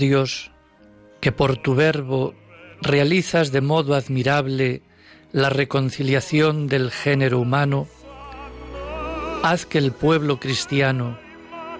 Dios, 0.00 0.50
que 1.20 1.30
por 1.30 1.56
tu 1.56 1.76
verbo 1.76 2.34
realizas 2.82 3.52
de 3.52 3.60
modo 3.60 3.94
admirable 3.94 4.82
la 5.30 5.50
reconciliación 5.50 6.66
del 6.66 6.90
género 6.90 7.38
humano, 7.38 7.86
haz 9.44 9.66
que 9.66 9.78
el 9.78 9.92
pueblo 9.92 10.40
cristiano 10.40 11.16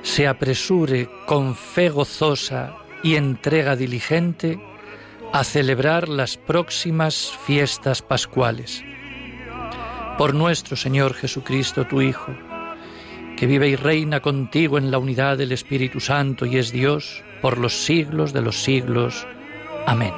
se 0.02 0.28
apresure 0.28 1.08
con 1.26 1.56
fe 1.56 1.88
gozosa 1.88 2.76
y 3.02 3.16
entrega 3.16 3.74
diligente 3.74 4.60
a 5.32 5.42
celebrar 5.42 6.08
las 6.08 6.36
próximas 6.36 7.32
fiestas 7.44 8.02
pascuales. 8.02 8.82
Por 10.18 10.34
nuestro 10.34 10.76
Señor 10.76 11.14
Jesucristo, 11.14 11.86
tu 11.86 12.02
Hijo, 12.02 12.34
que 13.36 13.46
vive 13.46 13.68
y 13.68 13.76
reina 13.76 14.20
contigo 14.20 14.76
en 14.76 14.90
la 14.90 14.98
unidad 14.98 15.38
del 15.38 15.52
Espíritu 15.52 16.00
Santo 16.00 16.44
y 16.44 16.58
es 16.58 16.72
Dios, 16.72 17.24
por 17.40 17.58
los 17.58 17.84
siglos 17.84 18.32
de 18.32 18.42
los 18.42 18.56
siglos. 18.62 19.26
Amén. 19.86 20.12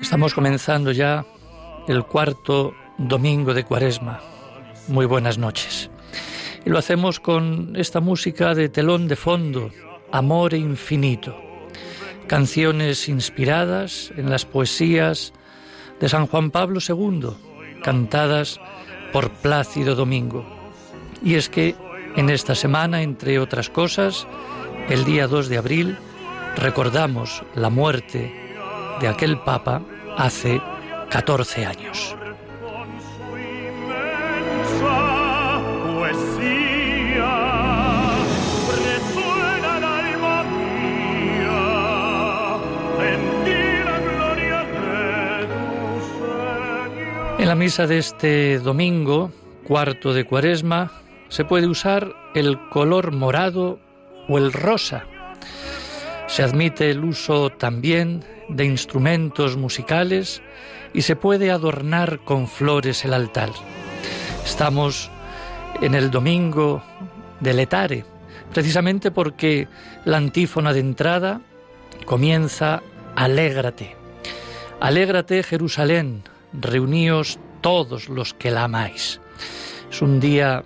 Estamos 0.00 0.34
comenzando 0.34 0.92
ya 0.92 1.24
el 1.88 2.04
cuarto 2.04 2.74
domingo 2.98 3.54
de 3.54 3.64
Cuaresma 3.64 4.20
muy 4.90 5.06
buenas 5.06 5.38
noches. 5.38 5.90
Y 6.64 6.70
lo 6.70 6.78
hacemos 6.78 7.20
con 7.20 7.74
esta 7.76 8.00
música 8.00 8.54
de 8.54 8.68
telón 8.68 9.08
de 9.08 9.16
fondo, 9.16 9.70
Amor 10.12 10.52
Infinito, 10.52 11.34
canciones 12.26 13.08
inspiradas 13.08 14.12
en 14.16 14.28
las 14.28 14.44
poesías 14.44 15.32
de 16.00 16.08
San 16.08 16.26
Juan 16.26 16.50
Pablo 16.50 16.80
II, 16.86 17.30
cantadas 17.82 18.60
por 19.12 19.30
Plácido 19.30 19.94
Domingo. 19.94 20.44
Y 21.22 21.36
es 21.36 21.48
que 21.48 21.74
en 22.16 22.28
esta 22.28 22.54
semana, 22.54 23.02
entre 23.02 23.38
otras 23.38 23.70
cosas, 23.70 24.26
el 24.88 25.04
día 25.04 25.28
2 25.28 25.48
de 25.48 25.58
abril, 25.58 25.98
recordamos 26.56 27.42
la 27.54 27.70
muerte 27.70 28.34
de 29.00 29.08
aquel 29.08 29.38
Papa 29.38 29.82
hace 30.18 30.60
14 31.10 31.64
años. 31.64 32.16
En 47.40 47.48
la 47.48 47.54
misa 47.54 47.86
de 47.86 47.96
este 47.96 48.58
domingo, 48.58 49.32
cuarto 49.66 50.12
de 50.12 50.26
cuaresma, 50.26 50.92
se 51.30 51.46
puede 51.46 51.66
usar 51.66 52.14
el 52.34 52.58
color 52.68 53.12
morado 53.12 53.80
o 54.28 54.36
el 54.36 54.52
rosa. 54.52 55.06
Se 56.26 56.42
admite 56.42 56.90
el 56.90 57.02
uso 57.02 57.48
también 57.48 58.22
de 58.50 58.66
instrumentos 58.66 59.56
musicales 59.56 60.42
y 60.92 61.00
se 61.00 61.16
puede 61.16 61.50
adornar 61.50 62.20
con 62.26 62.46
flores 62.46 63.06
el 63.06 63.14
altar. 63.14 63.48
Estamos 64.44 65.10
en 65.80 65.94
el 65.94 66.10
domingo 66.10 66.82
del 67.40 67.60
Etare, 67.60 68.04
precisamente 68.52 69.10
porque 69.10 69.66
la 70.04 70.18
antífona 70.18 70.74
de 70.74 70.80
entrada 70.80 71.40
comienza 72.04 72.82
Alégrate. 73.16 73.96
Alégrate 74.78 75.42
Jerusalén, 75.42 76.22
reuníos 76.52 77.38
todos 77.60 78.08
los 78.08 78.34
que 78.34 78.50
la 78.50 78.64
amáis. 78.64 79.20
Es 79.90 80.02
un 80.02 80.20
día 80.20 80.64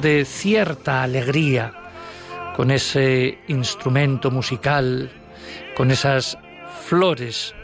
de 0.00 0.24
cierta 0.24 1.02
alegría 1.02 1.72
con 2.56 2.70
ese 2.70 3.38
instrumento 3.48 4.30
musical, 4.30 5.10
con 5.76 5.90
esas 5.90 6.36
flores 6.84 7.54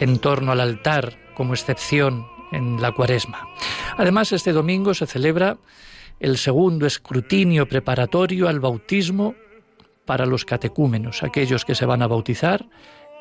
en 0.00 0.18
torno 0.18 0.52
al 0.52 0.60
altar 0.60 1.18
como 1.34 1.54
excepción 1.54 2.26
en 2.52 2.80
la 2.80 2.92
cuaresma. 2.92 3.48
Además, 3.96 4.32
este 4.32 4.52
domingo 4.52 4.94
se 4.94 5.06
celebra 5.06 5.58
el 6.20 6.38
segundo 6.38 6.86
escrutinio 6.86 7.68
preparatorio 7.68 8.48
al 8.48 8.60
bautismo 8.60 9.34
para 10.04 10.26
los 10.26 10.44
catecúmenos, 10.44 11.22
aquellos 11.22 11.64
que 11.64 11.74
se 11.74 11.86
van 11.86 12.02
a 12.02 12.06
bautizar 12.06 12.66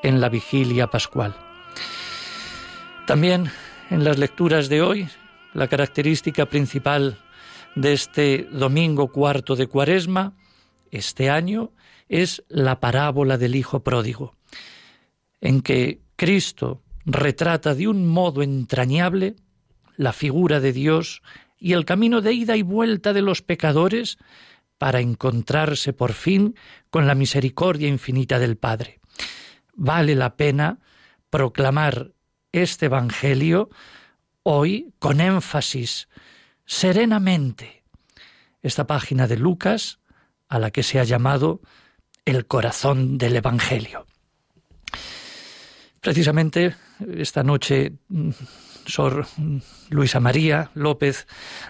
en 0.03 0.19
la 0.19 0.29
vigilia 0.29 0.87
pascual. 0.87 1.35
También 3.07 3.51
en 3.89 4.03
las 4.03 4.17
lecturas 4.17 4.69
de 4.69 4.81
hoy, 4.81 5.07
la 5.53 5.67
característica 5.67 6.45
principal 6.45 7.17
de 7.75 7.93
este 7.93 8.47
domingo 8.51 9.11
cuarto 9.11 9.55
de 9.55 9.67
Cuaresma, 9.67 10.35
este 10.91 11.29
año, 11.29 11.71
es 12.09 12.43
la 12.49 12.79
parábola 12.79 13.37
del 13.37 13.55
Hijo 13.55 13.83
pródigo, 13.83 14.35
en 15.41 15.61
que 15.61 16.01
Cristo 16.15 16.81
retrata 17.05 17.75
de 17.75 17.87
un 17.87 18.07
modo 18.07 18.41
entrañable 18.41 19.35
la 19.97 20.13
figura 20.13 20.59
de 20.59 20.73
Dios 20.73 21.21
y 21.59 21.73
el 21.73 21.85
camino 21.85 22.21
de 22.21 22.33
ida 22.33 22.55
y 22.55 22.61
vuelta 22.61 23.13
de 23.13 23.21
los 23.21 23.41
pecadores 23.41 24.17
para 24.77 24.99
encontrarse 24.99 25.93
por 25.93 26.13
fin 26.13 26.55
con 26.89 27.07
la 27.07 27.15
misericordia 27.15 27.87
infinita 27.87 28.39
del 28.39 28.57
Padre. 28.57 28.99
Vale 29.75 30.15
la 30.15 30.35
pena 30.35 30.79
proclamar 31.29 32.11
este 32.53 32.85
Evangelio 32.85 33.69
hoy 34.43 34.93
con 34.99 35.19
énfasis, 35.19 36.07
serenamente, 36.65 37.83
esta 38.61 38.87
página 38.87 39.27
de 39.27 39.37
Lucas 39.37 39.99
a 40.47 40.59
la 40.59 40.71
que 40.71 40.83
se 40.83 40.99
ha 40.99 41.03
llamado 41.03 41.59
el 42.25 42.45
corazón 42.45 43.17
del 43.17 43.35
Evangelio. 43.35 44.05
Precisamente 45.99 46.75
esta 47.17 47.43
noche, 47.43 47.93
Sor 48.85 49.25
Luisa 49.89 50.19
María 50.19 50.69
López, 50.73 51.27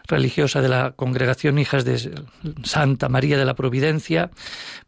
religiosa 0.08 0.62
de 0.62 0.70
la 0.70 0.92
Congregación 0.92 1.60
Hijas 1.60 1.86
de 1.86 2.26
Santa 2.64 3.10
María 3.10 3.38
de 3.38 3.46
la 3.46 3.56
Providencia, 3.56 4.32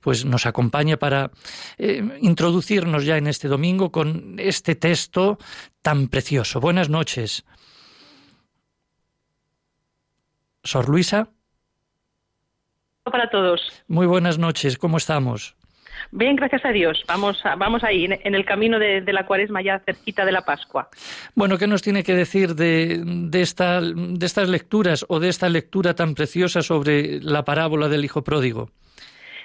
pues 0.01 0.25
nos 0.25 0.45
acompaña 0.45 0.97
para 0.97 1.31
eh, 1.77 2.03
introducirnos 2.21 3.05
ya 3.05 3.17
en 3.17 3.27
este 3.27 3.47
domingo 3.47 3.91
con 3.91 4.35
este 4.39 4.75
texto 4.75 5.37
tan 5.81 6.07
precioso. 6.07 6.59
Buenas 6.59 6.89
noches. 6.89 7.45
Sor 10.63 10.89
Luisa. 10.89 11.29
Para 13.03 13.29
todos. 13.29 13.61
Muy 13.87 14.07
buenas 14.07 14.39
noches, 14.39 14.77
¿cómo 14.77 14.97
estamos? 14.97 15.55
Bien, 16.11 16.35
gracias 16.35 16.65
a 16.65 16.69
Dios. 16.69 17.03
Vamos, 17.07 17.41
vamos 17.57 17.83
ahí, 17.83 18.05
en 18.05 18.35
el 18.35 18.45
camino 18.45 18.79
de, 18.79 19.01
la 19.13 19.25
cuaresma 19.25 19.61
ya 19.61 19.79
cerquita 19.79 20.25
de 20.25 20.31
la 20.31 20.41
Pascua. 20.41 20.89
Bueno, 21.35 21.57
¿qué 21.57 21.67
nos 21.67 21.81
tiene 21.81 22.03
que 22.03 22.13
decir 22.13 22.55
de, 22.55 23.01
de, 23.03 23.41
esta, 23.41 23.81
de 23.81 24.25
estas 24.25 24.49
lecturas 24.49 25.05
o 25.07 25.19
de 25.19 25.29
esta 25.29 25.49
lectura 25.49 25.95
tan 25.95 26.15
preciosa 26.15 26.61
sobre 26.61 27.21
la 27.21 27.43
parábola 27.43 27.89
del 27.89 28.05
Hijo 28.05 28.23
Pródigo? 28.23 28.69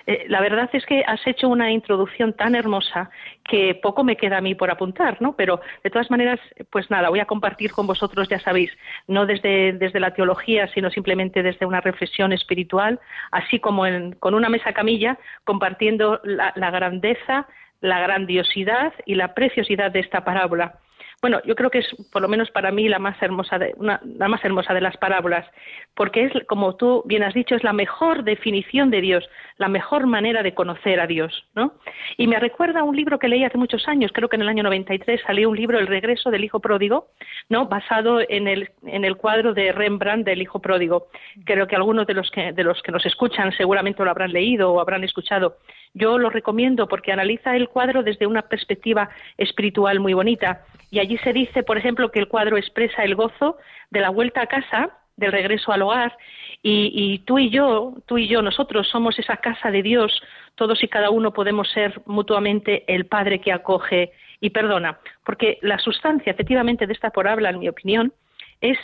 Eh, 0.06 0.24
la 0.28 0.40
verdad 0.40 0.68
es 0.72 0.84
que 0.86 1.02
has 1.06 1.24
hecho 1.26 1.48
una 1.48 1.70
introducción 1.70 2.32
tan 2.32 2.54
hermosa 2.54 3.10
que 3.44 3.74
poco 3.74 4.04
me 4.04 4.16
queda 4.16 4.38
a 4.38 4.40
mí 4.40 4.54
por 4.54 4.70
apuntar, 4.70 5.20
¿no? 5.20 5.34
Pero 5.36 5.60
de 5.82 5.90
todas 5.90 6.10
maneras, 6.10 6.40
pues 6.70 6.90
nada, 6.90 7.08
voy 7.08 7.20
a 7.20 7.26
compartir 7.26 7.72
con 7.72 7.86
vosotros, 7.86 8.28
ya 8.28 8.38
sabéis, 8.40 8.70
no 9.06 9.26
desde, 9.26 9.72
desde 9.72 10.00
la 10.00 10.14
teología, 10.14 10.68
sino 10.68 10.90
simplemente 10.90 11.42
desde 11.42 11.66
una 11.66 11.80
reflexión 11.80 12.32
espiritual, 12.32 13.00
así 13.30 13.60
como 13.60 13.84
con 14.18 14.34
una 14.34 14.48
mesa 14.48 14.72
camilla, 14.72 15.18
compartiendo 15.44 16.20
la 16.24 16.70
grandeza, 16.70 17.46
la 17.80 18.00
grandiosidad 18.00 18.92
y 19.06 19.14
la 19.14 19.34
preciosidad 19.34 19.90
de 19.90 20.00
esta 20.00 20.24
parábola 20.24 20.80
bueno, 21.22 21.40
yo 21.44 21.54
creo 21.54 21.70
que 21.70 21.80
es 21.80 21.86
por 22.10 22.22
lo 22.22 22.28
menos 22.28 22.50
para 22.50 22.70
mí 22.70 22.88
la 22.88 22.98
más 22.98 23.20
hermosa 23.22 23.58
de, 23.58 23.74
la 23.78 24.28
más 24.28 24.42
hermosa 24.42 24.72
de 24.72 24.80
las 24.80 24.96
parábolas, 24.96 25.46
porque 25.94 26.24
es, 26.24 26.32
como 26.46 26.76
tú 26.76 27.02
bien 27.04 27.22
has 27.22 27.34
dicho, 27.34 27.54
es 27.54 27.62
la 27.62 27.74
mejor 27.74 28.24
definición 28.24 28.90
de 28.90 29.02
Dios, 29.02 29.28
la 29.58 29.68
mejor 29.68 30.06
manera 30.06 30.42
de 30.42 30.54
conocer 30.54 30.98
a 30.98 31.06
Dios, 31.06 31.46
¿no? 31.54 31.74
Y 32.16 32.26
me 32.26 32.40
recuerda 32.40 32.80
a 32.80 32.84
un 32.84 32.96
libro 32.96 33.18
que 33.18 33.28
leí 33.28 33.44
hace 33.44 33.58
muchos 33.58 33.86
años, 33.86 34.12
creo 34.14 34.30
que 34.30 34.36
en 34.36 34.42
el 34.42 34.48
año 34.48 34.62
93 34.62 35.20
salió 35.26 35.50
un 35.50 35.56
libro, 35.56 35.78
El 35.78 35.88
regreso 35.88 36.30
del 36.30 36.44
hijo 36.44 36.60
pródigo, 36.60 37.08
¿no? 37.50 37.66
Basado 37.66 38.20
en 38.26 38.48
el, 38.48 38.70
en 38.86 39.04
el 39.04 39.16
cuadro 39.16 39.52
de 39.52 39.72
Rembrandt 39.72 40.24
del 40.24 40.40
hijo 40.40 40.60
pródigo. 40.60 41.08
Creo 41.44 41.66
que 41.66 41.76
algunos 41.76 42.06
de 42.06 42.14
los 42.14 42.30
que, 42.30 42.52
de 42.52 42.64
los 42.64 42.80
que 42.82 42.92
nos 42.92 43.04
escuchan 43.04 43.52
seguramente 43.52 44.02
lo 44.02 44.10
habrán 44.10 44.32
leído 44.32 44.72
o 44.72 44.80
habrán 44.80 45.04
escuchado. 45.04 45.56
Yo 45.94 46.18
lo 46.18 46.30
recomiendo 46.30 46.86
porque 46.86 47.12
analiza 47.12 47.56
el 47.56 47.68
cuadro 47.68 48.02
desde 48.02 48.26
una 48.26 48.42
perspectiva 48.42 49.10
espiritual 49.36 50.00
muy 50.00 50.14
bonita. 50.14 50.64
Y 50.90 51.00
allí 51.00 51.18
se 51.18 51.32
dice, 51.32 51.62
por 51.62 51.78
ejemplo, 51.78 52.10
que 52.10 52.20
el 52.20 52.28
cuadro 52.28 52.56
expresa 52.56 53.02
el 53.02 53.14
gozo 53.14 53.58
de 53.90 54.00
la 54.00 54.10
vuelta 54.10 54.42
a 54.42 54.46
casa, 54.46 54.90
del 55.16 55.32
regreso 55.32 55.72
al 55.72 55.82
hogar, 55.82 56.16
y, 56.62 57.18
tú 57.20 57.38
y 57.38 57.50
yo, 57.50 57.94
tú 58.06 58.18
y 58.18 58.28
yo, 58.28 58.42
nosotros 58.42 58.88
somos 58.88 59.18
esa 59.18 59.38
casa 59.38 59.70
de 59.70 59.82
Dios, 59.82 60.22
todos 60.56 60.82
y 60.82 60.88
cada 60.88 61.10
uno 61.10 61.32
podemos 61.32 61.70
ser 61.70 62.02
mutuamente 62.06 62.84
el 62.86 63.06
Padre 63.06 63.40
que 63.40 63.52
acoge 63.52 64.12
y 64.40 64.50
perdona, 64.50 64.98
porque 65.24 65.58
la 65.62 65.78
sustancia 65.78 66.32
efectivamente 66.32 66.86
de 66.86 66.92
esta 66.92 67.10
parábola, 67.10 67.50
en 67.50 67.60
mi 67.60 67.68
opinión, 67.68 68.12
es 68.60 68.78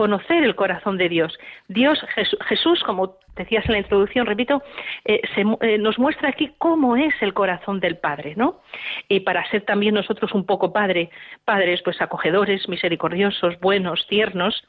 conocer 0.00 0.44
el 0.44 0.54
corazón 0.54 0.96
de 0.96 1.10
Dios. 1.10 1.38
Dios, 1.68 2.02
Jesús, 2.48 2.82
como 2.84 3.18
decías 3.36 3.66
en 3.66 3.72
la 3.72 3.78
introducción, 3.80 4.24
repito, 4.24 4.62
eh, 5.04 5.20
eh, 5.36 5.76
nos 5.76 5.98
muestra 5.98 6.30
aquí 6.30 6.54
cómo 6.56 6.96
es 6.96 7.12
el 7.20 7.34
corazón 7.34 7.80
del 7.80 7.98
Padre, 7.98 8.32
¿no? 8.34 8.62
Y 9.10 9.20
para 9.20 9.46
ser 9.50 9.66
también 9.66 9.92
nosotros 9.92 10.32
un 10.32 10.46
poco 10.46 10.72
padre, 10.72 11.10
padres, 11.44 11.82
pues 11.84 12.00
acogedores, 12.00 12.66
misericordiosos, 12.66 13.60
buenos, 13.60 14.06
tiernos. 14.06 14.64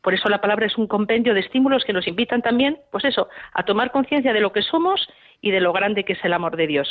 Por 0.00 0.14
eso 0.14 0.30
la 0.30 0.40
palabra 0.40 0.64
es 0.64 0.78
un 0.78 0.86
compendio 0.86 1.34
de 1.34 1.40
estímulos 1.40 1.84
que 1.84 1.92
nos 1.92 2.08
invitan 2.08 2.40
también, 2.40 2.78
pues 2.90 3.04
eso, 3.04 3.28
a 3.52 3.64
tomar 3.64 3.90
conciencia 3.90 4.32
de 4.32 4.40
lo 4.40 4.50
que 4.50 4.62
somos 4.62 5.06
y 5.42 5.50
de 5.50 5.60
lo 5.60 5.74
grande 5.74 6.04
que 6.04 6.14
es 6.14 6.24
el 6.24 6.32
amor 6.32 6.56
de 6.56 6.68
Dios. 6.68 6.88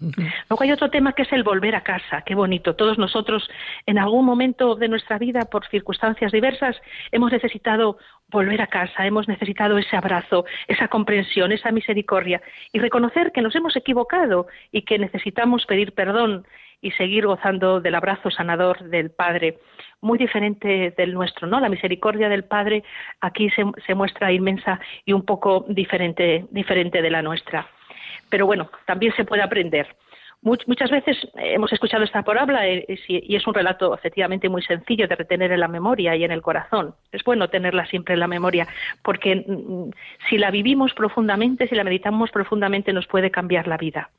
Luego 0.00 0.62
hay 0.62 0.72
otro 0.72 0.90
tema 0.90 1.12
que 1.12 1.22
es 1.22 1.32
el 1.32 1.42
volver 1.42 1.74
a 1.74 1.82
casa. 1.82 2.22
Qué 2.22 2.34
bonito. 2.34 2.76
Todos 2.76 2.98
nosotros 2.98 3.48
en 3.86 3.98
algún 3.98 4.24
momento 4.24 4.74
de 4.76 4.88
nuestra 4.88 5.18
vida, 5.18 5.46
por 5.46 5.66
circunstancias 5.66 6.32
diversas, 6.32 6.76
hemos 7.10 7.32
necesitado 7.32 7.98
volver 8.30 8.60
a 8.60 8.66
casa, 8.66 9.06
hemos 9.06 9.26
necesitado 9.26 9.78
ese 9.78 9.96
abrazo, 9.96 10.44
esa 10.66 10.88
comprensión, 10.88 11.52
esa 11.52 11.72
misericordia 11.72 12.40
y 12.72 12.78
reconocer 12.78 13.32
que 13.32 13.42
nos 13.42 13.54
hemos 13.56 13.74
equivocado 13.76 14.46
y 14.70 14.82
que 14.82 14.98
necesitamos 14.98 15.66
pedir 15.66 15.92
perdón 15.92 16.46
y 16.80 16.92
seguir 16.92 17.26
gozando 17.26 17.80
del 17.80 17.96
abrazo 17.96 18.30
sanador 18.30 18.84
del 18.84 19.10
Padre, 19.10 19.58
muy 20.00 20.16
diferente 20.16 20.94
del 20.96 21.12
nuestro, 21.12 21.48
¿no? 21.48 21.58
La 21.58 21.68
misericordia 21.68 22.28
del 22.28 22.44
Padre 22.44 22.84
aquí 23.20 23.50
se, 23.50 23.64
se 23.84 23.94
muestra 23.96 24.30
inmensa 24.30 24.78
y 25.04 25.12
un 25.12 25.24
poco 25.24 25.64
diferente, 25.68 26.46
diferente 26.50 27.02
de 27.02 27.10
la 27.10 27.22
nuestra 27.22 27.68
pero 28.28 28.46
bueno, 28.46 28.70
también 28.86 29.14
se 29.16 29.24
puede 29.24 29.42
aprender. 29.42 29.88
Muchas 30.40 30.90
veces 30.90 31.16
hemos 31.34 31.72
escuchado 31.72 32.04
esta 32.04 32.22
parábola 32.22 32.64
eh, 32.68 32.86
y 33.08 33.34
es 33.34 33.44
un 33.48 33.54
relato 33.54 33.92
efectivamente 33.92 34.48
muy 34.48 34.62
sencillo 34.62 35.08
de 35.08 35.16
retener 35.16 35.50
en 35.50 35.58
la 35.58 35.66
memoria 35.66 36.14
y 36.14 36.22
en 36.22 36.30
el 36.30 36.42
corazón. 36.42 36.94
Es 37.10 37.24
bueno 37.24 37.48
tenerla 37.48 37.86
siempre 37.86 38.14
en 38.14 38.20
la 38.20 38.28
memoria 38.28 38.68
porque 39.02 39.34
mm, 39.34 39.90
si 40.28 40.38
la 40.38 40.52
vivimos 40.52 40.94
profundamente, 40.94 41.66
si 41.66 41.74
la 41.74 41.82
meditamos 41.82 42.30
profundamente, 42.30 42.92
nos 42.92 43.08
puede 43.08 43.32
cambiar 43.32 43.66
la 43.66 43.76
vida. 43.78 44.10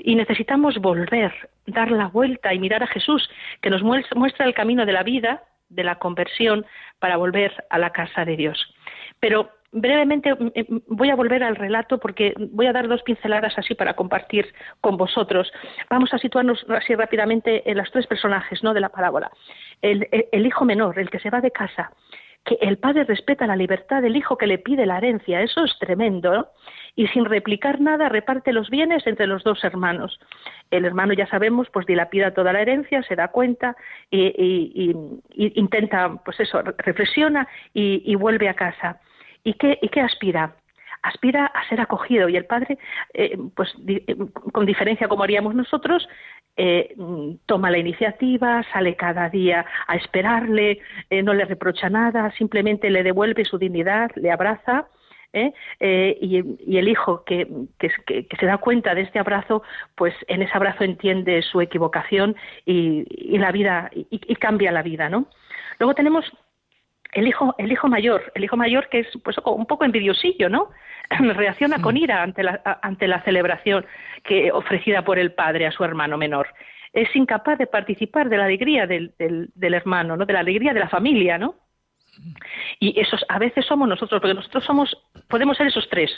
Y 0.00 0.16
necesitamos 0.16 0.76
volver, 0.76 1.32
dar 1.66 1.90
la 1.90 2.08
vuelta 2.08 2.52
y 2.52 2.58
mirar 2.58 2.82
a 2.82 2.88
Jesús, 2.88 3.30
que 3.62 3.70
nos 3.70 3.82
muestra 3.82 4.44
el 4.44 4.52
camino 4.52 4.84
de 4.84 4.92
la 4.92 5.02
vida, 5.02 5.44
de 5.70 5.82
la 5.82 5.94
conversión, 5.94 6.66
para 6.98 7.16
volver 7.16 7.64
a 7.70 7.78
la 7.78 7.88
casa 7.90 8.26
de 8.26 8.36
Dios. 8.36 8.74
Pero 9.18 9.50
brevemente 9.72 10.34
mm, 10.34 10.46
mm, 10.46 10.82
voy 10.88 11.10
a 11.10 11.16
volver 11.16 11.42
al 11.42 11.56
relato 11.56 11.98
porque 11.98 12.34
voy 12.50 12.66
a 12.66 12.72
dar 12.72 12.88
dos 12.88 13.02
pinceladas 13.02 13.58
así 13.58 13.74
para 13.74 13.94
compartir 13.94 14.52
con 14.80 14.96
vosotros. 14.96 15.50
Vamos 15.90 16.12
a 16.14 16.18
situarnos 16.18 16.64
así 16.68 16.94
rápidamente 16.94 17.68
en 17.68 17.78
los 17.78 17.90
tres 17.90 18.06
personajes 18.06 18.62
¿no? 18.62 18.74
de 18.74 18.80
la 18.80 18.90
parábola. 18.90 19.30
El, 19.80 20.06
hijo 20.46 20.64
menor, 20.64 20.98
el 20.98 21.10
que 21.10 21.18
se 21.18 21.30
va 21.30 21.40
de 21.40 21.50
casa, 21.50 21.90
que 22.44 22.56
el 22.60 22.78
padre 22.78 23.04
respeta 23.04 23.46
la 23.46 23.56
libertad 23.56 24.02
del 24.02 24.16
hijo 24.16 24.36
que 24.36 24.46
le 24.46 24.58
pide 24.58 24.86
la 24.86 24.98
herencia, 24.98 25.42
eso 25.42 25.64
es 25.64 25.76
tremendo, 25.80 26.50
y 26.94 27.08
sin 27.08 27.24
replicar 27.24 27.80
nada 27.80 28.08
reparte 28.08 28.52
los 28.52 28.70
bienes 28.70 29.06
entre 29.06 29.26
los 29.26 29.42
dos 29.42 29.64
hermanos. 29.64 30.20
El 30.70 30.84
hermano, 30.84 31.14
ya 31.14 31.26
sabemos, 31.26 31.68
pues 31.70 31.86
dilapida 31.86 32.32
toda 32.32 32.52
la 32.52 32.60
herencia, 32.60 33.02
se 33.02 33.16
da 33.16 33.28
cuenta 33.28 33.76
y, 34.10 34.94
intenta, 35.34 36.14
pues 36.24 36.38
eso, 36.38 36.62
reflexiona 36.78 37.48
y 37.74 38.14
vuelve 38.14 38.48
a 38.48 38.54
casa. 38.54 39.00
¿Y 39.44 39.54
qué, 39.54 39.78
y 39.82 39.88
qué 39.88 40.00
aspira? 40.00 40.56
aspira 41.02 41.46
a 41.46 41.68
ser 41.68 41.80
acogido 41.80 42.28
y 42.28 42.36
el 42.36 42.46
padre, 42.46 42.78
eh, 43.12 43.36
pues 43.54 43.74
eh, 43.86 44.16
con 44.52 44.66
diferencia 44.66 45.08
como 45.08 45.24
haríamos 45.24 45.54
nosotros, 45.54 46.08
eh, 46.56 46.94
toma 47.46 47.70
la 47.70 47.78
iniciativa, 47.78 48.62
sale 48.72 48.94
cada 48.94 49.28
día 49.28 49.64
a 49.86 49.96
esperarle, 49.96 50.80
no 51.24 51.34
le 51.34 51.44
reprocha 51.44 51.88
nada, 51.88 52.30
simplemente 52.32 52.90
le 52.90 53.02
devuelve 53.02 53.44
su 53.44 53.58
dignidad, 53.58 54.10
le 54.16 54.30
abraza. 54.30 54.86
y, 55.32 56.76
el 56.78 56.88
hijo 56.88 57.24
que, 57.24 57.48
que, 57.78 57.90
se 58.38 58.46
da 58.46 58.58
cuenta 58.58 58.94
de 58.94 59.00
este 59.00 59.18
abrazo, 59.18 59.62
pues 59.96 60.14
en 60.28 60.42
ese 60.42 60.52
abrazo 60.54 60.84
entiende 60.84 61.40
su 61.40 61.62
equivocación 61.62 62.36
y, 62.66 63.06
y 63.08 63.38
la 63.38 63.50
vida 63.50 63.90
y, 63.94 64.06
y, 64.10 64.36
cambia 64.36 64.70
la 64.72 64.82
vida, 64.82 65.08
¿no? 65.08 65.26
Luego 65.78 65.94
tenemos 65.94 66.30
el 67.12 67.28
hijo, 67.28 67.54
el 67.58 67.70
hijo 67.70 67.88
mayor, 67.88 68.32
el 68.34 68.44
hijo 68.44 68.56
mayor 68.56 68.88
que 68.88 69.00
es 69.00 69.08
pues 69.22 69.36
un 69.44 69.66
poco 69.66 69.84
envidiosillo, 69.84 70.48
¿no? 70.48 70.70
Reacciona 71.10 71.80
con 71.80 71.96
ira 71.96 72.22
ante 72.22 72.42
la, 72.42 72.60
ante 72.82 73.06
la 73.06 73.22
celebración 73.22 73.84
que 74.24 74.50
ofrecida 74.50 75.02
por 75.02 75.18
el 75.18 75.32
padre 75.32 75.66
a 75.66 75.72
su 75.72 75.84
hermano 75.84 76.16
menor. 76.16 76.48
Es 76.92 77.14
incapaz 77.14 77.58
de 77.58 77.66
participar 77.66 78.28
de 78.28 78.36
la 78.36 78.44
alegría 78.44 78.86
del, 78.86 79.14
del, 79.18 79.74
hermano, 79.74 80.16
¿no? 80.16 80.26
De 80.26 80.32
la 80.32 80.40
alegría 80.40 80.72
de 80.72 80.80
la 80.80 80.88
familia, 80.88 81.38
¿no? 81.38 81.54
Y 82.78 82.98
esos 83.00 83.24
a 83.28 83.38
veces 83.38 83.64
somos 83.64 83.88
nosotros, 83.88 84.20
porque 84.20 84.34
nosotros 84.34 84.64
somos, 84.64 84.94
podemos 85.28 85.56
ser 85.56 85.68
esos 85.68 85.88
tres, 85.88 86.10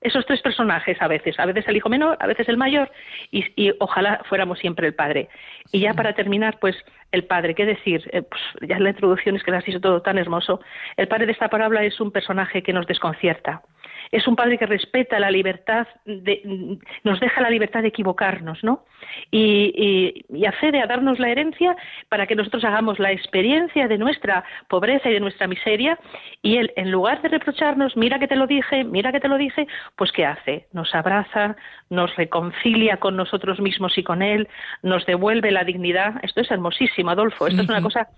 esos 0.00 0.24
tres 0.26 0.40
personajes 0.42 1.00
a 1.00 1.08
veces, 1.08 1.38
a 1.38 1.46
veces 1.46 1.66
el 1.68 1.76
hijo 1.76 1.88
menor, 1.88 2.16
a 2.20 2.26
veces 2.26 2.48
el 2.48 2.56
mayor, 2.56 2.90
y, 3.30 3.44
y 3.56 3.72
ojalá 3.80 4.22
fuéramos 4.28 4.58
siempre 4.58 4.86
el 4.86 4.94
padre. 4.94 5.28
Y 5.72 5.80
ya 5.80 5.94
para 5.94 6.14
terminar, 6.14 6.58
pues 6.60 6.76
el 7.12 7.24
padre, 7.24 7.54
¿qué 7.54 7.66
decir? 7.66 8.08
Eh, 8.12 8.22
pues 8.22 8.40
ya 8.68 8.78
la 8.78 8.90
introducción 8.90 9.36
es 9.36 9.42
que 9.42 9.50
lo 9.50 9.56
has 9.56 9.64
dicho 9.64 9.80
todo 9.80 10.02
tan 10.02 10.18
hermoso. 10.18 10.60
El 10.96 11.08
padre 11.08 11.26
de 11.26 11.32
esta 11.32 11.48
parábola 11.48 11.82
es 11.84 12.00
un 12.00 12.12
personaje 12.12 12.62
que 12.62 12.72
nos 12.72 12.86
desconcierta 12.86 13.62
es 14.10 14.26
un 14.26 14.36
padre 14.36 14.58
que 14.58 14.66
respeta 14.66 15.18
la 15.18 15.30
libertad, 15.30 15.86
de, 16.04 16.78
nos 17.04 17.20
deja 17.20 17.40
la 17.40 17.50
libertad 17.50 17.82
de 17.82 17.88
equivocarnos, 17.88 18.62
¿no? 18.62 18.84
Y, 19.30 20.24
y, 20.30 20.46
accede 20.46 20.80
a 20.80 20.86
darnos 20.86 21.18
la 21.18 21.28
herencia 21.28 21.76
para 22.08 22.26
que 22.26 22.34
nosotros 22.34 22.64
hagamos 22.64 22.98
la 22.98 23.12
experiencia 23.12 23.86
de 23.86 23.98
nuestra 23.98 24.44
pobreza 24.68 25.10
y 25.10 25.12
de 25.12 25.20
nuestra 25.20 25.46
miseria. 25.46 25.98
Y 26.42 26.56
él, 26.56 26.72
en 26.76 26.90
lugar 26.90 27.20
de 27.22 27.28
reprocharnos, 27.28 27.96
mira 27.96 28.18
que 28.18 28.28
te 28.28 28.36
lo 28.36 28.46
dije, 28.46 28.84
mira 28.84 29.12
que 29.12 29.20
te 29.20 29.28
lo 29.28 29.36
dije, 29.36 29.66
pues 29.96 30.10
¿qué 30.12 30.24
hace? 30.24 30.66
Nos 30.72 30.94
abraza, 30.94 31.56
nos 31.90 32.14
reconcilia 32.16 32.96
con 32.96 33.16
nosotros 33.16 33.60
mismos 33.60 33.96
y 33.98 34.02
con 34.02 34.22
él, 34.22 34.48
nos 34.82 35.04
devuelve 35.06 35.50
la 35.50 35.64
dignidad. 35.64 36.14
Esto 36.22 36.40
es 36.40 36.50
hermosísimo, 36.50 37.10
Adolfo. 37.10 37.46
Esto 37.46 37.62
es 37.62 37.68
una 37.68 37.82
cosa 37.82 38.08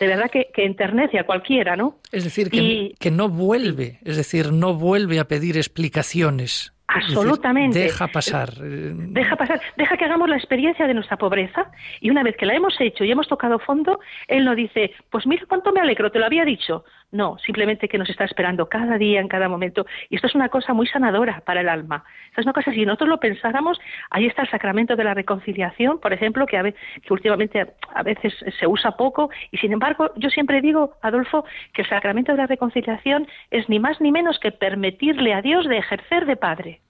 de 0.00 0.06
verdad 0.06 0.30
que, 0.30 0.48
que 0.52 0.64
enternece 0.64 1.18
a 1.18 1.24
cualquiera, 1.24 1.76
¿no? 1.76 1.98
Es 2.10 2.24
decir, 2.24 2.50
que, 2.50 2.94
que, 2.98 3.10
no 3.10 3.28
vuelve, 3.28 3.98
es 4.02 4.16
decir, 4.16 4.50
no 4.50 4.72
vuelve 4.74 5.20
a 5.20 5.28
pedir 5.28 5.58
explicaciones. 5.58 6.72
Absolutamente. 6.88 7.78
deja 7.78 8.08
pasar. 8.08 8.50
Deja 8.54 9.36
pasar, 9.36 9.60
deja 9.76 9.96
que 9.96 10.04
hagamos 10.04 10.28
la 10.28 10.36
experiencia 10.36 10.86
de 10.86 10.94
nuestra 10.94 11.18
pobreza 11.18 11.70
y 12.00 12.10
una 12.10 12.22
vez 12.22 12.36
que 12.36 12.46
la 12.46 12.54
hemos 12.54 12.74
hecho 12.80 13.04
y 13.04 13.12
hemos 13.12 13.28
tocado 13.28 13.58
fondo, 13.58 14.00
Él 14.26 14.44
no 14.44 14.54
dice, 14.54 14.92
pues 15.10 15.26
mira 15.26 15.44
cuánto 15.46 15.70
me 15.70 15.80
alegro, 15.80 16.10
te 16.10 16.18
lo 16.18 16.26
había 16.26 16.44
dicho. 16.44 16.84
No, 17.12 17.38
simplemente 17.38 17.88
que 17.88 17.98
nos 17.98 18.08
está 18.08 18.24
esperando 18.24 18.68
cada 18.68 18.96
día, 18.96 19.20
en 19.20 19.26
cada 19.26 19.48
momento. 19.48 19.84
Y 20.08 20.16
esto 20.16 20.28
es 20.28 20.34
una 20.34 20.48
cosa 20.48 20.72
muy 20.72 20.86
sanadora 20.86 21.40
para 21.44 21.60
el 21.60 21.68
alma. 21.68 22.04
Esta 22.28 22.42
es 22.42 22.46
una 22.46 22.52
cosa, 22.52 22.72
si 22.72 22.86
nosotros 22.86 23.08
lo 23.08 23.18
pensáramos, 23.18 23.80
ahí 24.10 24.26
está 24.26 24.42
el 24.42 24.50
sacramento 24.50 24.94
de 24.94 25.02
la 25.02 25.14
reconciliación, 25.14 25.98
por 25.98 26.12
ejemplo, 26.12 26.46
que, 26.46 26.56
a 26.56 26.62
que 26.62 27.12
últimamente 27.12 27.66
a 27.94 28.02
veces 28.02 28.32
se 28.58 28.66
usa 28.66 28.92
poco. 28.92 29.30
Y 29.50 29.58
sin 29.58 29.72
embargo, 29.72 30.12
yo 30.16 30.30
siempre 30.30 30.60
digo, 30.60 30.96
Adolfo, 31.02 31.44
que 31.72 31.82
el 31.82 31.88
sacramento 31.88 32.32
de 32.32 32.38
la 32.38 32.46
reconciliación 32.46 33.26
es 33.50 33.68
ni 33.68 33.80
más 33.80 34.00
ni 34.00 34.12
menos 34.12 34.38
que 34.38 34.52
permitirle 34.52 35.34
a 35.34 35.42
Dios 35.42 35.66
de 35.66 35.78
ejercer 35.78 36.26
de 36.26 36.36
padre. 36.36 36.80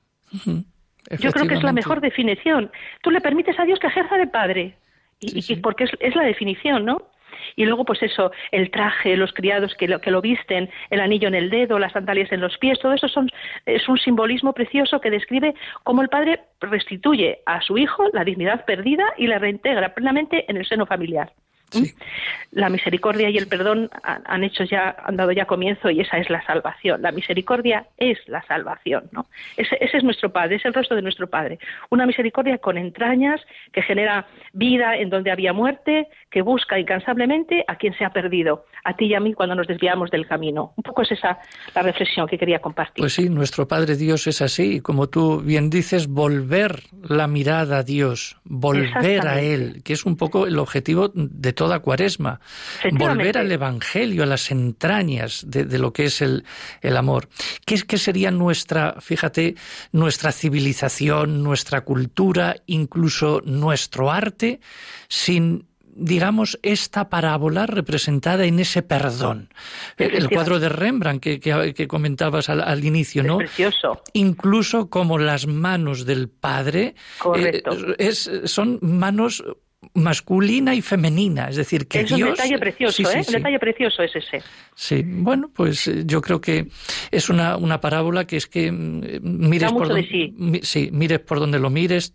Yo 1.19 1.33
creo 1.33 1.47
que 1.47 1.55
es 1.55 1.63
la 1.63 1.73
mejor 1.73 2.01
definición. 2.01 2.71
Tú 3.03 3.11
le 3.11 3.21
permites 3.21 3.59
a 3.59 3.65
Dios 3.65 3.79
que 3.79 3.87
ejerza 3.87 4.17
de 4.17 4.27
padre. 4.27 4.77
Y, 5.21 5.57
porque 5.57 5.85
es, 5.85 6.17
la 6.17 6.23
definición, 6.23 6.85
¿no? 6.85 7.03
Y 7.57 7.65
luego, 7.65 7.85
pues 7.85 8.03
eso, 8.03 8.31
el 8.53 8.71
traje, 8.71 9.17
los 9.17 9.33
criados 9.33 9.75
que 9.75 9.89
lo, 9.89 10.01
que 10.01 10.11
lo 10.11 10.21
visten, 10.21 10.71
el 10.91 11.01
anillo 11.01 11.29
en 11.29 11.35
el 11.35 11.51
dedo, 11.51 11.79
las 11.79 11.93
sandalias 11.93 12.33
en 12.33 12.41
los 12.41 12.57
pies, 12.59 12.79
todo 12.79 12.93
eso 12.93 13.09
son, 13.09 13.29
es 13.67 13.89
un 13.89 13.99
simbolismo 13.99 14.53
precioso 14.53 15.01
que 15.01 15.11
describe 15.11 15.55
cómo 15.85 16.03
el 16.03 16.09
padre 16.09 16.41
restituye 16.61 17.41
a 17.47 17.61
su 17.61 17.79
hijo 17.79 18.09
la 18.13 18.25
dignidad 18.25 18.65
perdida 18.65 19.05
y 19.17 19.27
la 19.27 19.39
reintegra 19.39 19.95
plenamente 19.95 20.45
en 20.49 20.57
el 20.57 20.67
seno 20.67 20.87
familiar. 20.87 21.33
La 22.53 22.69
misericordia 22.69 23.31
y 23.31 23.37
el 23.37 23.47
perdón 23.47 23.91
han 24.03 24.43
hecho 24.43 24.65
ya, 24.65 24.97
han 25.05 25.17
dado 25.17 25.31
ya 25.31 25.45
comienzo 25.45 25.89
y 25.91 26.01
esa 26.01 26.19
es 26.19 26.29
la 26.31 26.45
salvación. 26.45 27.01
La 27.03 27.13
misericordia 27.13 27.87
es 27.97 28.19
la 28.27 28.43
salvación, 28.43 29.09
¿no? 29.13 29.27
Ese, 29.57 29.79
es 29.81 30.03
nuestro 30.03 30.33
Padre, 30.33 30.57
es 30.57 30.65
el 30.65 30.75
rostro 30.75 30.97
de 30.97 31.03
nuestro 31.03 31.29
Padre. 31.29 31.59
Una 31.91 32.07
misericordia 32.07 32.59
con 32.59 32.77
entrañas 32.77 33.41
que 33.73 33.83
genera 33.83 34.27
vida 34.53 34.97
en 34.97 35.11
donde 35.11 35.31
había 35.31 35.53
muerte, 35.53 36.09
que 36.31 36.43
busca 36.43 36.79
incansablemente 36.79 37.65
a 37.69 37.77
quien 37.77 37.95
se 37.95 38.05
ha 38.05 38.11
perdido, 38.11 38.65
a 38.85 38.95
ti 38.95 39.07
y 39.07 39.15
a 39.15 39.21
mí 39.21 39.33
cuando 39.33 39.55
nos 39.55 39.69
desviamos 39.69 40.11
del 40.11 40.27
camino. 40.27 40.73
Un 40.77 40.83
poco 40.83 41.03
es 41.03 41.13
esa 41.13 41.39
la 41.75 41.83
reflexión 41.83 42.27
que 42.27 42.37
quería 42.37 42.59
compartir. 42.59 43.03
Pues 43.03 43.15
sí, 43.15 43.29
nuestro 43.29 43.69
Padre 43.69 43.97
Dios 43.97 44.27
es 44.27 44.43
así, 44.43 44.81
como 44.81 45.09
tú 45.09 45.41
bien 45.41 45.71
dices, 45.71 46.09
volver 46.09 46.83
la 47.03 47.29
mirada 47.29 47.79
a 47.79 47.83
Dios, 47.83 48.39
volver 48.45 49.29
a 49.29 49.41
Él, 49.41 49.83
que 49.85 49.93
es 49.93 50.05
un 50.05 50.17
poco 50.17 50.47
el 50.47 50.59
objetivo 50.59 51.11
de 51.15 51.53
toda 51.61 51.81
cuaresma, 51.81 52.41
volver 52.93 53.37
al 53.37 53.53
Evangelio, 53.53 54.23
a 54.23 54.27
las 54.27 54.51
entrañas 54.51 55.45
de, 55.47 55.79
lo 55.79 55.93
que 55.93 56.07
es 56.07 56.23
el, 56.23 56.47
el 56.81 56.97
amor. 56.97 57.29
¿Qué, 57.67 57.77
¿Qué 57.83 57.99
sería 57.99 58.31
nuestra, 58.31 58.97
fíjate, 58.99 59.57
nuestra 59.93 60.33
civilización, 60.33 61.43
nuestra 61.43 61.83
cultura, 61.83 62.57
incluso 62.65 63.43
nuestro 63.45 64.11
arte, 64.11 64.61
sin 65.09 65.69
digamos, 65.95 66.59
esta 66.63 67.11
parábola 67.11 67.67
representada 67.67 68.47
en 68.47 68.59
ese 68.59 68.81
perdón. 68.81 69.53
El 69.99 70.31
cuadro 70.31 70.59
de 70.59 70.71
Rembrandt 70.71 71.21
que, 71.21 71.87
comentabas 71.89 72.49
al, 72.49 72.83
inicio, 72.83 73.23
¿no? 73.23 73.37
precioso. 73.37 74.01
Incluso 74.15 74.89
como 74.89 75.19
las 75.19 75.47
manos 75.47 76.07
del 76.07 76.31
Padre 76.31 76.95
eh, 77.37 77.63
es, 77.99 78.31
son 78.45 78.79
manos 78.81 79.45
masculina 79.95 80.75
y 80.75 80.83
femenina, 80.83 81.49
es 81.49 81.57
decir, 81.57 81.89
que 81.89 82.01
es 82.01 82.13
un 82.13 82.21
detalle 82.21 82.59
precioso, 82.59 83.03
¿eh? 83.11 83.23
Un 83.27 83.33
detalle 83.33 83.59
precioso 83.59 84.03
es 84.03 84.15
ese. 84.15 84.43
Sí, 84.75 85.03
bueno, 85.05 85.51
pues 85.55 85.89
eh, 85.89 86.03
yo 86.05 86.21
creo 86.21 86.41
que 86.41 86.67
es 87.11 87.31
una, 87.31 87.57
una 87.57 87.81
parábola 87.81 88.27
que 88.27 88.37
es 88.37 88.47
que 88.47 88.71
mm, 88.71 89.21
mires 89.23 89.73
por 89.73 89.89
donde, 89.89 90.63
sí. 90.63 90.91
mires 90.93 91.21
por 91.21 91.41
donde 91.41 91.59
lo 91.59 91.71
mires, 91.71 92.15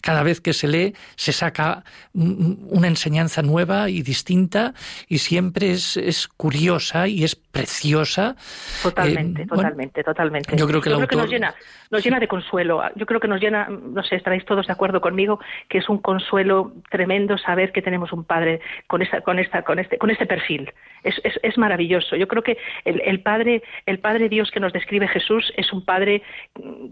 cada 0.00 0.22
vez 0.22 0.40
que 0.40 0.52
se 0.52 0.68
lee 0.68 0.94
se 1.16 1.32
saca 1.32 1.84
una 2.12 2.88
enseñanza 2.88 3.42
nueva 3.42 3.88
y 3.90 4.02
distinta 4.02 4.74
y 5.08 5.18
siempre 5.18 5.70
es, 5.70 5.96
es 5.96 6.28
curiosa 6.28 7.08
y 7.08 7.24
es 7.24 7.36
preciosa. 7.36 8.36
Totalmente, 8.82 9.42
eh, 9.42 9.46
totalmente, 9.46 10.02
totalmente. 10.02 10.56
Yo 10.56 10.66
creo 10.66 10.80
que, 10.80 10.90
nos 10.90 11.30
llena, 11.30 11.54
nos 11.90 12.04
llena 12.04 12.18
de 12.18 12.28
consuelo. 12.28 12.82
Yo 12.96 13.06
creo 13.06 13.20
que 13.20 13.28
nos 13.28 13.40
llena, 13.40 13.68
no 13.68 14.02
sé, 14.02 14.16
estaréis 14.16 14.44
todos 14.44 14.66
de 14.66 14.72
acuerdo 14.72 15.00
conmigo, 15.00 15.38
que 15.68 15.78
es 15.78 15.88
un 15.88 15.98
consuelo 15.98 16.72
tremendo 16.90 17.38
saber 17.38 17.72
que 17.72 17.80
tenemos 17.80 18.12
un 18.12 18.24
padre 18.24 18.60
con 18.88 19.02
esta, 19.02 19.20
con 19.20 19.38
esta, 19.38 19.62
con 19.62 19.78
este, 19.78 19.98
con 19.98 20.10
este 20.10 20.26
perfil. 20.26 20.72
Es, 21.04 21.20
es, 21.22 21.38
es 21.42 21.56
maravilloso. 21.56 22.16
Yo 22.16 22.26
creo 22.26 22.42
que 22.42 22.58
el, 22.84 23.00
el, 23.04 23.20
padre, 23.20 23.62
el 23.86 24.00
padre 24.00 24.28
Dios 24.28 24.50
que 24.50 24.60
nos 24.60 24.72
describe 24.72 25.06
Jesús 25.06 25.52
es 25.56 25.72
un 25.72 25.84
padre 25.84 26.22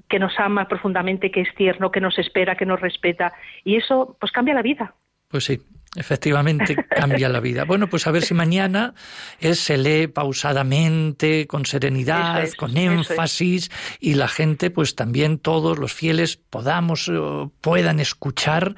que 0.09 0.19
nos 0.19 0.39
ama 0.39 0.69
profundamente, 0.69 1.31
que 1.31 1.41
es 1.41 1.55
tierno, 1.57 1.91
que 1.91 2.01
nos 2.01 2.19
espera, 2.19 2.52
que 2.55 2.67
nos 2.67 2.81
respeta, 2.81 3.33
y 3.65 3.77
eso, 3.77 4.17
pues 4.21 4.33
cambia 4.33 4.55
la 4.55 4.63
vida. 4.63 4.95
Pues 5.29 5.45
sí, 5.45 5.61
Efectivamente, 5.95 6.75
cambia 6.89 7.29
la 7.29 7.41
vida. 7.41 7.65
Bueno, 7.65 7.87
pues 7.89 8.07
a 8.07 8.11
ver 8.11 8.23
si 8.23 8.33
mañana 8.33 8.95
es, 9.41 9.59
se 9.59 9.77
lee 9.77 10.07
pausadamente, 10.07 11.47
con 11.47 11.67
serenidad, 11.67 12.49
con 12.57 12.77
énfasis, 12.77 13.71
y 14.01 14.15
la 14.15 14.29
gente, 14.29 14.71
pues 14.71 14.95
también 14.95 15.39
todos 15.39 15.79
los 15.79 15.93
fieles 15.93 16.39
podamos, 16.39 17.13
puedan 17.61 18.01
escuchar 18.01 18.75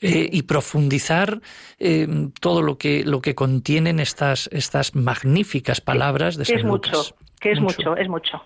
eh, 0.00 0.28
y 0.32 0.42
profundizar 0.42 1.40
eh, 1.78 2.08
todo 2.40 2.62
lo 2.62 2.78
que, 2.78 3.04
lo 3.04 3.20
que 3.20 3.36
contienen 3.36 4.00
estas, 4.00 4.48
estas 4.52 4.96
magníficas 4.96 5.80
palabras 5.80 6.36
de 6.36 6.46
San 6.46 6.58
es 6.58 6.64
mucho, 6.64 7.16
que 7.40 7.52
es 7.52 7.60
mucho, 7.60 7.96
es 7.96 8.08
mucho. 8.08 8.42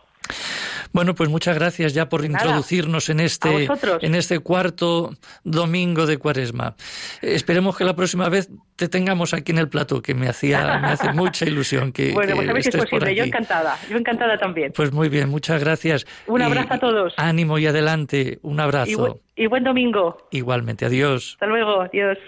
Bueno, 0.93 1.15
pues 1.15 1.29
muchas 1.29 1.57
gracias 1.57 1.95
ya 1.95 2.09
por 2.09 2.25
introducirnos 2.25 3.09
en 3.11 3.21
este, 3.21 3.69
en 4.01 4.15
este 4.15 4.41
cuarto 4.41 5.13
domingo 5.45 6.07
de 6.07 6.19
Cuaresma. 6.19 6.75
Esperemos 7.23 7.77
que 7.77 7.85
la 7.85 7.95
próxima 7.95 8.29
vez 8.29 8.51
te 8.77 8.89
tengamos 8.89 9.33
aquí 9.33 9.53
en 9.53 9.59
el 9.59 9.69
plato, 9.69 10.03
que 10.03 10.15
me 10.15 10.29
hacía 10.29 10.79
me 10.79 10.89
hace 10.89 11.13
mucha 11.15 11.45
ilusión 11.45 11.93
que 11.93 12.13
Bueno, 12.13 12.35
pues 12.35 12.49
a 12.49 12.53
ver 12.53 12.63
si 12.63 12.69
es 12.71 12.77
posible, 12.77 13.15
yo 13.15 13.25
encantada, 13.25 13.79
yo 13.89 13.97
encantada 13.97 14.37
también. 14.39 14.73
Pues 14.75 14.93
muy 14.93 15.09
bien, 15.09 15.29
muchas 15.29 15.61
gracias. 15.63 16.07
Un 16.27 16.43
abrazo 16.43 16.75
a 16.75 16.79
todos. 16.79 17.15
Ánimo 17.17 17.59
y 17.59 17.67
adelante, 17.67 18.39
un 18.43 18.59
abrazo. 18.61 19.21
y 19.37 19.47
buen 19.47 19.65
domingo. 19.65 20.29
Igualmente, 20.33 20.85
adiós. 20.87 21.35
Hasta 21.35 21.47
luego, 21.47 21.83
adiós. 21.83 22.19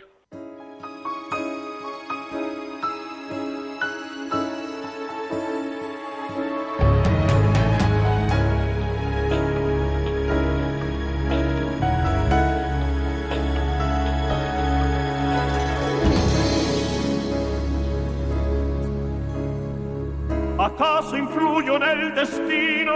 ¿Acaso 20.63 21.17
influyo 21.17 21.75
en 21.75 21.83
el 21.83 22.15
destino 22.15 22.95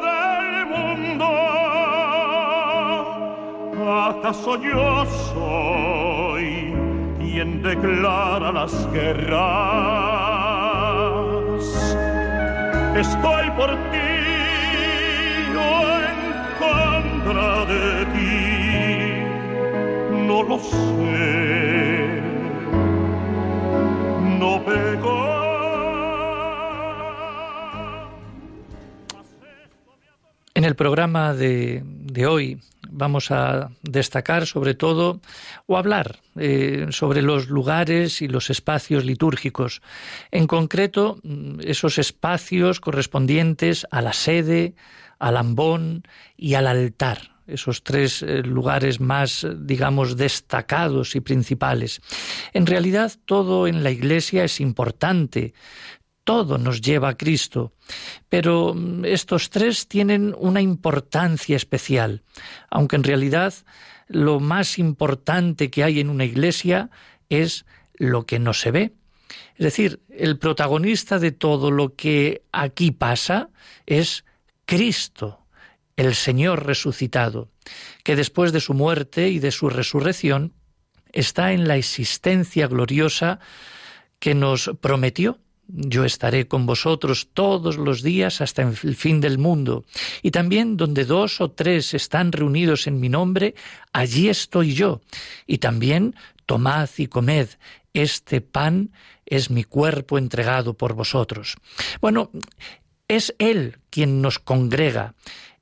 del 0.00 0.66
mundo? 0.72 1.26
¿Acaso 4.08 4.56
yo 4.62 5.04
soy 5.34 6.72
quien 7.20 7.62
declara 7.62 8.52
las 8.52 8.90
guerras? 8.90 9.34
Estoy 12.96 13.50
por 13.50 13.68
ti 13.92 14.22
o 15.58 15.68
en 16.08 16.18
contra 16.58 17.66
de 17.66 17.84
ti, 18.14 18.32
no 20.26 20.42
lo 20.42 20.58
sé. 20.58 21.83
En 30.64 30.68
el 30.68 30.76
programa 30.76 31.34
de, 31.34 31.84
hoy 32.26 32.58
vamos 32.88 33.30
a 33.30 33.70
destacar 33.82 34.46
sobre 34.46 34.72
todo 34.72 35.20
o 35.66 35.76
hablar 35.76 36.20
eh, 36.36 36.86
sobre 36.88 37.20
los 37.20 37.50
lugares 37.50 38.22
y 38.22 38.28
los 38.28 38.48
espacios 38.48 39.04
litúrgicos. 39.04 39.82
En 40.30 40.46
concreto, 40.46 41.18
mm, 41.22 41.60
esos 41.64 41.98
espacios 41.98 42.80
correspondientes 42.80 43.86
a 43.90 44.00
la 44.00 44.14
sede, 44.14 44.74
al 45.18 45.36
ambón 45.36 46.04
y 46.34 46.54
al 46.54 46.66
altar 46.66 47.34
esos 47.46 47.82
tres 47.82 48.22
eh, 48.22 48.38
lugares 48.42 49.00
más, 49.00 49.46
digamos, 49.54 50.16
destacados 50.16 51.14
y 51.14 51.20
principales. 51.20 52.00
En 52.54 52.64
realidad, 52.64 53.12
todo 53.26 53.66
en 53.66 53.84
la 53.84 53.90
Iglesia 53.90 54.44
es 54.44 54.62
importante, 54.62 55.52
todo 56.24 56.58
nos 56.58 56.80
lleva 56.80 57.10
a 57.10 57.16
Cristo, 57.16 57.72
pero 58.28 58.74
mm, 58.74 59.04
estos 59.04 59.50
tres 59.50 59.86
tienen 59.86 60.34
una 60.38 60.60
importancia 60.60 61.56
especial, 61.56 62.22
aunque 62.70 62.96
en 62.96 63.04
realidad 63.04 63.54
lo 64.08 64.40
más 64.40 64.78
importante 64.78 65.70
que 65.70 65.84
hay 65.84 66.00
en 66.00 66.10
una 66.10 66.24
iglesia 66.24 66.90
es 67.28 67.64
lo 67.94 68.26
que 68.26 68.38
no 68.38 68.52
se 68.52 68.70
ve. 68.70 68.92
Es 69.56 69.64
decir, 69.64 70.00
el 70.10 70.38
protagonista 70.38 71.18
de 71.18 71.32
todo 71.32 71.70
lo 71.70 71.94
que 71.94 72.42
aquí 72.52 72.90
pasa 72.90 73.50
es 73.86 74.24
Cristo. 74.66 75.40
el 75.96 76.16
Señor 76.16 76.66
resucitado, 76.66 77.50
que 78.02 78.16
después 78.16 78.50
de 78.50 78.60
su 78.60 78.74
muerte 78.74 79.28
y 79.28 79.38
de 79.38 79.52
su 79.52 79.68
resurrección 79.68 80.52
está 81.12 81.52
en 81.52 81.68
la 81.68 81.76
existencia 81.76 82.66
gloriosa 82.66 83.38
que 84.18 84.34
nos 84.34 84.72
prometió. 84.80 85.38
Yo 85.68 86.04
estaré 86.04 86.46
con 86.46 86.66
vosotros 86.66 87.28
todos 87.32 87.76
los 87.76 88.02
días 88.02 88.40
hasta 88.40 88.62
el 88.62 88.96
fin 88.96 89.20
del 89.20 89.38
mundo. 89.38 89.84
Y 90.22 90.30
también 90.30 90.76
donde 90.76 91.04
dos 91.04 91.40
o 91.40 91.50
tres 91.50 91.94
están 91.94 92.32
reunidos 92.32 92.86
en 92.86 93.00
mi 93.00 93.08
nombre, 93.08 93.54
allí 93.92 94.28
estoy 94.28 94.74
yo. 94.74 95.00
Y 95.46 95.58
también 95.58 96.14
tomad 96.46 96.88
y 96.98 97.06
comed, 97.06 97.48
este 97.94 98.40
pan 98.40 98.90
es 99.26 99.50
mi 99.50 99.64
cuerpo 99.64 100.18
entregado 100.18 100.74
por 100.74 100.94
vosotros. 100.94 101.56
Bueno, 102.00 102.30
es 103.08 103.34
Él 103.38 103.78
quien 103.90 104.20
nos 104.20 104.38
congrega, 104.38 105.14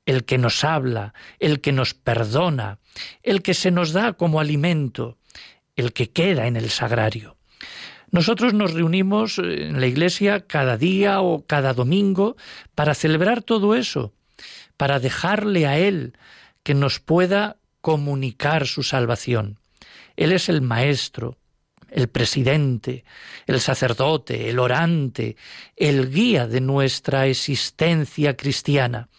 el 0.05 0.25
que 0.25 0.37
nos 0.37 0.63
habla, 0.63 1.13
el 1.39 1.61
que 1.61 1.71
nos 1.71 1.93
perdona, 1.93 2.79
el 3.21 3.41
que 3.41 3.53
se 3.53 3.71
nos 3.71 3.93
da 3.93 4.13
como 4.13 4.39
alimento, 4.39 5.17
el 5.75 5.93
que 5.93 6.09
queda 6.09 6.47
en 6.47 6.57
el 6.57 6.69
sagrario. 6.69 7.32
Nosotros 8.13 8.53
nos 8.53 8.73
reunimos 8.73 9.39
en 9.39 9.81
la 9.81 9.87
iglesia 9.87 10.45
cada 10.45 10.77
día 10.77 11.21
o 11.21 11.47
cada 11.47 11.73
domingo 11.73 12.37
para 12.75 12.93
celebrar 12.93 13.41
todo 13.41 13.73
eso, 13.73 14.13
para 14.77 14.99
dejarle 14.99 15.65
a 15.65 15.79
Él 15.79 16.13
que 16.61 16.75
nos 16.75 16.99
pueda 16.99 17.57
comunicar 17.81 18.67
su 18.67 18.83
salvación. 18.83 19.57
Él 20.15 20.31
es 20.31 20.47
el 20.47 20.61
Maestro, 20.61 21.39
el 21.89 22.07
presidente, 22.07 23.03
el 23.47 23.59
sacerdote, 23.59 24.47
el 24.47 24.59
orante, 24.59 25.35
el 25.75 26.11
guía 26.11 26.45
de 26.45 26.61
nuestra 26.61 27.25
existencia 27.25 28.37
cristiana, 28.37 29.09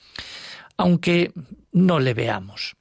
aunque 0.76 1.32
no 1.72 1.98
le 1.98 2.14
veamos. 2.14 2.76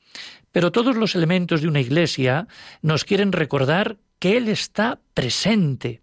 Pero 0.52 0.72
todos 0.72 0.96
los 0.96 1.16
elementos 1.16 1.64
de 1.64 1.68
una 1.70 1.82
iglesia 1.82 2.48
nos 2.84 3.04
quieren 3.04 3.32
recordar 3.32 3.98
que 4.20 4.38
Él 4.38 4.48
está 4.48 5.00
presente. 5.16 6.03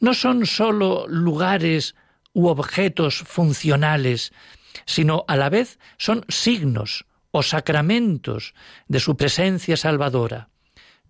No 0.00 0.14
son 0.14 0.46
sólo 0.46 1.06
lugares 1.08 1.94
u 2.32 2.48
objetos 2.48 3.22
funcionales, 3.26 4.32
sino 4.86 5.24
a 5.28 5.36
la 5.36 5.48
vez 5.48 5.78
son 5.98 6.24
signos 6.28 7.06
o 7.30 7.42
sacramentos 7.42 8.54
de 8.88 9.00
su 9.00 9.16
presencia 9.16 9.76
salvadora 9.76 10.48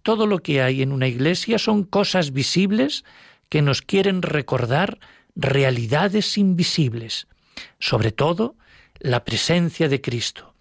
todo 0.05 0.27
lo 0.27 0.41
que 0.41 0.63
hay 0.63 0.83
en 0.83 0.93
una 0.93 1.09
iglesia 1.09 1.59
son 1.59 1.83
cosas 1.83 2.33
visibles 2.33 3.05
que 3.49 3.63
nos 3.63 3.83
quieren 3.83 4.23
recordar 4.23 5.01
realidades 5.35 6.39
invisibles, 6.39 7.27
sobre 7.81 8.13
todo 8.13 8.55
la 9.01 9.25
presencia 9.25 9.89
de 9.89 10.01
Cristo. 10.01 10.55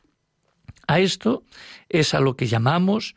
A 0.87 0.99
esto 0.99 1.43
es 1.89 2.13
a 2.13 2.21
lo 2.21 2.35
que 2.37 2.47
llamamos 2.47 3.15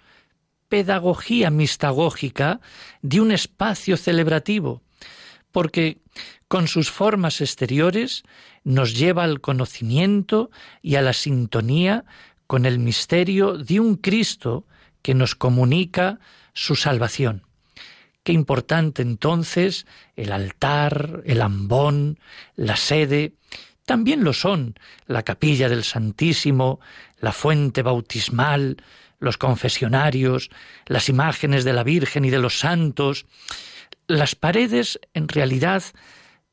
pedagogía 0.69 1.51
mistagógica 1.51 2.61
de 3.03 3.21
un 3.21 3.33
espacio 3.33 3.97
celebrativo, 3.97 4.83
porque 5.53 5.99
con 6.49 6.69
sus 6.69 6.91
formas 6.91 7.41
exteriores 7.41 8.23
nos 8.65 8.97
lleva 8.97 9.25
al 9.25 9.41
conocimiento 9.41 10.51
y 10.83 10.97
a 10.97 11.03
la 11.03 11.13
sintonía 11.13 12.05
con 12.47 12.67
el 12.67 12.79
misterio 12.79 13.59
de 13.59 13.81
un 13.81 13.97
Cristo 13.97 14.65
que 15.03 15.15
nos 15.15 15.35
comunica 15.35 16.19
su 16.53 16.77
salvación. 16.77 17.43
Qué 18.23 18.33
importante 18.33 19.03
entonces 19.03 19.87
el 20.17 20.33
altar, 20.33 21.23
el 21.27 21.43
ambón, 21.43 22.19
la 22.57 22.77
sede, 22.77 23.35
también 23.85 24.25
lo 24.25 24.33
son 24.33 24.75
la 25.07 25.23
capilla 25.23 25.69
del 25.69 25.85
Santísimo, 25.85 26.81
la 27.21 27.31
fuente 27.31 27.83
bautismal, 27.83 28.79
los 29.19 29.39
confesionarios, 29.39 30.51
las 30.87 31.09
imágenes 31.09 31.65
de 31.65 31.73
la 31.73 31.85
Virgen 31.85 32.25
y 32.25 32.31
de 32.31 32.39
los 32.39 32.59
santos. 32.59 33.27
Las 34.07 34.35
paredes, 34.35 35.01
en 35.15 35.29
realidad, 35.29 35.83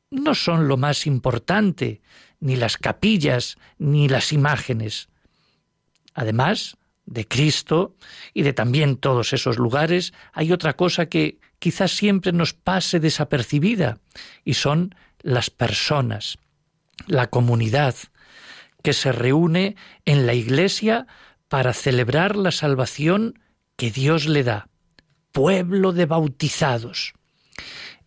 no 0.10 0.36
son 0.36 0.68
lo 0.68 0.78
más 0.78 1.08
importante, 1.08 2.02
ni 2.40 2.56
las 2.56 2.78
capillas, 2.78 3.58
ni 3.78 4.08
las 4.08 4.32
imágenes. 4.34 5.10
Además, 6.14 6.78
de 7.06 7.28
Cristo 7.28 7.96
y 8.34 8.44
de 8.44 8.54
también 8.54 8.98
todos 8.98 9.34
esos 9.34 9.58
lugares, 9.58 10.14
hay 10.32 10.52
otra 10.52 10.74
cosa 10.74 11.08
que 11.08 11.40
quizás 11.60 11.92
siempre 11.92 12.32
nos 12.32 12.54
pase 12.54 13.00
desapercibida, 13.00 14.00
y 14.44 14.54
son 14.54 14.96
las 15.22 15.50
personas, 15.50 16.38
la 17.08 17.30
comunidad, 17.30 17.96
que 18.82 18.94
se 18.94 19.12
reúne 19.12 19.76
en 20.06 20.26
la 20.26 20.34
iglesia 20.34 21.08
para 21.54 21.74
celebrar 21.74 22.36
la 22.36 22.50
salvación 22.50 23.38
que 23.76 23.92
Dios 23.92 24.26
le 24.26 24.42
da, 24.44 24.70
pueblo 25.32 25.92
de 25.92 26.08
bautizados. 26.08 27.14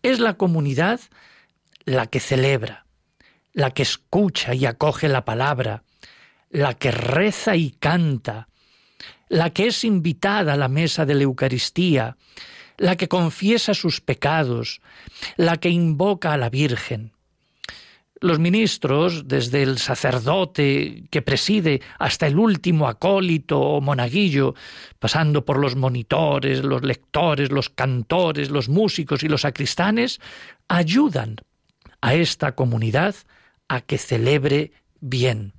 Es 0.03 0.19
la 0.19 0.33
comunidad 0.33 0.99
la 1.85 2.07
que 2.07 2.19
celebra, 2.19 2.85
la 3.53 3.71
que 3.71 3.83
escucha 3.83 4.53
y 4.53 4.65
acoge 4.65 5.07
la 5.07 5.23
palabra, 5.23 5.83
la 6.49 6.73
que 6.73 6.91
reza 6.91 7.55
y 7.55 7.71
canta, 7.71 8.49
la 9.29 9.51
que 9.51 9.67
es 9.67 9.85
invitada 9.85 10.51
a 10.51 10.57
la 10.57 10.67
mesa 10.67 11.05
de 11.05 11.15
la 11.15 11.23
Eucaristía, 11.23 12.17
la 12.75 12.97
que 12.97 13.07
confiesa 13.07 13.73
sus 13.73 14.01
pecados, 14.01 14.81
la 15.37 15.55
que 15.55 15.69
invoca 15.69 16.33
a 16.33 16.37
la 16.37 16.49
Virgen. 16.49 17.13
Los 18.19 18.39
ministros, 18.39 19.27
desde 19.27 19.61
el 19.61 19.77
sacerdote 19.77 21.03
que 21.11 21.21
preside 21.21 21.81
hasta 21.99 22.25
el 22.25 22.39
último 22.39 22.87
acólito 22.87 23.59
o 23.59 23.81
monaguillo, 23.81 24.55
pasando 24.97 25.45
por 25.45 25.59
los 25.59 25.75
monitores, 25.75 26.63
los 26.63 26.81
lectores, 26.81 27.51
los 27.51 27.69
cantores, 27.69 28.49
los 28.49 28.69
músicos 28.69 29.23
y 29.23 29.27
los 29.27 29.41
sacristanes, 29.41 30.19
ayudan 30.67 31.37
a 32.01 32.15
esta 32.15 32.53
comunidad 32.53 33.15
a 33.67 33.81
que 33.81 33.97
celebre 33.97 34.71
bien. 34.99 35.53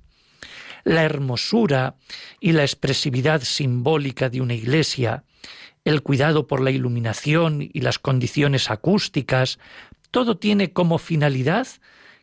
La 0.83 1.03
hermosura 1.03 1.95
y 2.39 2.51
la 2.51 2.63
expresividad 2.63 3.41
simbólica 3.41 4.29
de 4.29 4.41
una 4.41 4.53
iglesia, 4.53 5.23
el 5.85 6.01
cuidado 6.01 6.47
por 6.47 6.61
la 6.61 6.71
iluminación 6.71 7.61
y 7.61 7.81
las 7.81 7.99
condiciones 7.99 8.69
acústicas, 8.69 9.59
todo 10.11 10.37
tiene 10.37 10.73
como 10.73 10.97
finalidad 10.97 11.67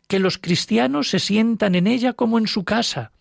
que 0.07 0.19
los 0.19 0.37
cristianos 0.37 1.09
se 1.09 1.19
sientan 1.19 1.75
en 1.75 1.87
ella 1.87 2.13
como 2.13 2.37
en 2.37 2.47
su 2.47 2.63
casa 2.63 3.11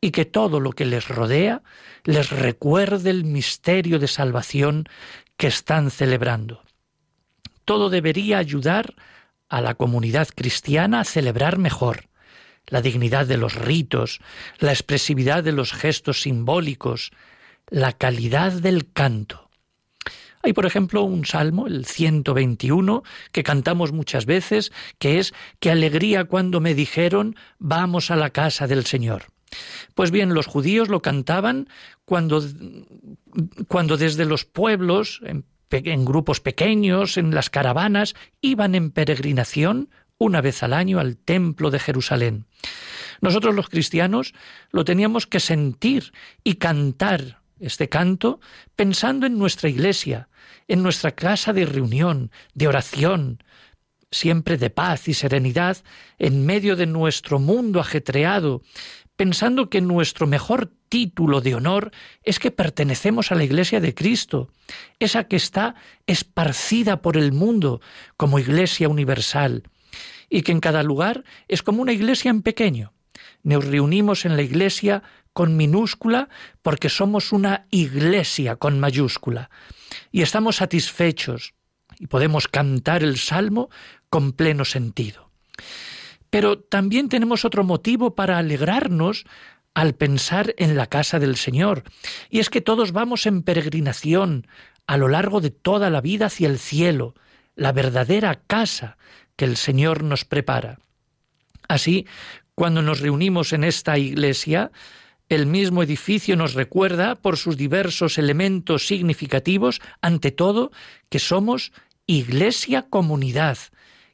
y 0.00 0.10
que 0.10 0.24
todo 0.24 0.60
lo 0.60 0.72
que 0.72 0.84
les 0.84 1.08
rodea 1.08 1.62
les 2.04 2.30
recuerde 2.30 3.10
el 3.10 3.24
misterio 3.24 3.98
de 3.98 4.08
salvación 4.08 4.88
que 5.36 5.46
están 5.46 5.90
celebrando. 5.90 6.62
Todo 7.64 7.90
debería 7.90 8.38
ayudar 8.38 8.94
a 9.48 9.60
la 9.60 9.74
comunidad 9.74 10.28
cristiana 10.34 11.00
a 11.00 11.04
celebrar 11.04 11.58
mejor, 11.58 12.08
la 12.66 12.82
dignidad 12.82 13.26
de 13.26 13.36
los 13.36 13.54
ritos, 13.54 14.20
la 14.58 14.72
expresividad 14.72 15.44
de 15.44 15.52
los 15.52 15.72
gestos 15.72 16.22
simbólicos, 16.22 17.12
la 17.68 17.92
calidad 17.92 18.52
del 18.52 18.90
canto. 18.92 19.43
Hay, 20.44 20.52
por 20.52 20.66
ejemplo, 20.66 21.02
un 21.02 21.24
salmo, 21.24 21.66
el 21.66 21.86
121, 21.86 23.02
que 23.32 23.42
cantamos 23.42 23.92
muchas 23.92 24.26
veces, 24.26 24.72
que 24.98 25.18
es 25.18 25.32
Qué 25.58 25.70
alegría 25.70 26.24
cuando 26.26 26.60
me 26.60 26.74
dijeron 26.74 27.34
vamos 27.58 28.10
a 28.10 28.16
la 28.16 28.28
casa 28.28 28.66
del 28.66 28.84
Señor. 28.84 29.24
Pues 29.94 30.10
bien, 30.10 30.34
los 30.34 30.46
judíos 30.46 30.88
lo 30.88 31.00
cantaban 31.00 31.68
cuando, 32.04 32.42
cuando 33.68 33.96
desde 33.96 34.26
los 34.26 34.44
pueblos, 34.44 35.22
en, 35.24 35.46
en 35.70 36.04
grupos 36.04 36.40
pequeños, 36.40 37.16
en 37.16 37.34
las 37.34 37.48
caravanas, 37.48 38.14
iban 38.42 38.74
en 38.74 38.90
peregrinación 38.90 39.88
una 40.18 40.42
vez 40.42 40.62
al 40.62 40.74
año 40.74 41.00
al 41.00 41.16
templo 41.16 41.70
de 41.70 41.78
Jerusalén. 41.78 42.44
Nosotros 43.22 43.54
los 43.54 43.70
cristianos 43.70 44.34
lo 44.70 44.84
teníamos 44.84 45.26
que 45.26 45.40
sentir 45.40 46.12
y 46.42 46.56
cantar 46.56 47.40
este 47.60 47.88
canto 47.88 48.40
pensando 48.76 49.26
en 49.26 49.38
nuestra 49.38 49.68
iglesia, 49.68 50.28
en 50.68 50.82
nuestra 50.82 51.12
casa 51.12 51.52
de 51.52 51.66
reunión, 51.66 52.30
de 52.54 52.68
oración, 52.68 53.42
siempre 54.10 54.56
de 54.56 54.70
paz 54.70 55.08
y 55.08 55.14
serenidad 55.14 55.78
en 56.18 56.46
medio 56.46 56.76
de 56.76 56.86
nuestro 56.86 57.38
mundo 57.38 57.80
ajetreado, 57.80 58.62
pensando 59.16 59.70
que 59.70 59.80
nuestro 59.80 60.26
mejor 60.26 60.72
título 60.88 61.40
de 61.40 61.54
honor 61.54 61.90
es 62.22 62.38
que 62.38 62.50
pertenecemos 62.50 63.32
a 63.32 63.34
la 63.34 63.44
Iglesia 63.44 63.80
de 63.80 63.94
Cristo, 63.94 64.50
esa 64.98 65.24
que 65.24 65.36
está 65.36 65.74
esparcida 66.06 67.02
por 67.02 67.16
el 67.16 67.32
mundo 67.32 67.80
como 68.16 68.38
Iglesia 68.38 68.88
universal, 68.88 69.64
y 70.28 70.42
que 70.42 70.52
en 70.52 70.60
cada 70.60 70.82
lugar 70.82 71.24
es 71.48 71.62
como 71.62 71.82
una 71.82 71.92
iglesia 71.92 72.30
en 72.30 72.42
pequeño. 72.42 72.92
Nos 73.42 73.64
reunimos 73.64 74.24
en 74.24 74.36
la 74.36 74.42
iglesia 74.42 75.02
con 75.34 75.58
minúscula 75.58 76.30
porque 76.62 76.88
somos 76.88 77.32
una 77.32 77.66
iglesia 77.70 78.56
con 78.56 78.80
mayúscula 78.80 79.50
y 80.10 80.22
estamos 80.22 80.56
satisfechos 80.56 81.52
y 81.98 82.06
podemos 82.06 82.48
cantar 82.48 83.02
el 83.02 83.18
salmo 83.18 83.68
con 84.08 84.32
pleno 84.32 84.64
sentido. 84.64 85.30
Pero 86.30 86.58
también 86.58 87.08
tenemos 87.08 87.44
otro 87.44 87.62
motivo 87.62 88.14
para 88.14 88.38
alegrarnos 88.38 89.26
al 89.74 89.94
pensar 89.94 90.54
en 90.56 90.76
la 90.76 90.86
casa 90.86 91.18
del 91.18 91.36
Señor. 91.36 91.82
Y 92.30 92.38
es 92.38 92.48
que 92.48 92.60
todos 92.60 92.92
vamos 92.92 93.26
en 93.26 93.42
peregrinación 93.42 94.46
a 94.86 94.96
lo 94.96 95.08
largo 95.08 95.40
de 95.40 95.50
toda 95.50 95.90
la 95.90 96.00
vida 96.00 96.26
hacia 96.26 96.48
el 96.48 96.58
cielo, 96.58 97.14
la 97.56 97.72
verdadera 97.72 98.40
casa 98.46 98.96
que 99.36 99.44
el 99.44 99.56
Señor 99.56 100.02
nos 100.04 100.24
prepara. 100.24 100.78
Así, 101.68 102.06
cuando 102.54 102.82
nos 102.82 103.00
reunimos 103.00 103.52
en 103.52 103.64
esta 103.64 103.98
iglesia, 103.98 104.70
el 105.28 105.46
mismo 105.46 105.82
edificio 105.82 106.36
nos 106.36 106.54
recuerda 106.54 107.14
por 107.16 107.36
sus 107.36 107.56
diversos 107.56 108.18
elementos 108.18 108.86
significativos, 108.86 109.80
ante 110.02 110.30
todo, 110.30 110.70
que 111.08 111.18
somos 111.18 111.72
iglesia 112.06 112.82
comunidad 112.88 113.58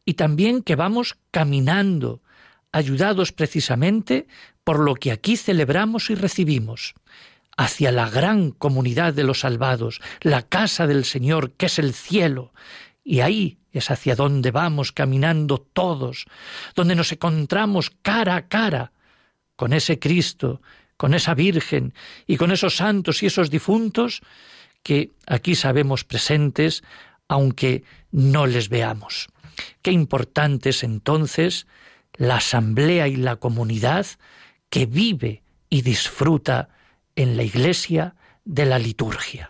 y 0.05 0.15
también 0.15 0.63
que 0.63 0.77
vamos 0.77 1.19
caminando, 1.31 2.23
ayudados 2.73 3.33
precisamente 3.33 4.27
por 4.65 4.79
lo 4.79 4.95
que 4.95 5.13
aquí 5.13 5.37
celebramos 5.37 6.11
y 6.11 6.15
recibimos, 6.15 6.95
hacia 7.57 7.91
la 7.91 8.09
gran 8.09 8.53
comunidad 8.53 9.13
de 9.13 9.25
los 9.25 9.41
salvados, 9.41 10.01
la 10.21 10.43
casa 10.43 10.87
del 10.87 11.05
Señor, 11.05 11.53
que 11.53 11.67
es 11.67 11.79
el 11.79 11.93
cielo, 11.93 12.53
y 13.03 13.21
ahí 13.21 13.59
es 13.73 13.91
hacia 13.91 14.15
donde 14.15 14.51
vamos 14.51 14.93
caminando 14.93 15.59
todos, 15.59 16.27
donde 16.75 16.95
nos 16.95 17.13
encontramos 17.13 17.91
cara 18.03 18.37
a 18.37 18.49
cara 18.49 18.93
con 19.57 19.73
ese 19.73 19.99
Cristo, 19.99 20.63
con 21.01 21.15
esa 21.15 21.33
Virgen 21.33 21.95
y 22.27 22.37
con 22.37 22.53
esos 22.53 22.77
santos 22.77 23.23
y 23.23 23.27
esos 23.27 23.49
difuntos 23.49 24.21
que 24.83 25.13
aquí 25.27 25.55
sabemos 25.55 26.05
presentes, 26.05 26.85
aunque 27.27 27.85
no 28.13 28.47
les 28.47 28.69
veamos. 28.69 29.31
Qué 29.81 29.93
importante 29.93 30.69
es 30.69 30.83
entonces 30.83 31.67
la 32.17 32.37
asamblea 32.37 33.09
y 33.09 33.17
la 33.17 33.37
comunidad 33.37 34.07
que 34.69 34.85
vive 34.85 35.43
y 35.71 35.81
disfruta 35.81 36.69
en 37.17 37.39
la 37.39 37.45
iglesia 37.45 38.15
de 38.45 38.67
la 38.67 38.79
liturgia. 38.79 39.50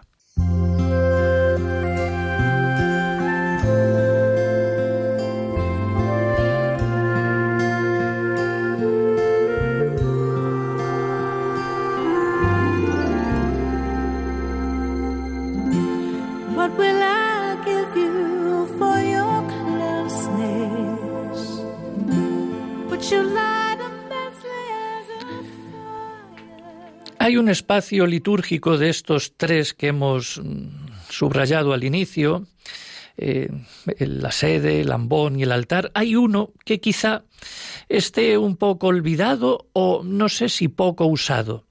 Un 27.40 27.48
espacio 27.48 28.06
litúrgico 28.06 28.78
de 28.78 28.90
estos 28.90 29.34
tres 29.36 29.74
que 29.74 29.88
hemos 29.88 30.38
mm, 30.38 30.68
subrayado 31.08 31.72
al 31.72 31.84
inicio, 31.84 32.46
eh, 33.16 33.48
la 33.98 34.30
sede, 34.30 34.82
el 34.82 34.92
ambón 34.92 35.38
y 35.38 35.42
el 35.42 35.52
altar. 35.52 35.90
Hay 35.94 36.16
uno 36.16 36.52
que 36.64 36.80
quizá 36.80 37.24
esté 37.88 38.38
un 38.38 38.56
poco 38.56 38.88
olvidado 38.88 39.68
o 39.72 40.02
no 40.04 40.28
sé 40.28 40.48
si 40.48 40.68
poco 40.68 41.06
usado, 41.06 41.66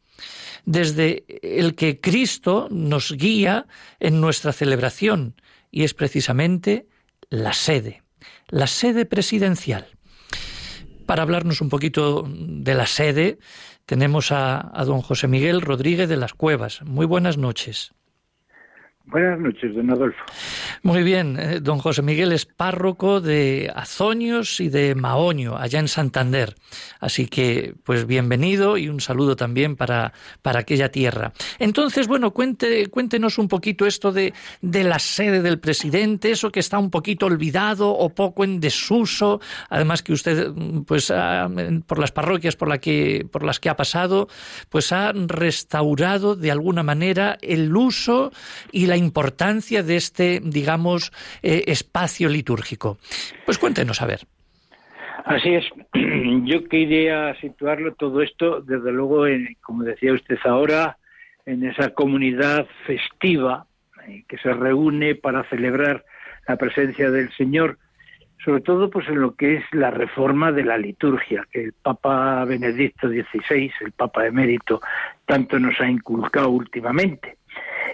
desde 0.65 1.23
el 1.41 1.75
que 1.75 2.01
Cristo 2.01 2.67
nos 2.71 3.11
guía 3.11 3.67
en 3.99 4.19
nuestra 4.19 4.51
celebración, 4.51 5.35
y 5.71 5.83
es 5.83 5.93
precisamente 5.93 6.87
la 7.29 7.53
sede, 7.53 8.03
la 8.47 8.67
sede 8.67 9.05
presidencial. 9.05 9.87
Para 11.05 11.23
hablarnos 11.23 11.61
un 11.61 11.69
poquito 11.69 12.27
de 12.27 12.75
la 12.75 12.85
sede, 12.85 13.39
tenemos 13.89 14.31
a, 14.31 14.71
don 14.85 15.01
José 15.01 15.27
Miguel 15.27 15.61
Rodríguez 15.61 16.07
de 16.07 16.15
las 16.15 16.35
Cuevas. 16.35 16.83
Muy 16.83 17.07
buenas 17.07 17.39
noches. 17.39 17.91
Buenas 19.11 19.39
noches, 19.39 19.73
don 19.73 19.89
Adolfo. 19.89 20.23
Muy 20.83 21.01
bien, 21.01 21.35
eh, 21.39 21.59
don 21.61 21.79
José 21.79 22.03
Miguel 22.03 22.31
es 22.31 22.45
párroco 22.45 23.21
de 23.21 23.71
Azoños 23.75 24.59
y 24.59 24.69
de 24.69 24.93
Maoño, 24.93 25.57
allá 25.57 25.79
en 25.79 25.87
Santander. 25.87 26.53
Así 26.99 27.25
que, 27.25 27.73
pues 27.83 28.05
bienvenido 28.05 28.77
y 28.77 28.87
un 28.87 29.01
saludo 29.01 29.35
también 29.35 29.75
para, 29.75 30.13
para 30.43 30.59
aquella 30.59 30.91
tierra. 30.91 31.33
Entonces, 31.57 32.07
bueno, 32.07 32.31
cuente, 32.31 32.85
cuéntenos 32.87 33.39
un 33.39 33.47
poquito 33.47 33.87
esto 33.87 34.11
de, 34.11 34.31
de 34.61 34.83
la 34.83 34.99
sede 34.99 35.41
del 35.41 35.59
presidente, 35.59 36.29
eso 36.29 36.51
que 36.51 36.59
está 36.59 36.77
un 36.77 36.91
poquito 36.91 37.25
olvidado 37.25 37.89
o 37.89 38.09
poco 38.09 38.43
en 38.43 38.59
desuso. 38.59 39.41
Además 39.69 40.03
que 40.03 40.13
usted, 40.13 40.51
pues, 40.85 41.11
por 41.87 41.97
las 41.97 42.11
parroquias 42.11 42.55
por, 42.55 42.67
la 42.67 42.77
que, 42.77 43.25
por 43.31 43.43
las 43.43 43.59
que 43.59 43.69
ha 43.69 43.75
pasado, 43.75 44.27
pues 44.69 44.91
ha 44.91 45.13
restaurado 45.13 46.35
de 46.35 46.51
alguna 46.51 46.83
manera 46.83 47.39
el 47.41 47.75
uso 47.75 48.31
y 48.71 48.85
la 48.85 48.98
importancia 48.99 49.81
de 49.81 49.95
este, 49.95 50.39
digamos, 50.43 51.11
eh, 51.41 51.63
espacio 51.65 52.29
litúrgico. 52.29 52.99
Pues 53.45 53.57
cuéntenos, 53.57 54.01
a 54.01 54.05
ver. 54.05 54.21
Así 55.25 55.49
es. 55.53 55.65
Yo 56.45 56.67
quería 56.67 57.35
situarlo 57.41 57.93
todo 57.93 58.21
esto, 58.21 58.61
desde 58.61 58.91
luego, 58.91 59.27
en, 59.27 59.55
como 59.61 59.83
decía 59.83 60.13
usted 60.13 60.37
ahora, 60.43 60.97
en 61.45 61.65
esa 61.65 61.89
comunidad 61.89 62.67
festiva 62.85 63.65
eh, 64.07 64.23
que 64.27 64.37
se 64.37 64.53
reúne 64.53 65.15
para 65.15 65.43
celebrar 65.49 66.05
la 66.47 66.57
presencia 66.57 67.11
del 67.11 67.31
Señor, 67.33 67.77
sobre 68.43 68.61
todo 68.61 68.89
pues 68.89 69.07
en 69.09 69.19
lo 69.19 69.35
que 69.35 69.55
es 69.55 69.63
la 69.71 69.91
reforma 69.91 70.51
de 70.51 70.63
la 70.63 70.77
liturgia, 70.77 71.45
que 71.51 71.65
el 71.65 71.73
Papa 71.73 72.45
Benedicto 72.45 73.09
XVI, 73.09 73.71
el 73.81 73.91
Papa 73.91 74.25
emérito, 74.25 74.81
tanto 75.25 75.59
nos 75.59 75.79
ha 75.79 75.89
inculcado 75.89 76.49
últimamente 76.49 77.38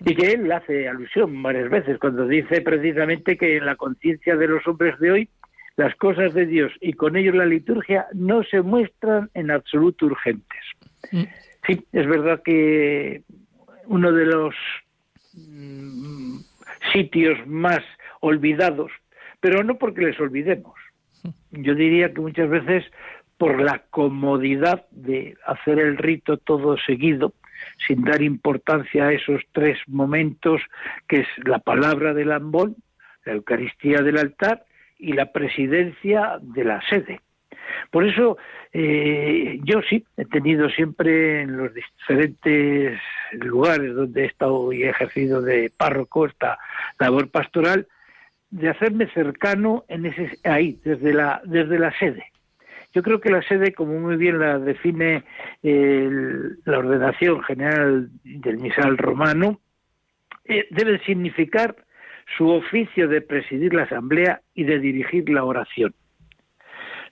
y 0.03 0.15
que 0.15 0.31
él 0.31 0.51
hace 0.51 0.87
alusión 0.87 1.41
varias 1.41 1.69
veces 1.69 1.97
cuando 1.99 2.27
dice 2.27 2.61
precisamente 2.61 3.37
que 3.37 3.57
en 3.57 3.65
la 3.65 3.75
conciencia 3.75 4.35
de 4.35 4.47
los 4.47 4.65
hombres 4.67 4.99
de 4.99 5.11
hoy 5.11 5.29
las 5.77 5.95
cosas 5.95 6.33
de 6.33 6.45
Dios 6.45 6.71
y 6.81 6.93
con 6.93 7.15
ello 7.15 7.33
la 7.33 7.45
liturgia 7.45 8.07
no 8.13 8.43
se 8.43 8.61
muestran 8.61 9.29
en 9.33 9.51
absoluto 9.51 10.05
urgentes. 10.05 10.61
Mm. 11.11 11.23
Sí, 11.67 11.85
es 11.91 12.07
verdad 12.07 12.41
que 12.43 13.23
uno 13.87 14.11
de 14.11 14.25
los 14.25 14.55
mm, 15.33 16.37
sitios 16.93 17.45
más 17.47 17.81
olvidados, 18.21 18.91
pero 19.39 19.63
no 19.63 19.77
porque 19.77 20.01
les 20.01 20.19
olvidemos. 20.19 20.73
Yo 21.51 21.73
diría 21.75 22.13
que 22.13 22.21
muchas 22.21 22.49
veces 22.49 22.85
por 23.37 23.61
la 23.61 23.79
comodidad 23.89 24.85
de 24.91 25.35
hacer 25.45 25.79
el 25.79 25.97
rito 25.97 26.37
todo 26.37 26.77
seguido, 26.77 27.33
sin 27.87 28.03
dar 28.03 28.21
importancia 28.21 29.07
a 29.07 29.13
esos 29.13 29.41
tres 29.51 29.77
momentos 29.87 30.61
que 31.07 31.21
es 31.21 31.27
la 31.45 31.59
palabra 31.59 32.13
del 32.13 32.31
ambón, 32.31 32.75
la 33.25 33.33
Eucaristía 33.33 34.01
del 34.01 34.17
altar 34.17 34.65
y 34.97 35.13
la 35.13 35.31
presidencia 35.31 36.37
de 36.41 36.63
la 36.63 36.81
sede. 36.89 37.21
Por 37.91 38.05
eso 38.05 38.37
eh, 38.73 39.59
yo 39.63 39.81
sí 39.89 40.05
he 40.17 40.25
tenido 40.25 40.69
siempre 40.69 41.41
en 41.41 41.57
los 41.57 41.73
diferentes 41.73 42.99
lugares 43.31 43.93
donde 43.95 44.23
he 44.23 44.25
estado 44.25 44.71
y 44.71 44.83
he 44.83 44.89
ejercido 44.89 45.41
de 45.41 45.71
párroco 45.75 46.25
esta 46.25 46.57
labor 46.99 47.29
pastoral 47.29 47.87
de 48.51 48.69
hacerme 48.69 49.07
cercano 49.07 49.83
en 49.87 50.05
ese 50.05 50.37
ahí 50.43 50.79
desde 50.83 51.13
la 51.13 51.41
desde 51.43 51.79
la 51.79 51.91
sede 51.97 52.31
yo 52.95 53.03
creo 53.03 53.19
que 53.19 53.29
la 53.29 53.41
sede, 53.41 53.73
como 53.73 53.99
muy 53.99 54.15
bien 54.15 54.39
la 54.39 54.57
define 54.57 55.25
la 55.61 56.77
ordenación 56.77 57.43
general 57.43 58.09
del 58.23 58.57
misal 58.57 58.97
romano, 58.97 59.59
eh, 60.45 60.65
debe 60.71 60.99
significar 60.99 61.75
su 62.37 62.49
oficio 62.49 63.09
de 63.09 63.19
presidir 63.19 63.73
la 63.73 63.83
asamblea 63.83 64.39
y 64.53 64.63
de 64.63 64.79
dirigir 64.79 65.29
la 65.29 65.43
oración. 65.43 65.93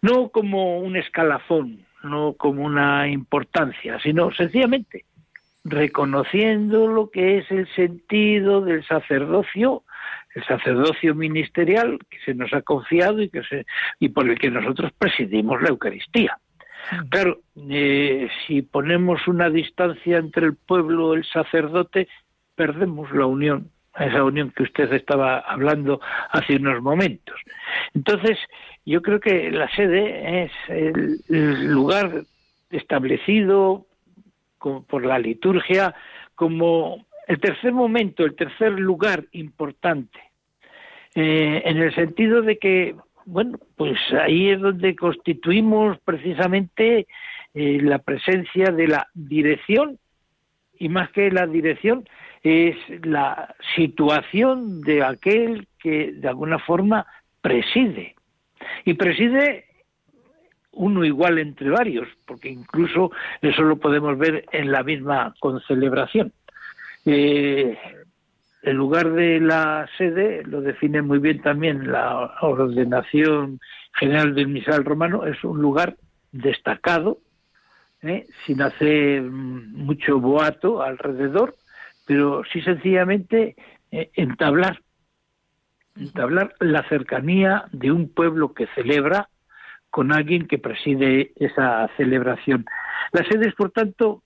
No 0.01 0.29
como 0.29 0.79
un 0.79 0.95
escalafón, 0.95 1.85
no 2.01 2.33
como 2.33 2.63
una 2.63 3.09
importancia, 3.09 3.99
sino 3.99 4.31
sencillamente 4.31 5.03
reconociendo 5.65 6.87
lo 6.87 7.09
que 7.09 7.39
es 7.39 7.51
el 7.51 7.67
sentido 7.73 8.61
del 8.61 8.85
sacerdocio 8.85 9.83
el 10.35 10.43
sacerdocio 10.45 11.15
ministerial 11.15 11.99
que 12.09 12.17
se 12.25 12.33
nos 12.33 12.53
ha 12.53 12.61
confiado 12.61 13.21
y 13.21 13.29
que 13.29 13.43
se 13.43 13.65
y 13.99 14.09
por 14.09 14.29
el 14.29 14.37
que 14.37 14.49
nosotros 14.49 14.91
presidimos 14.97 15.61
la 15.61 15.69
Eucaristía. 15.69 16.37
Claro, 17.09 17.39
eh, 17.69 18.27
si 18.45 18.61
ponemos 18.61 19.27
una 19.27 19.49
distancia 19.49 20.17
entre 20.17 20.47
el 20.47 20.55
pueblo 20.55 21.13
y 21.13 21.19
el 21.19 21.25
sacerdote, 21.25 22.07
perdemos 22.55 23.11
la 23.13 23.25
unión, 23.25 23.69
esa 23.97 24.23
unión 24.23 24.51
que 24.51 24.63
usted 24.63 24.91
estaba 24.91 25.39
hablando 25.39 26.01
hace 26.31 26.57
unos 26.57 26.81
momentos. 26.81 27.39
Entonces, 27.93 28.37
yo 28.85 29.01
creo 29.01 29.19
que 29.19 29.49
la 29.51 29.69
sede 29.69 30.43
es 30.43 30.51
el 30.67 31.71
lugar 31.71 32.23
establecido 32.69 33.85
por 34.87 35.05
la 35.05 35.19
liturgia 35.19 35.93
como 36.35 37.05
el 37.27 37.39
tercer 37.39 37.71
momento, 37.71 38.25
el 38.25 38.35
tercer 38.35 38.73
lugar 38.73 39.25
importante, 39.31 40.19
eh, 41.15 41.61
en 41.65 41.77
el 41.77 41.93
sentido 41.93 42.41
de 42.41 42.57
que, 42.57 42.95
bueno, 43.25 43.59
pues 43.75 43.97
ahí 44.19 44.49
es 44.49 44.59
donde 44.59 44.95
constituimos 44.95 45.97
precisamente 45.99 47.07
eh, 47.53 47.79
la 47.81 47.99
presencia 47.99 48.71
de 48.71 48.87
la 48.87 49.07
dirección 49.13 49.99
y 50.77 50.89
más 50.89 51.11
que 51.11 51.31
la 51.31 51.45
dirección 51.45 52.07
es 52.41 52.75
la 53.05 53.55
situación 53.75 54.81
de 54.81 55.03
aquel 55.03 55.67
que 55.79 56.11
de 56.13 56.27
alguna 56.27 56.59
forma 56.59 57.05
preside. 57.41 58.15
Y 58.85 58.95
preside 58.95 59.65
uno 60.71 61.05
igual 61.05 61.37
entre 61.37 61.69
varios, 61.69 62.07
porque 62.25 62.49
incluso 62.49 63.11
eso 63.41 63.61
lo 63.61 63.77
podemos 63.77 64.17
ver 64.17 64.45
en 64.51 64.71
la 64.71 64.83
misma 64.83 65.33
concelebración. 65.39 66.33
Eh, 67.05 67.77
el 68.63 68.75
lugar 68.75 69.11
de 69.11 69.41
la 69.41 69.89
sede 69.97 70.43
lo 70.43 70.61
define 70.61 71.01
muy 71.01 71.19
bien 71.19 71.41
también 71.41 71.91
la 71.91 72.33
ordenación 72.41 73.59
general 73.93 74.33
del 74.35 74.47
misal 74.47 74.85
romano, 74.85 75.25
es 75.25 75.43
un 75.43 75.61
lugar 75.61 75.97
destacado, 76.31 77.19
¿eh? 78.01 78.25
sin 78.45 78.61
hacer 78.61 79.21
mucho 79.21 80.19
boato 80.19 80.81
alrededor, 80.81 81.55
pero 82.05 82.43
sí 82.51 82.61
sencillamente 82.61 83.55
eh, 83.91 84.09
entablar, 84.15 84.81
entablar 85.97 86.55
la 86.59 86.87
cercanía 86.87 87.65
de 87.71 87.91
un 87.91 88.09
pueblo 88.09 88.53
que 88.53 88.67
celebra 88.75 89.29
con 89.89 90.11
alguien 90.11 90.47
que 90.47 90.57
preside 90.57 91.33
esa 91.35 91.87
celebración. 91.97 92.65
La 93.11 93.23
sede 93.25 93.49
es, 93.49 93.55
por 93.55 93.71
tanto, 93.71 94.23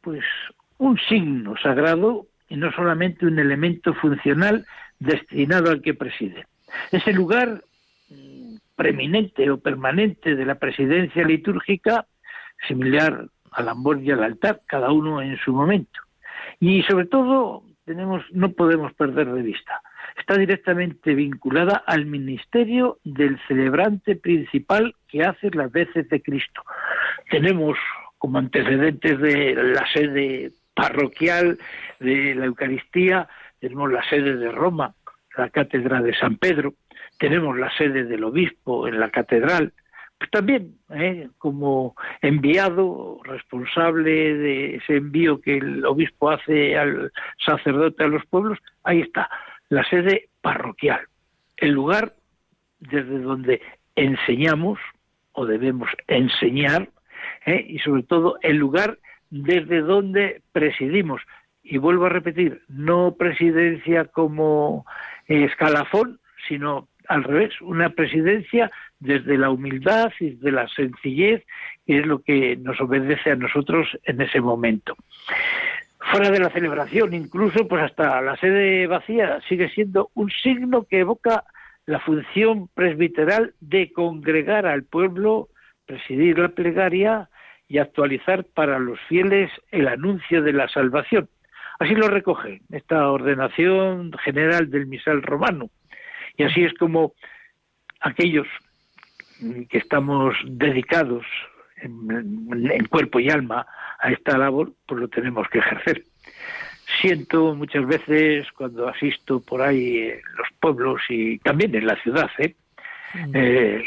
pues 0.00 0.24
un 0.82 0.98
signo 1.08 1.54
sagrado 1.62 2.26
y 2.48 2.56
no 2.56 2.72
solamente 2.72 3.24
un 3.24 3.38
elemento 3.38 3.94
funcional 3.94 4.66
destinado 4.98 5.70
al 5.70 5.80
que 5.80 5.94
preside. 5.94 6.46
Ese 6.90 7.12
lugar 7.12 7.62
mm, 8.10 8.56
preeminente 8.74 9.48
o 9.48 9.60
permanente 9.60 10.34
de 10.34 10.44
la 10.44 10.56
presidencia 10.56 11.24
litúrgica, 11.24 12.06
similar 12.66 13.26
al 13.52 13.68
ambor 13.68 14.02
y 14.02 14.10
al 14.10 14.24
altar, 14.24 14.62
cada 14.66 14.90
uno 14.90 15.22
en 15.22 15.38
su 15.38 15.52
momento. 15.52 16.00
Y 16.58 16.82
sobre 16.82 17.06
todo, 17.06 17.62
tenemos, 17.84 18.24
no 18.32 18.50
podemos 18.50 18.92
perder 18.94 19.32
de 19.32 19.42
vista, 19.42 19.82
está 20.18 20.36
directamente 20.36 21.14
vinculada 21.14 21.84
al 21.86 22.06
ministerio 22.06 22.98
del 23.04 23.38
celebrante 23.46 24.16
principal 24.16 24.96
que 25.06 25.22
hace 25.22 25.48
las 25.52 25.70
veces 25.70 26.08
de 26.08 26.20
Cristo. 26.20 26.62
Tenemos 27.30 27.78
como 28.18 28.38
antecedentes 28.38 29.20
de 29.20 29.54
la 29.54 29.86
sede 29.92 30.52
parroquial 30.74 31.58
de 32.00 32.34
la 32.34 32.46
Eucaristía, 32.46 33.28
tenemos 33.60 33.92
la 33.92 34.02
sede 34.08 34.36
de 34.36 34.50
Roma, 34.50 34.94
la 35.36 35.50
Catedral 35.50 36.04
de 36.04 36.14
San 36.14 36.36
Pedro, 36.36 36.74
tenemos 37.18 37.56
la 37.58 37.70
sede 37.76 38.04
del 38.04 38.24
obispo 38.24 38.88
en 38.88 38.98
la 38.98 39.10
catedral, 39.10 39.72
pues 40.18 40.30
también 40.30 40.76
¿eh? 40.90 41.28
como 41.38 41.94
enviado 42.20 43.20
responsable 43.24 44.34
de 44.34 44.76
ese 44.76 44.96
envío 44.96 45.40
que 45.40 45.56
el 45.56 45.84
obispo 45.84 46.30
hace 46.30 46.76
al 46.76 47.12
sacerdote 47.44 48.04
a 48.04 48.08
los 48.08 48.24
pueblos, 48.26 48.58
ahí 48.84 49.00
está, 49.00 49.28
la 49.68 49.84
sede 49.88 50.28
parroquial, 50.40 51.00
el 51.56 51.70
lugar 51.70 52.14
desde 52.80 53.18
donde 53.18 53.62
enseñamos 53.96 54.78
o 55.32 55.46
debemos 55.46 55.90
enseñar 56.08 56.88
¿eh? 57.46 57.64
y 57.68 57.78
sobre 57.78 58.02
todo 58.02 58.38
el 58.42 58.56
lugar 58.56 58.98
desde 59.32 59.80
donde 59.80 60.42
presidimos. 60.52 61.22
Y 61.62 61.78
vuelvo 61.78 62.06
a 62.06 62.10
repetir, 62.10 62.60
no 62.68 63.16
presidencia 63.16 64.04
como 64.04 64.84
escalafón, 65.26 66.20
sino 66.46 66.88
al 67.08 67.24
revés, 67.24 67.60
una 67.62 67.90
presidencia 67.90 68.70
desde 69.00 69.38
la 69.38 69.50
humildad 69.50 70.12
y 70.20 70.34
de 70.34 70.52
la 70.52 70.68
sencillez, 70.68 71.44
que 71.86 71.98
es 71.98 72.06
lo 72.06 72.20
que 72.20 72.56
nos 72.56 72.80
obedece 72.80 73.30
a 73.30 73.36
nosotros 73.36 73.88
en 74.04 74.20
ese 74.20 74.40
momento. 74.40 74.94
Fuera 75.98 76.30
de 76.30 76.38
la 76.38 76.50
celebración, 76.50 77.14
incluso, 77.14 77.66
pues 77.66 77.82
hasta 77.82 78.20
la 78.20 78.36
sede 78.36 78.86
vacía 78.86 79.40
sigue 79.48 79.70
siendo 79.70 80.10
un 80.14 80.30
signo 80.30 80.84
que 80.84 81.00
evoca 81.00 81.44
la 81.86 82.00
función 82.00 82.68
presbiteral 82.74 83.54
de 83.60 83.92
congregar 83.92 84.66
al 84.66 84.84
pueblo, 84.84 85.48
presidir 85.86 86.38
la 86.38 86.48
plegaria 86.48 87.28
y 87.72 87.78
actualizar 87.78 88.44
para 88.44 88.78
los 88.78 89.00
fieles 89.08 89.50
el 89.70 89.88
anuncio 89.88 90.42
de 90.42 90.52
la 90.52 90.68
salvación. 90.68 91.30
Así 91.78 91.94
lo 91.94 92.06
recoge 92.06 92.60
esta 92.70 93.10
ordenación 93.10 94.12
general 94.22 94.70
del 94.70 94.86
misal 94.86 95.22
romano. 95.22 95.70
Y 96.36 96.42
así 96.42 96.64
es 96.64 96.74
como 96.74 97.14
aquellos 98.00 98.46
que 99.70 99.78
estamos 99.78 100.36
dedicados 100.44 101.24
en, 101.78 102.84
cuerpo 102.90 103.18
y 103.18 103.30
alma 103.30 103.66
a 103.98 104.12
esta 104.12 104.36
labor, 104.36 104.74
pues 104.86 105.00
lo 105.00 105.08
tenemos 105.08 105.48
que 105.48 105.60
ejercer. 105.60 106.04
Siento 107.00 107.54
muchas 107.54 107.86
veces 107.86 108.52
cuando 108.52 108.86
asisto 108.86 109.40
por 109.40 109.62
ahí 109.62 109.96
en 109.96 110.20
los 110.36 110.48
pueblos 110.60 111.00
y 111.08 111.38
también 111.38 111.74
en 111.74 111.86
la 111.86 111.96
ciudad, 112.02 112.30
¿eh? 112.36 112.54
Mm. 113.14 113.30
Eh, 113.34 113.84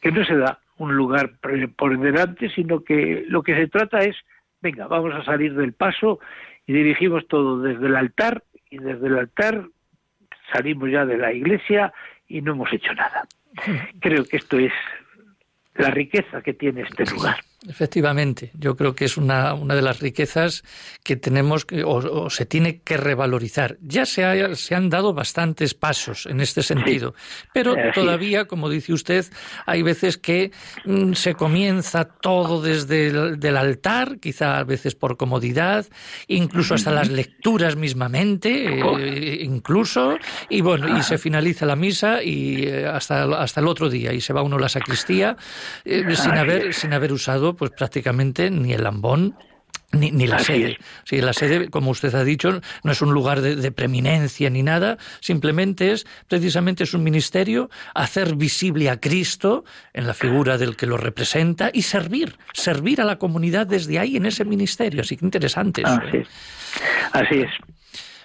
que 0.00 0.10
no 0.10 0.24
se 0.24 0.36
da 0.38 0.58
un 0.76 0.94
lugar 0.94 1.32
por 1.76 1.98
delante, 1.98 2.50
sino 2.50 2.82
que 2.82 3.24
lo 3.28 3.42
que 3.42 3.54
se 3.54 3.68
trata 3.68 4.00
es, 4.00 4.16
venga, 4.60 4.86
vamos 4.86 5.14
a 5.14 5.24
salir 5.24 5.54
del 5.54 5.72
paso 5.72 6.18
y 6.66 6.72
dirigimos 6.72 7.26
todo 7.28 7.60
desde 7.60 7.86
el 7.86 7.96
altar 7.96 8.42
y 8.70 8.78
desde 8.78 9.06
el 9.06 9.18
altar 9.18 9.66
salimos 10.52 10.90
ya 10.90 11.04
de 11.04 11.18
la 11.18 11.32
iglesia 11.32 11.92
y 12.26 12.40
no 12.40 12.52
hemos 12.52 12.72
hecho 12.72 12.92
nada. 12.94 13.26
Creo 14.00 14.24
que 14.24 14.36
esto 14.36 14.58
es 14.58 14.72
la 15.74 15.90
riqueza 15.90 16.42
que 16.42 16.54
tiene 16.54 16.82
este 16.82 17.04
lugar. 17.06 17.36
Efectivamente, 17.66 18.50
yo 18.54 18.76
creo 18.76 18.94
que 18.94 19.06
es 19.06 19.16
una, 19.16 19.54
una 19.54 19.74
de 19.74 19.80
las 19.80 20.00
riquezas 20.00 20.64
que 21.02 21.16
tenemos 21.16 21.66
o, 21.84 22.28
se 22.28 22.44
tiene 22.44 22.80
que 22.80 22.96
revalorizar. 22.96 23.78
Ya 23.80 24.04
se, 24.04 24.54
se, 24.56 24.74
han 24.74 24.90
dado 24.90 25.14
bastantes 25.14 25.72
pasos 25.72 26.26
en 26.26 26.40
este 26.40 26.62
sentido, 26.62 27.14
pero 27.54 27.74
todavía, 27.94 28.46
como 28.46 28.68
dice 28.68 28.92
usted, 28.92 29.24
hay 29.66 29.82
veces 29.82 30.18
que 30.18 30.52
mm, 30.84 31.14
se 31.14 31.34
comienza 31.34 32.04
todo 32.04 32.60
desde 32.60 33.08
el 33.08 33.56
altar, 33.56 34.18
quizá 34.20 34.58
a 34.58 34.64
veces 34.64 34.94
por 34.94 35.16
comodidad, 35.16 35.86
incluso 36.28 36.74
hasta 36.74 36.90
las 36.90 37.08
lecturas 37.08 37.76
mismamente, 37.76 38.78
eh, 38.78 39.38
incluso, 39.42 40.18
y 40.50 40.60
bueno, 40.60 40.98
y 40.98 41.02
se 41.02 41.16
finaliza 41.16 41.64
la 41.64 41.76
misa 41.76 42.22
y 42.22 42.64
eh, 42.64 42.86
hasta, 42.86 43.24
hasta 43.40 43.60
el 43.60 43.68
otro 43.68 43.88
día, 43.88 44.12
y 44.12 44.20
se 44.20 44.32
va 44.32 44.42
uno 44.42 44.56
a 44.56 44.60
la 44.60 44.68
sacristía 44.68 45.36
eh, 45.84 46.04
sin, 46.14 46.32
haber, 46.32 46.74
sin 46.74 46.92
haber 46.92 47.12
usado 47.12 47.53
pues 47.54 47.70
prácticamente 47.72 48.50
ni 48.50 48.72
el 48.72 48.84
lambón 48.84 49.36
ni, 49.92 50.10
ni, 50.10 50.26
la 50.26 50.38
sede. 50.38 50.78
Sí, 51.04 51.20
la 51.20 51.32
sede, 51.32 51.70
como 51.70 51.90
usted 51.90 52.14
ha 52.14 52.24
dicho, 52.24 52.60
no 52.82 52.92
es 52.92 53.00
un 53.00 53.12
lugar 53.12 53.40
de, 53.40 53.72
preeminencia 53.72 54.50
ni 54.50 54.62
nada, 54.62 54.98
simplemente 55.20 55.92
es, 55.92 56.06
precisamente 56.28 56.84
es 56.84 56.94
un 56.94 57.04
ministerio, 57.04 57.70
hacer 57.94 58.34
visible 58.34 58.90
a 58.90 58.98
Cristo 58.98 59.64
en 59.92 60.06
la 60.06 60.14
figura 60.14 60.58
del 60.58 60.76
que 60.76 60.86
lo 60.86 60.96
representa 60.96 61.70
y 61.72 61.82
servir, 61.82 62.36
servir 62.52 63.00
a 63.00 63.04
la 63.04 63.18
comunidad 63.18 63.66
desde 63.66 63.98
ahí 63.98 64.16
en 64.16 64.26
ese 64.26 64.44
ministerio. 64.44 65.02
Así 65.02 65.16
que 65.16 65.24
interesante 65.24 65.82
eso. 65.82 65.92
Así 65.92 66.16
es. 66.18 66.28
Así 67.12 67.40
es. 67.40 67.50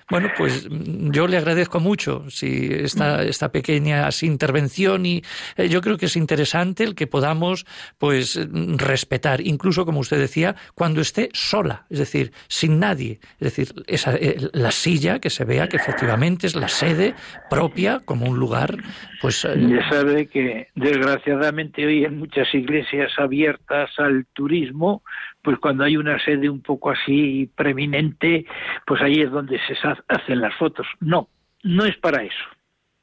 Bueno, 0.10 0.30
pues 0.38 0.68
mm, 0.70 1.12
yo 1.12 1.28
le 1.28 1.38
agradezco 1.38 1.80
mucho 1.80 2.26
si 2.30 2.70
esta, 2.72 3.24
esta 3.24 3.52
pequeña 3.52 4.10
intervención 4.22 5.06
y 5.06 5.22
eh, 5.56 5.70
yo 5.70 5.82
creo 5.82 5.98
que 5.98 6.08
es 6.08 6.16
interesante 6.16 6.84
el 6.84 6.96
que 6.96 7.08
podamos 7.08 7.66
pues 7.98 8.38
mm, 8.38 8.78
respetar, 8.78 9.42
incluso 9.42 9.86
como 9.86 10.00
usted 10.00 10.18
decía, 10.18 10.56
cuando 10.74 11.02
esté 11.02 11.30
sola, 11.34 11.86
es 11.90 12.00
decir, 12.00 12.32
sin 12.48 12.80
nadie, 12.80 13.20
es 13.40 13.56
decir, 13.56 13.68
esa, 13.88 14.16
eh, 14.16 14.38
la 14.54 14.72
silla 14.72 15.20
que 15.20 15.30
se 15.30 15.46
vea 15.46 15.68
que 15.68 15.78
efectivamente 15.78 16.48
es 16.48 16.56
la 16.56 16.68
sede 16.68 17.14
propia 17.50 18.02
como 18.04 18.26
un 18.28 18.40
lugar, 18.40 18.78
pues. 19.22 19.46
Eh, 19.46 19.56
ya 19.58 19.90
sabe 19.90 20.28
que 20.28 20.68
desgraciadamente 20.76 21.86
hoy 21.86 22.06
en 22.06 22.18
muchas 22.18 22.54
iglesias 22.54 23.12
abiertas 23.18 23.92
al 23.98 24.26
turismo, 24.34 25.04
pues 25.50 25.58
cuando 25.58 25.84
hay 25.84 25.98
una 25.98 26.24
sede 26.24 26.48
un 26.48 26.62
poco 26.62 26.92
así 26.92 27.50
preeminente, 27.56 28.46
pues 28.86 29.02
ahí 29.02 29.20
es 29.20 29.32
donde 29.32 29.60
se 29.66 29.74
hacen 30.08 30.42
las 30.42 30.54
fotos. 30.58 30.86
No, 31.00 31.28
no 31.64 31.86
es 31.86 31.98
para 31.98 32.22
eso. 32.22 32.46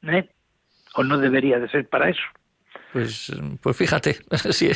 ¿eh? 0.02 0.28
O 0.94 1.02
no 1.02 1.18
debería 1.18 1.58
de 1.58 1.68
ser 1.68 1.88
para 1.88 2.08
eso. 2.08 2.22
Pues, 2.96 3.30
pues 3.60 3.76
fíjate, 3.76 4.16
si, 4.52 4.70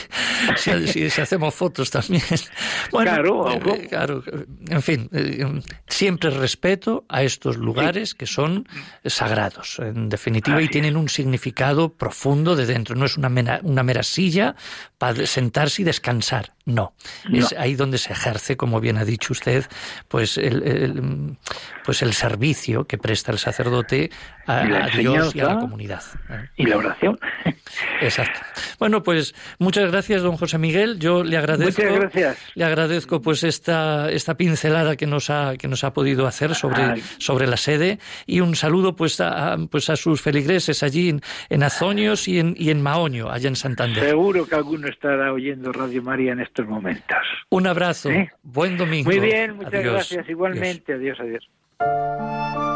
si, 0.59 1.21
hacemos 1.23 1.55
fotos 1.55 1.91
también. 1.91 2.23
Bueno, 2.91 3.13
claro, 3.13 3.51
eh, 3.51 3.87
claro, 3.89 4.23
en 4.69 4.83
fin, 4.83 5.09
eh, 5.13 5.47
siempre 5.87 6.31
respeto 6.31 7.05
a 7.09 7.23
estos 7.23 7.57
lugares 7.57 8.15
que 8.15 8.27
son 8.27 8.69
sagrados, 9.05 9.79
en 9.79 10.09
definitiva, 10.09 10.61
y 10.61 10.69
tienen 10.69 10.97
un 10.97 11.09
significado 11.09 11.95
profundo 11.95 12.57
de 12.57 12.67
dentro. 12.67 12.95
No 12.95 13.07
es 13.07 13.17
una 13.17 13.29
mera, 13.31 13.61
una 13.63 13.83
mera 13.83 14.03
silla 14.03 14.55
para 14.99 15.25
sentarse 15.27 15.83
y 15.83 15.85
descansar. 15.87 16.53
No. 16.67 16.93
Es 17.33 17.55
ahí 17.59 17.75
donde 17.75 17.99
se 17.99 18.13
ejerce, 18.13 18.57
como 18.57 18.81
bien 18.81 18.99
ha 18.99 19.05
dicho 19.05 19.33
usted, 19.33 19.65
pues 20.09 20.37
el, 20.37 21.37
pues 21.85 22.03
el 22.03 22.13
servicio 22.13 22.87
que 22.87 22.99
presta 22.99 23.33
el 23.33 23.39
sacerdote 23.39 24.11
a, 24.47 24.89
Dios 24.97 25.35
y 25.35 25.41
a 25.41 25.47
la 25.47 25.59
comunidad. 25.59 26.03
Y 26.57 26.67
la 26.67 26.77
oración. 26.77 27.19
Exacto. 28.11 28.41
Bueno, 28.79 29.03
pues 29.03 29.35
muchas 29.59 29.91
gracias, 29.91 30.23
don 30.23 30.37
José 30.37 30.59
Miguel. 30.59 30.99
Yo 30.99 31.23
le 31.23 31.37
agradezco. 31.37 31.83
Muchas 31.83 31.99
gracias. 31.99 32.39
Le 32.55 32.65
agradezco 32.65 33.21
pues 33.23 33.45
esta, 33.45 34.11
esta 34.11 34.37
pincelada 34.37 34.97
que 34.97 35.07
nos 35.07 35.31
ha, 35.31 35.57
que 35.57 35.69
nos 35.69 35.85
ha 35.85 35.93
podido 35.93 36.27
hacer 36.27 36.55
sobre, 36.55 37.01
sobre 37.19 37.47
la 37.47 37.57
sede 37.57 37.99
y 38.27 38.41
un 38.41 38.57
saludo 38.57 38.97
pues 38.97 39.21
a, 39.21 39.57
pues 39.71 39.91
a 39.91 39.97
sus 39.97 40.21
feligreses 40.21 40.83
allí 40.83 41.11
en, 41.11 41.21
en 41.49 41.63
Azonios 41.63 42.27
y 42.29 42.39
en, 42.41 42.55
y 42.59 42.71
en 42.71 42.83
Maoño, 42.83 43.31
allá 43.31 43.49
en 43.49 43.57
Santander. 43.57 44.05
Seguro 44.05 44.47
que 44.47 44.55
alguno 44.57 44.89
estará 44.89 45.33
oyendo 45.33 45.73
Radio 45.73 46.03
María 46.03 46.33
en 46.33 46.41
estos 46.41 46.67
momentos. 46.67 47.19
Un 47.51 47.67
abrazo. 47.67 48.11
¿Eh? 48.11 48.31
Buen 48.43 48.77
domingo. 48.77 49.11
Muy 49.11 49.21
bien, 49.21 49.57
muchas 49.57 49.75
Adiós. 49.75 49.93
gracias. 49.95 50.29
Igualmente, 50.29 50.95
adiós, 50.95 51.19
adiós. 51.21 52.70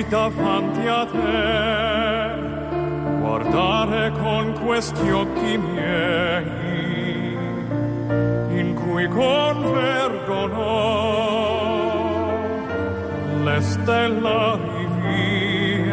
Qui 0.00 0.08
davanti 0.08 0.86
a 0.86 1.04
te, 1.04 2.38
guardare 3.20 4.10
con 4.12 4.54
questi 4.64 5.10
occhi 5.10 5.58
miei, 5.58 7.36
in 8.60 8.74
cui 8.74 9.06
convergono 9.08 10.58
le 13.44 13.60
stellari 13.60 14.86
vie. 15.02 15.88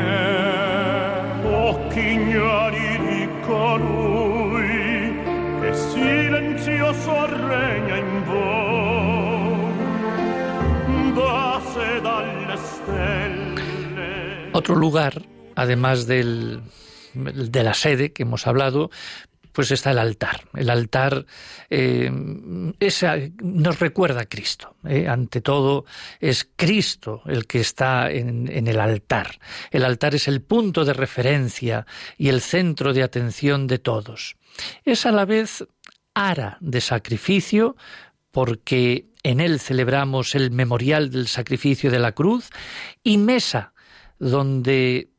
Occhi 1.43 2.11
ignari 2.11 2.99
di 3.07 3.29
colui 3.45 5.19
che 5.59 5.73
silenzioso 5.73 7.25
regna 7.25 7.95
in 7.95 8.23
voi 8.23 9.65
da 11.13 11.59
sé 11.73 12.01
dalle 12.01 12.57
stelle. 12.57 13.16
Otro 14.67 14.81
lugar, 14.81 15.21
además 15.55 16.07
del, 16.07 16.61
de 17.13 17.63
la 17.63 17.73
sede 17.73 18.11
que 18.11 18.23
hemos 18.23 18.47
hablado, 18.47 18.91
pues 19.53 19.71
está 19.71 19.91
el 19.91 19.97
altar. 19.97 20.41
El 20.53 20.69
altar 20.69 21.25
eh, 21.69 22.11
nos 22.11 23.79
recuerda 23.79 24.23
a 24.23 24.25
Cristo. 24.25 24.75
¿eh? 24.83 25.07
Ante 25.07 25.39
todo, 25.39 25.85
es 26.19 26.49
Cristo 26.57 27.21
el 27.27 27.47
que 27.47 27.61
está 27.61 28.11
en, 28.11 28.51
en, 28.51 28.67
el 28.67 28.81
altar. 28.81 29.39
El 29.71 29.85
altar 29.85 30.15
es 30.15 30.27
el 30.27 30.41
punto 30.41 30.83
de 30.83 30.91
referencia 30.91 31.85
y 32.17 32.27
el 32.27 32.41
centro 32.41 32.91
de 32.91 33.03
atención 33.03 33.67
de 33.67 33.79
todos. 33.79 34.35
Es 34.83 35.05
a 35.05 35.13
la 35.13 35.23
vez 35.23 35.65
ara 36.13 36.57
de 36.59 36.81
sacrificio 36.81 37.77
porque 38.31 39.05
en 39.23 39.39
él 39.39 39.61
celebramos 39.61 40.35
el 40.35 40.51
memorial 40.51 41.09
del 41.09 41.29
sacrificio 41.29 41.89
de 41.89 41.99
la 41.99 42.11
cruz 42.11 42.49
y 43.01 43.17
mesa 43.17 43.71
donde 44.19 45.09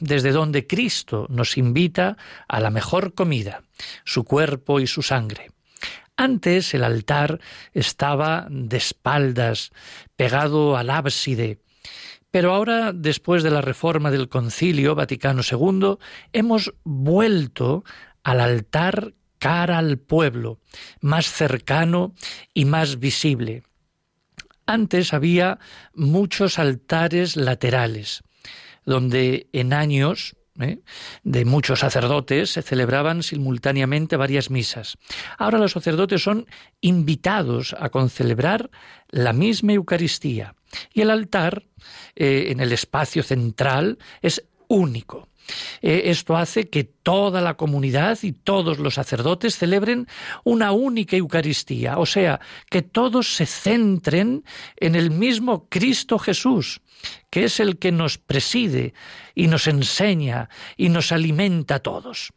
desde 0.00 0.32
donde 0.32 0.66
Cristo 0.66 1.26
nos 1.28 1.56
invita 1.56 2.16
a 2.48 2.60
la 2.60 2.70
mejor 2.70 3.14
comida, 3.14 3.62
su 4.04 4.24
cuerpo 4.24 4.80
y 4.80 4.86
su 4.86 5.02
sangre. 5.02 5.50
Antes 6.16 6.74
el 6.74 6.84
altar 6.84 7.40
estaba 7.72 8.46
de 8.50 8.76
espaldas, 8.76 9.72
pegado 10.16 10.76
al 10.76 10.90
ábside, 10.90 11.58
pero 12.30 12.54
ahora, 12.54 12.92
después 12.92 13.42
de 13.42 13.50
la 13.50 13.60
reforma 13.60 14.10
del 14.10 14.30
Concilio 14.30 14.94
Vaticano 14.94 15.42
II, 15.42 15.98
hemos 16.32 16.72
vuelto 16.82 17.84
al 18.24 18.40
altar 18.40 19.12
cara 19.38 19.78
al 19.78 19.98
pueblo, 19.98 20.58
más 21.00 21.26
cercano 21.26 22.14
y 22.54 22.64
más 22.64 22.98
visible. 22.98 23.64
Antes 24.64 25.12
había 25.12 25.58
muchos 25.94 26.58
altares 26.58 27.36
laterales, 27.36 28.22
donde 28.84 29.48
en 29.52 29.72
años 29.72 30.36
¿eh? 30.60 30.80
de 31.24 31.44
muchos 31.44 31.80
sacerdotes 31.80 32.50
se 32.50 32.62
celebraban 32.62 33.22
simultáneamente 33.22 34.16
varias 34.16 34.50
misas. 34.50 34.96
Ahora 35.38 35.58
los 35.58 35.72
sacerdotes 35.72 36.22
son 36.22 36.46
invitados 36.80 37.74
a 37.78 37.88
concelebrar 37.90 38.70
la 39.08 39.32
misma 39.32 39.72
Eucaristía 39.72 40.54
y 40.92 41.02
el 41.02 41.10
altar 41.10 41.64
eh, 42.14 42.46
en 42.48 42.60
el 42.60 42.72
espacio 42.72 43.22
central 43.22 43.98
es 44.20 44.44
único. 44.68 45.28
Eh, 45.80 46.02
esto 46.06 46.36
hace 46.36 46.68
que 46.68 46.84
toda 46.84 47.40
la 47.40 47.54
comunidad 47.54 48.18
y 48.22 48.32
todos 48.32 48.78
los 48.78 48.94
sacerdotes 48.94 49.56
celebren 49.56 50.06
una 50.44 50.72
única 50.72 51.16
Eucaristía, 51.16 51.98
o 51.98 52.06
sea, 52.06 52.40
que 52.70 52.82
todos 52.82 53.34
se 53.34 53.46
centren 53.46 54.44
en 54.76 54.94
el 54.94 55.10
mismo 55.10 55.68
Cristo 55.68 56.18
Jesús, 56.18 56.80
que 57.30 57.44
es 57.44 57.60
el 57.60 57.78
que 57.78 57.92
nos 57.92 58.18
preside 58.18 58.94
y 59.34 59.48
nos 59.48 59.66
enseña 59.66 60.48
y 60.76 60.88
nos 60.88 61.12
alimenta 61.12 61.76
a 61.76 61.80
todos. 61.80 62.32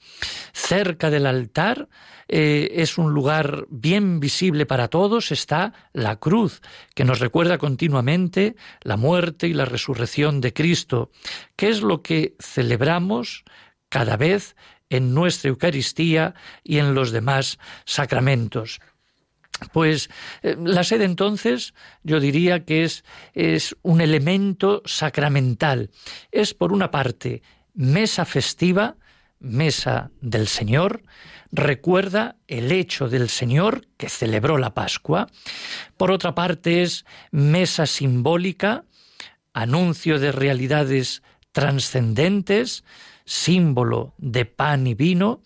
Cerca 0.53 1.09
del 1.09 1.27
altar 1.27 1.87
eh, 2.27 2.71
es 2.75 2.97
un 2.97 3.13
lugar 3.13 3.65
bien 3.69 4.19
visible 4.19 4.65
para 4.65 4.87
todos, 4.87 5.31
está 5.31 5.73
la 5.93 6.17
cruz, 6.17 6.61
que 6.93 7.05
nos 7.05 7.19
recuerda 7.19 7.57
continuamente 7.57 8.55
la 8.81 8.97
muerte 8.97 9.47
y 9.47 9.53
la 9.53 9.65
resurrección 9.65 10.41
de 10.41 10.53
Cristo, 10.53 11.11
que 11.55 11.69
es 11.69 11.81
lo 11.81 12.01
que 12.01 12.35
celebramos 12.39 13.43
cada 13.89 14.17
vez 14.17 14.55
en 14.89 15.13
nuestra 15.13 15.49
Eucaristía 15.49 16.35
y 16.63 16.77
en 16.77 16.93
los 16.93 17.11
demás 17.11 17.59
sacramentos. 17.85 18.79
Pues 19.71 20.09
eh, 20.41 20.57
la 20.61 20.83
sede 20.83 21.05
entonces 21.05 21.73
yo 22.03 22.19
diría 22.19 22.65
que 22.65 22.83
es, 22.83 23.03
es 23.33 23.75
un 23.83 24.01
elemento 24.01 24.81
sacramental. 24.85 25.91
Es 26.31 26.53
por 26.53 26.73
una 26.73 26.91
parte 26.91 27.41
mesa 27.73 28.25
festiva, 28.25 28.97
mesa 29.39 30.11
del 30.21 30.47
Señor, 30.47 31.03
recuerda 31.51 32.37
el 32.47 32.71
hecho 32.71 33.07
del 33.07 33.29
Señor 33.29 33.87
que 33.97 34.09
celebró 34.09 34.57
la 34.57 34.73
Pascua. 34.73 35.27
Por 35.97 36.11
otra 36.11 36.35
parte 36.35 36.81
es 36.81 37.05
mesa 37.31 37.85
simbólica, 37.85 38.85
anuncio 39.53 40.19
de 40.19 40.31
realidades 40.31 41.23
trascendentes, 41.51 42.83
símbolo 43.25 44.13
de 44.17 44.45
pan 44.45 44.87
y 44.87 44.93
vino. 44.93 45.41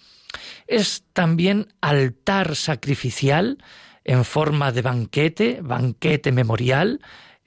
Es 0.67 1.04
también 1.13 1.73
altar 1.82 2.56
sacrificial 2.56 3.58
en 4.04 4.25
forma 4.25 4.71
de 4.71 4.82
banquete, 4.82 5.60
banquete 5.62 6.32
memorial, 6.32 6.99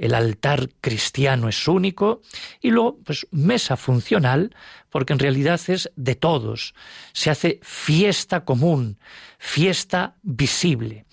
el 0.02 0.14
altar 0.14 0.68
cristiano 0.80 1.48
es 1.48 1.68
único 1.68 2.22
y 2.60 2.70
luego 2.70 2.98
pues 3.04 3.24
mesa 3.30 3.76
funcional 3.76 4.52
porque 4.90 5.12
en 5.12 5.20
realidad 5.20 5.60
es 5.68 5.92
de 5.94 6.16
todos. 6.16 6.74
Se 7.12 7.30
hace 7.30 7.60
fiesta 7.62 8.44
común 8.44 8.98
fiesta 9.38 10.16
visible. 10.22 11.06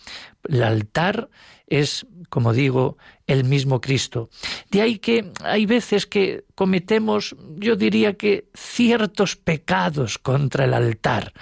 El 0.43 0.63
altar 0.63 1.29
es 1.67 2.07
como 2.29 2.51
digo 2.51 2.97
el 3.27 3.43
mismo 3.43 3.79
Cristo. 3.79 4.31
De 4.71 4.81
ahí 4.81 4.97
que 4.97 5.31
hay 5.43 5.67
veces 5.67 6.07
que 6.07 6.45
cometemos 6.55 7.35
yo 7.57 7.75
diría 7.75 8.17
que 8.17 8.49
ciertos 8.55 9.35
pecados 9.35 10.17
contra 10.17 10.65
el 10.65 10.73
altar. 10.73 11.33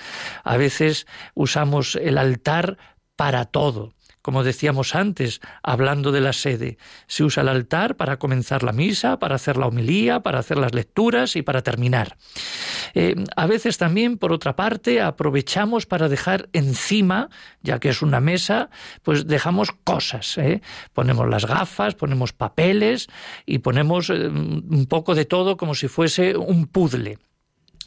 A 0.43 0.57
veces 0.57 1.07
usamos 1.33 1.95
el 1.95 2.17
altar 2.17 2.77
para 3.15 3.45
todo 3.45 3.93
como 4.27 4.43
decíamos 4.43 4.93
antes, 4.93 5.39
hablando 5.63 6.11
de 6.11 6.19
la 6.19 6.33
sede. 6.33 6.77
Se 7.07 7.23
usa 7.23 7.43
el 7.43 7.47
altar 7.47 7.95
para 7.95 8.19
comenzar 8.19 8.61
la 8.61 8.73
misa, 8.73 9.19
para 9.19 9.35
hacer 9.35 9.55
la 9.55 9.67
homilía, 9.67 10.19
para 10.19 10.39
hacer 10.39 10.57
las 10.57 10.73
lecturas 10.73 11.37
y 11.37 11.43
para 11.43 11.61
terminar. 11.61 12.17
Eh, 12.93 13.15
a 13.37 13.47
veces 13.47 13.77
también, 13.77 14.17
por 14.17 14.33
otra 14.33 14.57
parte, 14.57 14.99
aprovechamos 14.99 15.85
para 15.85 16.09
dejar 16.09 16.49
encima, 16.51 17.29
ya 17.61 17.79
que 17.79 17.87
es 17.87 18.01
una 18.01 18.19
mesa, 18.19 18.69
pues 19.01 19.27
dejamos 19.27 19.71
cosas. 19.71 20.37
¿eh? 20.37 20.61
Ponemos 20.91 21.29
las 21.29 21.45
gafas, 21.45 21.95
ponemos 21.95 22.33
papeles 22.33 23.07
y 23.45 23.59
ponemos 23.59 24.09
eh, 24.09 24.27
un 24.27 24.87
poco 24.89 25.15
de 25.15 25.23
todo 25.23 25.55
como 25.55 25.73
si 25.73 25.87
fuese 25.87 26.35
un 26.35 26.67
puzzle. 26.67 27.17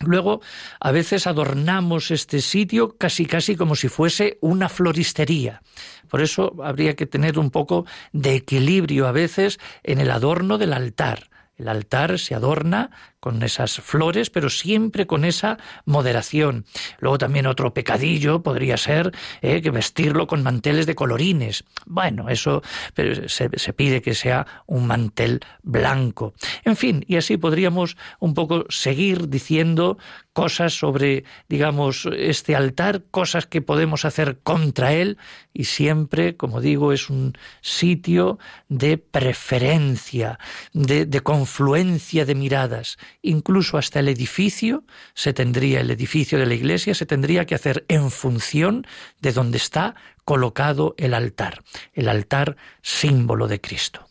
Luego, 0.01 0.41
a 0.81 0.93
veces 0.93 1.27
adornamos 1.27 2.11
este 2.11 2.41
sitio 2.41 2.97
casi 2.97 3.27
casi 3.27 3.55
como 3.55 3.77
si 3.77 3.89
fuese 3.89 4.39
una 4.41 4.71
floristería. 4.71 5.63
Por 6.09 6.23
eso 6.23 6.57
habría 6.63 6.97
que 6.97 7.07
tener 7.07 7.39
un 7.39 7.51
poco 7.51 7.85
de 8.13 8.35
equilibrio 8.35 9.07
a 9.07 9.13
veces 9.13 9.61
en 9.83 10.01
el 10.01 10.11
adorno 10.11 10.57
del 10.57 10.73
altar. 10.73 11.29
El 11.57 11.69
altar 11.69 12.19
se 12.19 12.35
adorna 12.35 12.91
con 13.21 13.43
esas 13.43 13.81
flores, 13.81 14.31
pero 14.31 14.49
siempre 14.49 15.07
con 15.07 15.25
esa 15.25 15.59
moderación. 15.85 16.64
Luego 16.99 17.18
también 17.18 17.47
otro 17.47 17.75
pecadillo 17.75 18.43
podría 18.43 18.77
ser 18.77 19.12
eh, 19.43 19.61
que 19.62 19.71
vestirlo 19.71 20.27
con 20.27 20.43
manteles 20.43 20.87
de 20.87 20.95
colorines. 20.95 21.64
Bueno, 21.87 22.29
eso 22.29 22.62
pero 22.95 23.29
se, 23.29 23.73
pide 23.73 24.03
que 24.03 24.14
sea 24.14 24.47
un 24.66 24.87
mantel 24.87 25.41
blanco. 25.62 26.35
En 26.64 26.77
fin, 26.77 27.05
y 27.07 27.16
así 27.16 27.37
podríamos 27.37 27.97
un 28.18 28.35
poco 28.35 28.64
seguir 28.68 29.29
diciendo 29.29 29.99
cosas 30.33 30.75
sobre, 30.75 31.25
digamos, 31.49 32.09
este 32.16 32.57
altar, 32.57 33.03
cosas 33.11 33.47
que 33.47 33.62
podemos 33.62 34.05
hacer 34.05 34.39
contra 34.43 34.93
él 34.93 35.18
y 35.53 35.64
siempre, 35.64 36.37
como 36.37 36.61
digo, 36.61 36.93
es 36.93 37.11
un 37.11 37.37
sitio 37.61 38.39
de 38.68 38.99
preferencia, 38.99 40.39
de, 40.73 41.21
confluencia 41.21 42.25
de 42.25 42.35
miradas. 42.35 42.99
Incluso 43.23 43.79
hasta 43.79 44.01
el 44.01 44.09
edificio 44.09 44.85
se 45.15 45.33
tendría, 45.33 45.81
el 45.81 45.91
edificio 45.91 46.39
de 46.39 46.47
la 46.47 46.55
iglesia 46.55 46.95
se 46.95 47.07
tendría 47.07 47.47
que 47.47 47.55
hacer 47.55 47.85
en 47.89 48.11
función 48.11 48.87
de 49.21 49.33
donde 49.33 49.59
está 49.59 49.95
colocado 50.25 50.95
el 50.99 51.15
altar, 51.15 51.63
el 51.95 52.09
altar 52.09 52.57
símbolo 52.83 53.49
de 53.49 53.61
Cristo. 53.61 54.10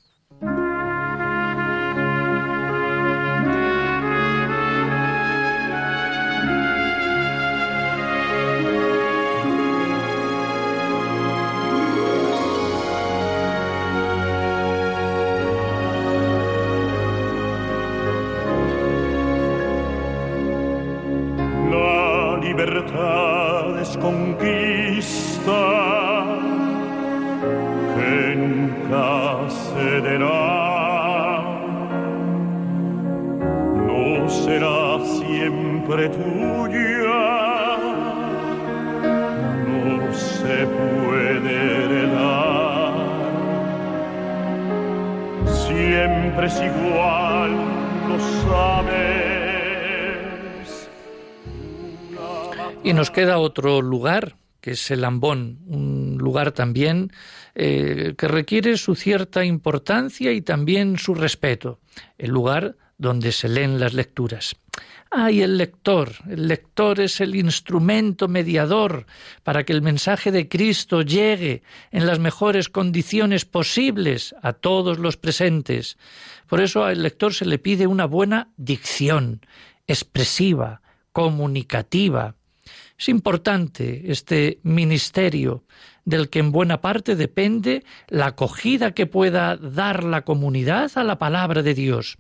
libertad 22.90 23.80
es 23.80 23.98
que 27.96 28.36
nunca 28.36 29.50
cederá. 29.50 30.50
No 33.88 34.30
será 34.30 35.00
siempre 35.06 36.10
tuya, 36.10 37.28
no 39.68 40.14
se 40.14 40.68
puede 40.78 41.52
heredar. 41.84 42.94
Siempre 45.46 46.48
es 46.48 46.62
igual. 46.62 47.19
Y 52.90 52.94
nos 52.94 53.12
queda 53.12 53.38
otro 53.38 53.84
lugar, 53.84 54.36
que 54.62 54.72
es 54.72 54.90
el 54.90 55.06
Ambón, 55.06 55.60
un 55.68 56.18
lugar 56.18 56.54
también 56.54 57.12
eh, 57.54 58.16
que 58.18 58.28
requiere 58.28 58.78
su 58.78 58.96
cierta 58.96 59.46
importancia 59.46 60.32
y 60.32 60.42
también 60.42 60.98
su 60.98 61.14
respeto, 61.14 61.78
el 62.18 62.32
lugar 62.32 62.78
donde 62.98 63.32
se 63.32 63.48
leen 63.48 63.80
las 63.80 63.94
lecturas. 63.94 64.56
Ay, 65.12 65.44
el 65.44 65.60
lector. 65.60 66.14
El 66.28 66.48
lector 66.48 67.00
es 67.00 67.22
el 67.22 67.36
instrumento 67.36 68.28
mediador 68.28 69.06
para 69.44 69.64
que 69.66 69.74
el 69.74 69.84
mensaje 69.84 70.32
de 70.32 70.50
Cristo 70.50 71.04
llegue 71.04 71.62
en 71.92 72.08
las 72.08 72.18
mejores 72.18 72.70
condiciones 72.70 73.46
posibles 73.46 74.34
a 74.42 74.54
todos 74.54 74.98
los 74.98 75.16
presentes. 75.16 76.00
Por 76.48 76.60
eso 76.60 76.86
al 76.86 77.04
lector 77.04 77.36
se 77.36 77.46
le 77.46 77.60
pide 77.60 77.86
una 77.86 78.06
buena 78.06 78.50
dicción, 78.58 79.46
expresiva, 79.86 80.82
comunicativa, 81.12 82.34
es 83.00 83.08
importante 83.08 84.12
este 84.12 84.60
ministerio 84.64 85.64
del 86.04 86.30
que 86.30 86.40
en 86.40 86.52
buena 86.52 86.82
parte 86.82 87.16
depende 87.16 87.86
la 88.10 88.28
acogida 88.28 88.94
que 88.94 89.06
pueda 89.06 89.56
dar 89.56 90.04
la 90.04 90.24
comunidad 90.24 90.92
a 90.96 91.04
la 91.06 91.18
palabra 91.18 91.64
de 91.64 91.74
Dios. 91.74 92.18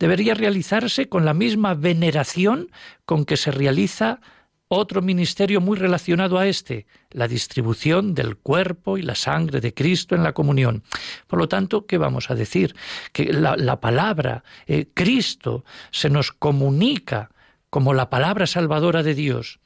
Debería 0.00 0.34
realizarse 0.34 1.08
con 1.08 1.24
la 1.24 1.34
misma 1.34 1.74
veneración 1.74 2.72
con 3.04 3.24
que 3.24 3.36
se 3.36 3.52
realiza 3.52 4.20
otro 4.66 5.02
ministerio 5.02 5.60
muy 5.60 5.76
relacionado 5.76 6.38
a 6.38 6.46
este, 6.46 6.86
la 7.10 7.28
distribución 7.28 8.14
del 8.14 8.36
cuerpo 8.36 8.98
y 8.98 9.02
la 9.02 9.14
sangre 9.14 9.60
de 9.60 9.74
Cristo 9.74 10.14
en 10.14 10.22
la 10.22 10.32
comunión. 10.32 10.82
Por 11.26 11.38
lo 11.38 11.48
tanto, 11.48 11.86
¿qué 11.86 11.98
vamos 11.98 12.30
a 12.30 12.34
decir? 12.34 12.74
Que 13.12 13.32
la, 13.32 13.80
palabra, 13.80 14.42
eh, 14.66 14.88
Cristo, 14.94 15.64
se 15.90 16.08
nos 16.08 16.32
comunica 16.32 17.30
como 17.68 17.94
la 17.94 18.10
palabra 18.10 18.46
salvadora 18.46 19.02
de 19.02 19.14
Dios. 19.14 19.60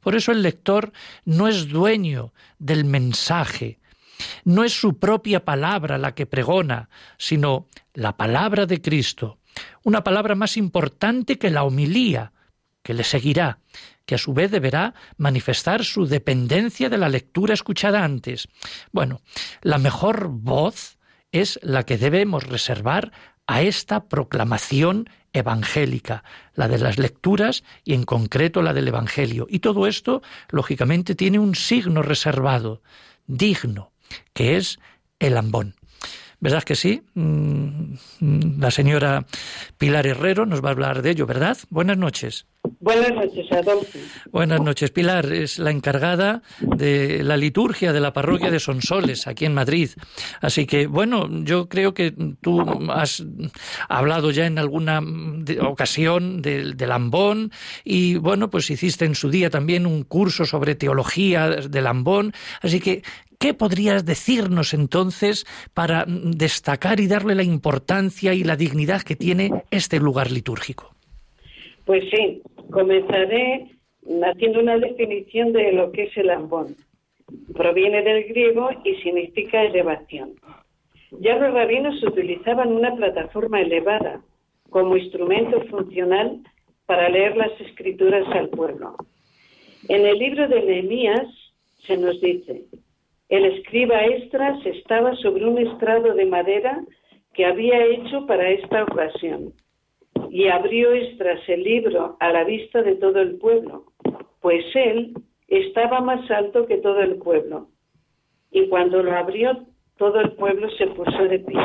Por 0.00 0.14
eso 0.14 0.32
el 0.32 0.42
lector 0.42 0.92
no 1.24 1.48
es 1.48 1.68
dueño 1.68 2.32
del 2.58 2.84
mensaje, 2.84 3.78
no 4.44 4.64
es 4.64 4.72
su 4.72 4.98
propia 4.98 5.44
palabra 5.44 5.98
la 5.98 6.14
que 6.14 6.26
pregona, 6.26 6.88
sino 7.16 7.66
la 7.94 8.16
palabra 8.16 8.66
de 8.66 8.80
Cristo, 8.80 9.38
una 9.82 10.04
palabra 10.04 10.34
más 10.34 10.56
importante 10.56 11.38
que 11.38 11.50
la 11.50 11.64
homilía, 11.64 12.32
que 12.82 12.94
le 12.94 13.04
seguirá, 13.04 13.58
que 14.06 14.14
a 14.14 14.18
su 14.18 14.32
vez 14.32 14.50
deberá 14.50 14.94
manifestar 15.16 15.84
su 15.84 16.06
dependencia 16.06 16.88
de 16.88 16.98
la 16.98 17.08
lectura 17.08 17.54
escuchada 17.54 18.04
antes. 18.04 18.48
Bueno, 18.92 19.20
la 19.62 19.78
mejor 19.78 20.28
voz 20.28 20.98
es 21.30 21.58
la 21.62 21.84
que 21.84 21.98
debemos 21.98 22.44
reservar 22.44 23.12
a 23.46 23.62
esta 23.62 24.08
proclamación 24.08 25.10
evangélica, 25.32 26.24
la 26.54 26.68
de 26.68 26.78
las 26.78 26.98
lecturas 26.98 27.64
y 27.84 27.94
en 27.94 28.04
concreto 28.04 28.62
la 28.62 28.72
del 28.72 28.88
Evangelio. 28.88 29.46
Y 29.48 29.60
todo 29.60 29.86
esto, 29.86 30.22
lógicamente, 30.50 31.14
tiene 31.14 31.38
un 31.38 31.54
signo 31.54 32.02
reservado, 32.02 32.82
digno, 33.26 33.92
que 34.32 34.56
es 34.56 34.78
el 35.18 35.36
ambón. 35.36 35.74
¿Verdad 36.40 36.62
que 36.62 36.76
sí? 36.76 37.02
Mm, 37.14 37.94
la 38.60 38.70
señora 38.70 39.26
Pilar 39.76 40.06
Herrero 40.06 40.46
nos 40.46 40.62
va 40.62 40.68
a 40.68 40.72
hablar 40.72 41.02
de 41.02 41.10
ello, 41.10 41.26
¿verdad? 41.26 41.58
Buenas 41.68 41.98
noches. 41.98 42.46
Buenas 42.80 43.10
noches, 43.12 43.46
Adolfo. 43.52 43.98
Buenas 44.30 44.60
noches, 44.60 44.90
Pilar. 44.90 45.32
Es 45.32 45.58
la 45.58 45.70
encargada 45.70 46.42
de 46.60 47.22
la 47.22 47.36
liturgia 47.36 47.92
de 47.92 48.00
la 48.00 48.12
parroquia 48.12 48.50
de 48.50 48.60
Sonsoles, 48.60 49.26
aquí 49.26 49.44
en 49.44 49.54
Madrid. 49.54 49.90
Así 50.40 50.66
que, 50.66 50.86
bueno, 50.86 51.28
yo 51.44 51.68
creo 51.68 51.94
que 51.94 52.14
tú 52.40 52.60
has 52.90 53.24
hablado 53.88 54.30
ya 54.30 54.46
en 54.46 54.58
alguna 54.58 55.02
ocasión 55.62 56.42
del, 56.42 56.76
del 56.76 56.92
ambón 56.92 57.52
y, 57.84 58.16
bueno, 58.16 58.50
pues 58.50 58.70
hiciste 58.70 59.04
en 59.04 59.14
su 59.14 59.30
día 59.30 59.50
también 59.50 59.86
un 59.86 60.02
curso 60.04 60.44
sobre 60.44 60.74
teología 60.74 61.48
del 61.48 61.86
ambón. 61.86 62.32
Así 62.62 62.80
que, 62.80 63.02
¿Qué 63.38 63.54
podrías 63.54 64.04
decirnos 64.04 64.74
entonces 64.74 65.46
para 65.72 66.04
destacar 66.08 66.98
y 66.98 67.06
darle 67.06 67.36
la 67.36 67.44
importancia 67.44 68.34
y 68.34 68.42
la 68.42 68.56
dignidad 68.56 69.02
que 69.02 69.14
tiene 69.14 69.62
este 69.70 70.00
lugar 70.00 70.32
litúrgico? 70.32 70.97
Pues 71.88 72.04
sí, 72.10 72.42
comenzaré 72.70 73.66
haciendo 74.22 74.60
una 74.60 74.76
definición 74.76 75.54
de 75.54 75.72
lo 75.72 75.90
que 75.90 76.02
es 76.02 76.16
el 76.18 76.28
ambón. 76.28 76.76
Proviene 77.54 78.02
del 78.02 78.24
griego 78.24 78.68
y 78.84 78.94
significa 78.96 79.62
elevación. 79.62 80.34
Ya 81.12 81.36
los 81.36 81.54
rabinos 81.54 82.02
utilizaban 82.02 82.74
una 82.74 82.94
plataforma 82.94 83.62
elevada 83.62 84.20
como 84.68 84.98
instrumento 84.98 85.62
funcional 85.70 86.42
para 86.84 87.08
leer 87.08 87.38
las 87.38 87.58
escrituras 87.58 88.26
al 88.36 88.50
pueblo. 88.50 88.94
En 89.88 90.04
el 90.04 90.18
libro 90.18 90.46
de 90.46 90.60
Nehemías 90.60 91.26
se 91.86 91.96
nos 91.96 92.20
dice, 92.20 92.64
el 93.30 93.46
escriba 93.46 94.04
Estras 94.04 94.58
estaba 94.66 95.16
sobre 95.16 95.46
un 95.46 95.56
estrado 95.56 96.12
de 96.12 96.26
madera 96.26 96.84
que 97.32 97.46
había 97.46 97.82
hecho 97.86 98.26
para 98.26 98.50
esta 98.50 98.82
ocasión. 98.82 99.54
Y 100.30 100.48
abrió 100.48 100.92
Estras 100.92 101.40
el 101.48 101.62
libro 101.62 102.16
a 102.20 102.32
la 102.32 102.44
vista 102.44 102.82
de 102.82 102.96
todo 102.96 103.20
el 103.20 103.36
pueblo, 103.36 103.84
pues 104.40 104.64
él 104.74 105.14
estaba 105.48 106.00
más 106.00 106.30
alto 106.30 106.66
que 106.66 106.78
todo 106.78 107.00
el 107.00 107.16
pueblo. 107.16 107.68
Y 108.50 108.68
cuando 108.68 109.02
lo 109.02 109.12
abrió, 109.16 109.66
todo 109.96 110.20
el 110.20 110.32
pueblo 110.32 110.70
se 110.70 110.86
puso 110.88 111.24
de 111.24 111.38
pie. 111.40 111.58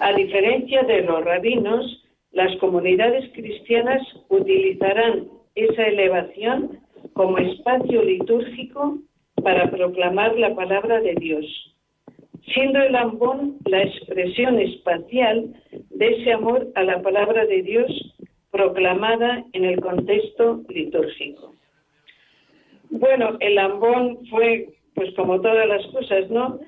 A 0.00 0.12
diferencia 0.12 0.82
de 0.82 1.02
los 1.02 1.24
rabinos, 1.24 2.04
las 2.32 2.56
comunidades 2.56 3.30
cristianas 3.32 4.02
utilizarán 4.28 5.28
esa 5.54 5.86
elevación 5.86 6.80
como 7.12 7.38
espacio 7.38 8.02
litúrgico 8.02 8.98
para 9.42 9.70
proclamar 9.70 10.36
la 10.38 10.54
palabra 10.54 11.00
de 11.00 11.14
Dios, 11.14 11.44
siendo 12.52 12.80
el 12.80 12.96
ambón 12.96 13.58
la 13.66 13.82
expresión 13.82 14.58
espacial 14.58 15.54
de 15.94 16.08
ese 16.08 16.32
amor 16.32 16.68
a 16.74 16.82
la 16.82 17.00
palabra 17.02 17.46
de 17.46 17.62
Dios 17.62 18.14
proclamada 18.50 19.44
en 19.52 19.64
el 19.64 19.80
contexto 19.80 20.62
litúrgico. 20.68 21.54
Bueno, 22.90 23.36
el 23.40 23.58
ambón 23.58 24.26
fue, 24.28 24.68
pues 24.94 25.12
como 25.14 25.40
todas 25.40 25.66
las 25.66 25.84
cosas, 25.88 26.30
¿no? 26.30 26.60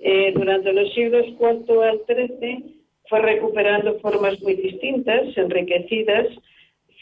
Eh, 0.00 0.32
durante 0.34 0.72
los 0.72 0.92
siglos 0.92 1.26
IV 1.38 1.82
al 1.82 2.00
XIII 2.06 2.80
fue 3.08 3.20
recuperando 3.20 3.98
formas 4.00 4.40
muy 4.42 4.54
distintas, 4.54 5.36
enriquecidas, 5.36 6.26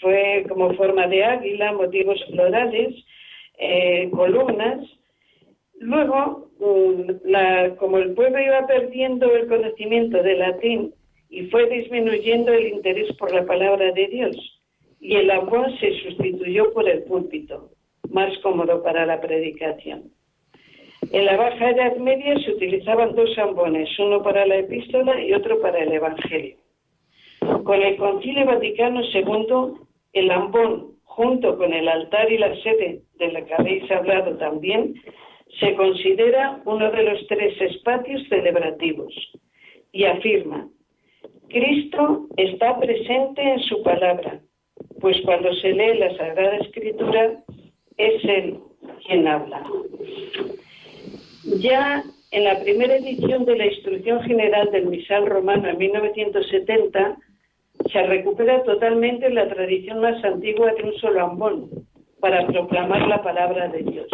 fue 0.00 0.44
como 0.48 0.74
forma 0.74 1.06
de 1.06 1.24
águila, 1.24 1.72
motivos 1.72 2.24
florales, 2.30 2.94
eh, 3.58 4.08
columnas. 4.12 4.86
Luego, 5.80 6.50
mm, 6.60 7.74
como 7.76 7.98
el 7.98 8.14
pueblo 8.14 8.40
iba 8.40 8.66
perdiendo 8.66 9.34
el 9.34 9.48
conocimiento 9.48 10.22
del 10.22 10.38
latín 10.38 10.94
y 11.30 11.46
fue 11.46 11.68
disminuyendo 11.68 12.52
el 12.52 12.68
interés 12.68 13.14
por 13.16 13.32
la 13.32 13.44
palabra 13.44 13.92
de 13.92 14.06
Dios, 14.08 14.60
y 15.00 15.16
el 15.16 15.30
ambón 15.30 15.76
se 15.78 15.92
sustituyó 16.00 16.72
por 16.72 16.88
el 16.88 17.04
púlpito, 17.04 17.70
más 18.10 18.36
cómodo 18.38 18.82
para 18.82 19.06
la 19.06 19.20
predicación. 19.20 20.10
En 21.12 21.24
la 21.24 21.36
Baja 21.36 21.70
Edad 21.70 21.96
Media 21.96 22.38
se 22.40 22.52
utilizaban 22.52 23.14
dos 23.14 23.36
ambones, 23.38 23.88
uno 23.98 24.22
para 24.22 24.44
la 24.46 24.56
epístola 24.56 25.22
y 25.22 25.32
otro 25.32 25.60
para 25.60 25.78
el 25.78 25.92
Evangelio. 25.92 26.56
Con 27.64 27.80
el 27.80 27.96
Concilio 27.96 28.44
Vaticano 28.44 29.00
II, 29.02 29.78
el 30.12 30.30
ambón, 30.30 30.96
junto 31.04 31.56
con 31.56 31.72
el 31.72 31.88
altar 31.88 32.30
y 32.30 32.38
la 32.38 32.54
sede 32.62 33.02
de 33.18 33.32
la 33.32 33.44
que 33.44 33.54
habéis 33.54 33.90
hablado 33.90 34.36
también, 34.36 34.94
se 35.60 35.74
considera 35.74 36.60
uno 36.64 36.90
de 36.90 37.02
los 37.02 37.26
tres 37.26 37.60
espacios 37.60 38.22
celebrativos 38.28 39.14
y 39.92 40.04
afirma, 40.04 40.68
Cristo 41.48 42.26
está 42.36 42.78
presente 42.78 43.42
en 43.42 43.60
su 43.60 43.82
palabra, 43.82 44.40
pues 45.00 45.16
cuando 45.24 45.52
se 45.54 45.72
lee 45.72 45.98
la 45.98 46.16
Sagrada 46.16 46.56
Escritura 46.58 47.42
es 47.96 48.24
Él 48.24 48.58
quien 49.06 49.26
habla. 49.26 49.64
Ya 51.60 52.04
en 52.30 52.44
la 52.44 52.60
primera 52.60 52.96
edición 52.96 53.46
de 53.46 53.56
la 53.56 53.66
Instrucción 53.66 54.20
General 54.22 54.70
del 54.70 54.86
Misal 54.86 55.26
Romano 55.26 55.68
en 55.68 55.78
1970 55.78 57.16
se 57.90 58.02
recupera 58.02 58.62
totalmente 58.64 59.30
la 59.30 59.48
tradición 59.48 60.00
más 60.00 60.22
antigua 60.24 60.72
de 60.74 60.82
un 60.82 60.94
solo 60.98 61.24
ambón 61.24 61.70
para 62.20 62.46
proclamar 62.46 63.06
la 63.08 63.22
palabra 63.22 63.68
de 63.68 63.82
Dios. 63.84 64.08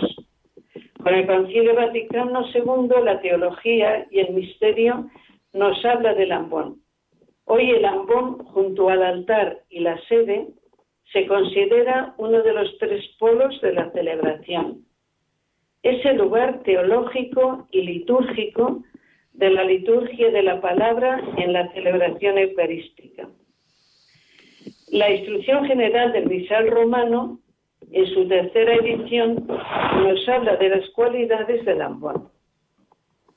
Con 1.03 1.15
el 1.15 1.27
Concilio 1.27 1.75
Vaticano 1.75 2.47
II, 2.55 3.05
la 3.05 3.21
teología 3.21 4.07
y 4.11 4.21
el 4.21 4.35
misterio 4.35 5.11
nos 5.53 5.85
habla 5.85 6.15
del 6.15 6.33
ambón. 6.33 6.84
Hoy 7.47 7.71
el 7.71 7.85
ambón, 7.85 8.45
junto 8.47 8.89
al 8.89 9.03
altar 9.03 9.63
y 9.69 9.81
la 9.81 10.01
sede, 10.09 10.49
se 11.13 11.27
considera 11.27 12.15
uno 12.19 12.43
de 12.43 12.53
los 12.53 12.79
tres 12.79 13.05
polos 13.19 13.61
de 13.61 13.73
la 13.73 13.91
celebración. 13.91 14.85
Es 15.83 16.05
el 16.07 16.17
lugar 16.17 16.63
teológico 16.63 17.69
y 17.71 17.83
litúrgico 17.83 18.83
de 19.35 19.51
la 19.51 19.65
liturgia 19.65 20.31
de 20.31 20.43
la 20.43 20.61
palabra 20.61 21.21
en 21.37 21.53
la 21.53 21.71
celebración 21.73 22.39
eucarística. 22.39 23.29
La 24.89 25.11
instrucción 25.11 25.67
general 25.67 26.13
del 26.13 26.27
misal 26.27 26.71
romano, 26.71 27.41
en 27.91 28.07
su 28.07 28.27
tercera 28.27 28.75
edición, 28.77 29.47
nos 29.47 30.29
habla 30.29 30.57
de 30.57 30.71
las 30.71 30.89
cualidades 30.91 31.65
del 31.65 31.83
ambón. 31.83 32.31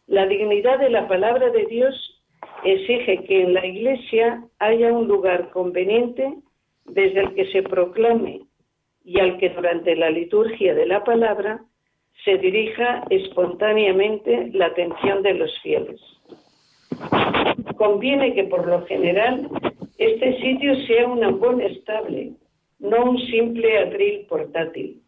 La 0.05 0.25
dignidad 0.25 0.79
de 0.79 0.89
la 0.89 1.07
palabra 1.07 1.49
de 1.49 1.65
Dios 1.65 2.16
exige 2.63 3.23
que 3.23 3.41
en 3.41 3.53
la 3.53 3.65
Iglesia 3.65 4.43
haya 4.59 4.91
un 4.91 5.07
lugar 5.07 5.49
conveniente 5.51 6.33
desde 6.85 7.21
el 7.21 7.33
que 7.33 7.45
se 7.51 7.63
proclame 7.63 8.41
y 9.03 9.19
al 9.19 9.37
que 9.37 9.49
durante 9.49 9.95
la 9.95 10.09
liturgia 10.09 10.73
de 10.73 10.85
la 10.85 11.03
palabra 11.03 11.61
se 12.23 12.37
dirija 12.37 13.03
espontáneamente 13.09 14.49
la 14.53 14.67
atención 14.67 15.21
de 15.23 15.33
los 15.33 15.59
fieles. 15.61 16.01
Conviene 17.77 18.33
que 18.33 18.45
por 18.45 18.67
lo 18.67 18.85
general 18.85 19.49
este 19.97 20.39
sitio 20.41 20.75
sea 20.87 21.07
un 21.07 21.23
ambón 21.23 21.61
estable, 21.61 22.31
no 22.79 23.11
un 23.11 23.19
simple 23.27 23.77
atril 23.79 24.25
portátil. 24.27 25.01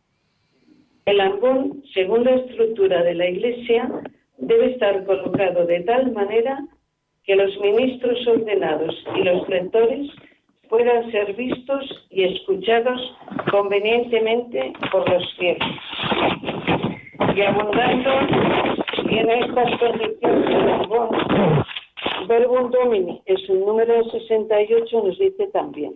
El 1.06 1.22
ambón, 1.22 1.84
según 1.94 2.24
la 2.24 2.36
estructura 2.36 3.04
de 3.04 3.16
la 3.16 3.28
Iglesia, 3.28 3.90
debe 4.38 4.74
estar 4.74 5.06
colocado 5.06 5.66
de 5.66 5.82
tal 5.82 6.12
manera 6.12 6.60
que 7.24 7.36
los 7.36 7.58
ministros 7.60 8.28
ordenados 8.28 8.96
y 9.16 9.24
los 9.24 9.48
lectores 9.50 10.10
puedan 10.70 11.12
ser 11.12 11.34
vistos 11.34 12.08
y 12.10 12.24
escuchados 12.24 13.16
convenientemente 13.52 14.74
por 14.92 15.10
los 15.10 15.34
fieles. 15.36 15.64
Y 17.36 17.42
abundando 17.42 18.12
en 19.10 19.30
estas 19.30 19.80
condiciones 19.80 20.84
ambón, 20.84 21.10
Verbum 22.28 22.72
Domini, 22.72 23.22
en 23.26 23.38
su 23.38 23.56
número 23.56 24.04
68, 24.04 25.04
nos 25.04 25.18
dice 25.18 25.48
también, 25.48 25.96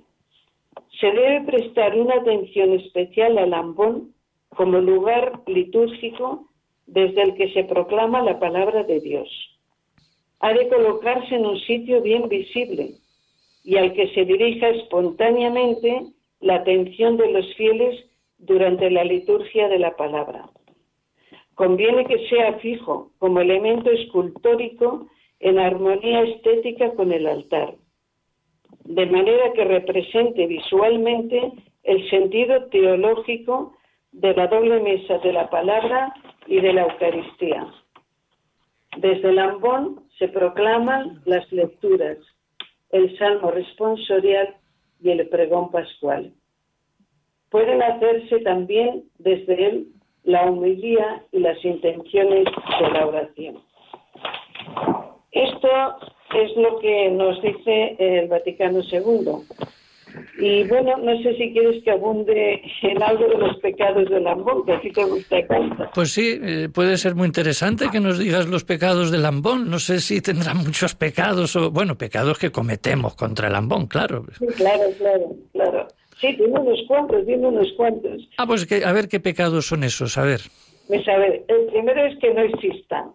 se 0.99 1.07
debe 1.07 1.41
prestar 1.41 1.95
una 1.95 2.15
atención 2.15 2.73
especial 2.73 3.37
al 3.37 3.53
ambón 3.53 4.13
como 4.55 4.79
lugar 4.79 5.41
litúrgico 5.47 6.47
desde 6.85 7.21
el 7.21 7.35
que 7.35 7.51
se 7.53 7.63
proclama 7.63 8.21
la 8.21 8.39
palabra 8.39 8.83
de 8.83 8.99
Dios. 8.99 9.52
Ha 10.43 10.51
de 10.51 10.67
colocarse 10.67 11.35
en 11.35 11.45
un 11.45 11.57
sitio 11.61 12.01
bien 12.01 12.27
visible 12.27 12.95
y 13.63 13.77
al 13.77 13.93
que 13.93 14.09
se 14.09 14.25
dirija 14.25 14.67
espontáneamente 14.67 16.07
la 16.41 16.55
atención 16.55 17.15
de 17.15 17.31
los 17.31 17.55
fieles 17.55 18.03
durante 18.39 18.91
la 18.91 19.05
liturgia 19.05 19.69
de 19.69 19.79
la 19.79 19.95
palabra. 19.95 20.49
Conviene 21.55 22.05
que 22.07 22.27
sea 22.27 22.55
fijo 22.55 23.13
como 23.19 23.39
elemento 23.39 23.89
escultórico 23.89 25.07
en 25.39 25.59
armonía 25.59 26.23
estética 26.23 26.91
con 26.91 27.13
el 27.13 27.25
altar, 27.25 27.75
de 28.83 29.05
manera 29.05 29.53
que 29.53 29.63
represente 29.63 30.45
visualmente 30.45 31.53
el 31.83 32.09
sentido 32.09 32.65
teológico 32.65 33.77
de 34.11 34.33
la 34.33 34.47
doble 34.47 34.81
mesa 34.81 35.19
de 35.19 35.31
la 35.31 35.49
palabra 35.49 36.13
y 36.47 36.59
de 36.59 36.73
la 36.73 36.81
Eucaristía. 36.81 37.65
Desde 38.97 39.29
el 39.29 39.39
ambón 39.39 40.03
se 40.19 40.27
proclaman 40.27 41.21
las 41.25 41.51
lecturas, 41.51 42.17
el 42.91 43.17
salmo 43.17 43.51
responsorial 43.51 44.55
y 45.01 45.09
el 45.09 45.27
pregón 45.29 45.71
pascual. 45.71 46.33
Pueden 47.49 47.81
hacerse 47.81 48.39
también 48.39 49.03
desde 49.17 49.67
él 49.67 49.87
la 50.23 50.49
humilía 50.49 51.23
y 51.31 51.39
las 51.39 51.63
intenciones 51.63 52.45
de 52.79 52.91
la 52.91 53.05
oración. 53.05 53.61
Esto 55.31 55.69
es 56.35 56.55
lo 56.55 56.79
que 56.79 57.09
nos 57.09 57.41
dice 57.41 57.95
el 57.99 58.27
Vaticano 58.27 58.79
II. 58.79 59.43
Y 60.37 60.63
bueno, 60.65 60.97
no 60.97 61.21
sé 61.21 61.35
si 61.35 61.53
quieres 61.53 61.83
que 61.83 61.91
abunde 61.91 62.61
en 62.81 63.01
algo 63.01 63.27
de 63.27 63.37
los 63.37 63.57
pecados 63.57 64.09
del 64.09 64.23
lambón, 64.23 64.65
que 64.65 64.73
así 64.73 64.91
te 64.91 65.03
gusta 65.03 65.45
contar. 65.47 65.91
Pues 65.93 66.11
sí, 66.11 66.39
eh, 66.41 66.69
puede 66.73 66.97
ser 66.97 67.15
muy 67.15 67.27
interesante 67.27 67.89
que 67.91 67.99
nos 67.99 68.19
digas 68.19 68.47
los 68.47 68.63
pecados 68.63 69.11
del 69.11 69.23
lambón. 69.23 69.69
No 69.69 69.79
sé 69.79 69.99
si 69.99 70.21
tendrá 70.21 70.53
muchos 70.53 70.95
pecados 70.95 71.55
o, 71.55 71.71
bueno, 71.71 71.97
pecados 71.97 72.37
que 72.37 72.51
cometemos 72.51 73.15
contra 73.15 73.47
el 73.47 73.53
lambón, 73.53 73.87
claro. 73.87 74.25
Sí, 74.37 74.45
claro, 74.55 74.83
claro, 74.97 75.35
claro. 75.51 75.87
Sí, 76.19 76.35
tiene 76.37 76.59
unos 76.59 76.79
cuantos, 76.87 77.25
tiene 77.25 77.47
unos 77.47 77.71
cuantos. 77.75 78.27
Ah, 78.37 78.45
pues 78.45 78.65
que, 78.65 78.85
a 78.85 78.91
ver 78.93 79.07
qué 79.07 79.19
pecados 79.19 79.67
son 79.67 79.83
esos, 79.83 80.17
a 80.17 80.23
ver. 80.23 80.41
Pues 80.87 81.07
a 81.07 81.17
ver, 81.17 81.43
el 81.47 81.65
primero 81.67 82.05
es 82.05 82.17
que 82.19 82.33
no 82.33 82.41
existan 82.41 83.11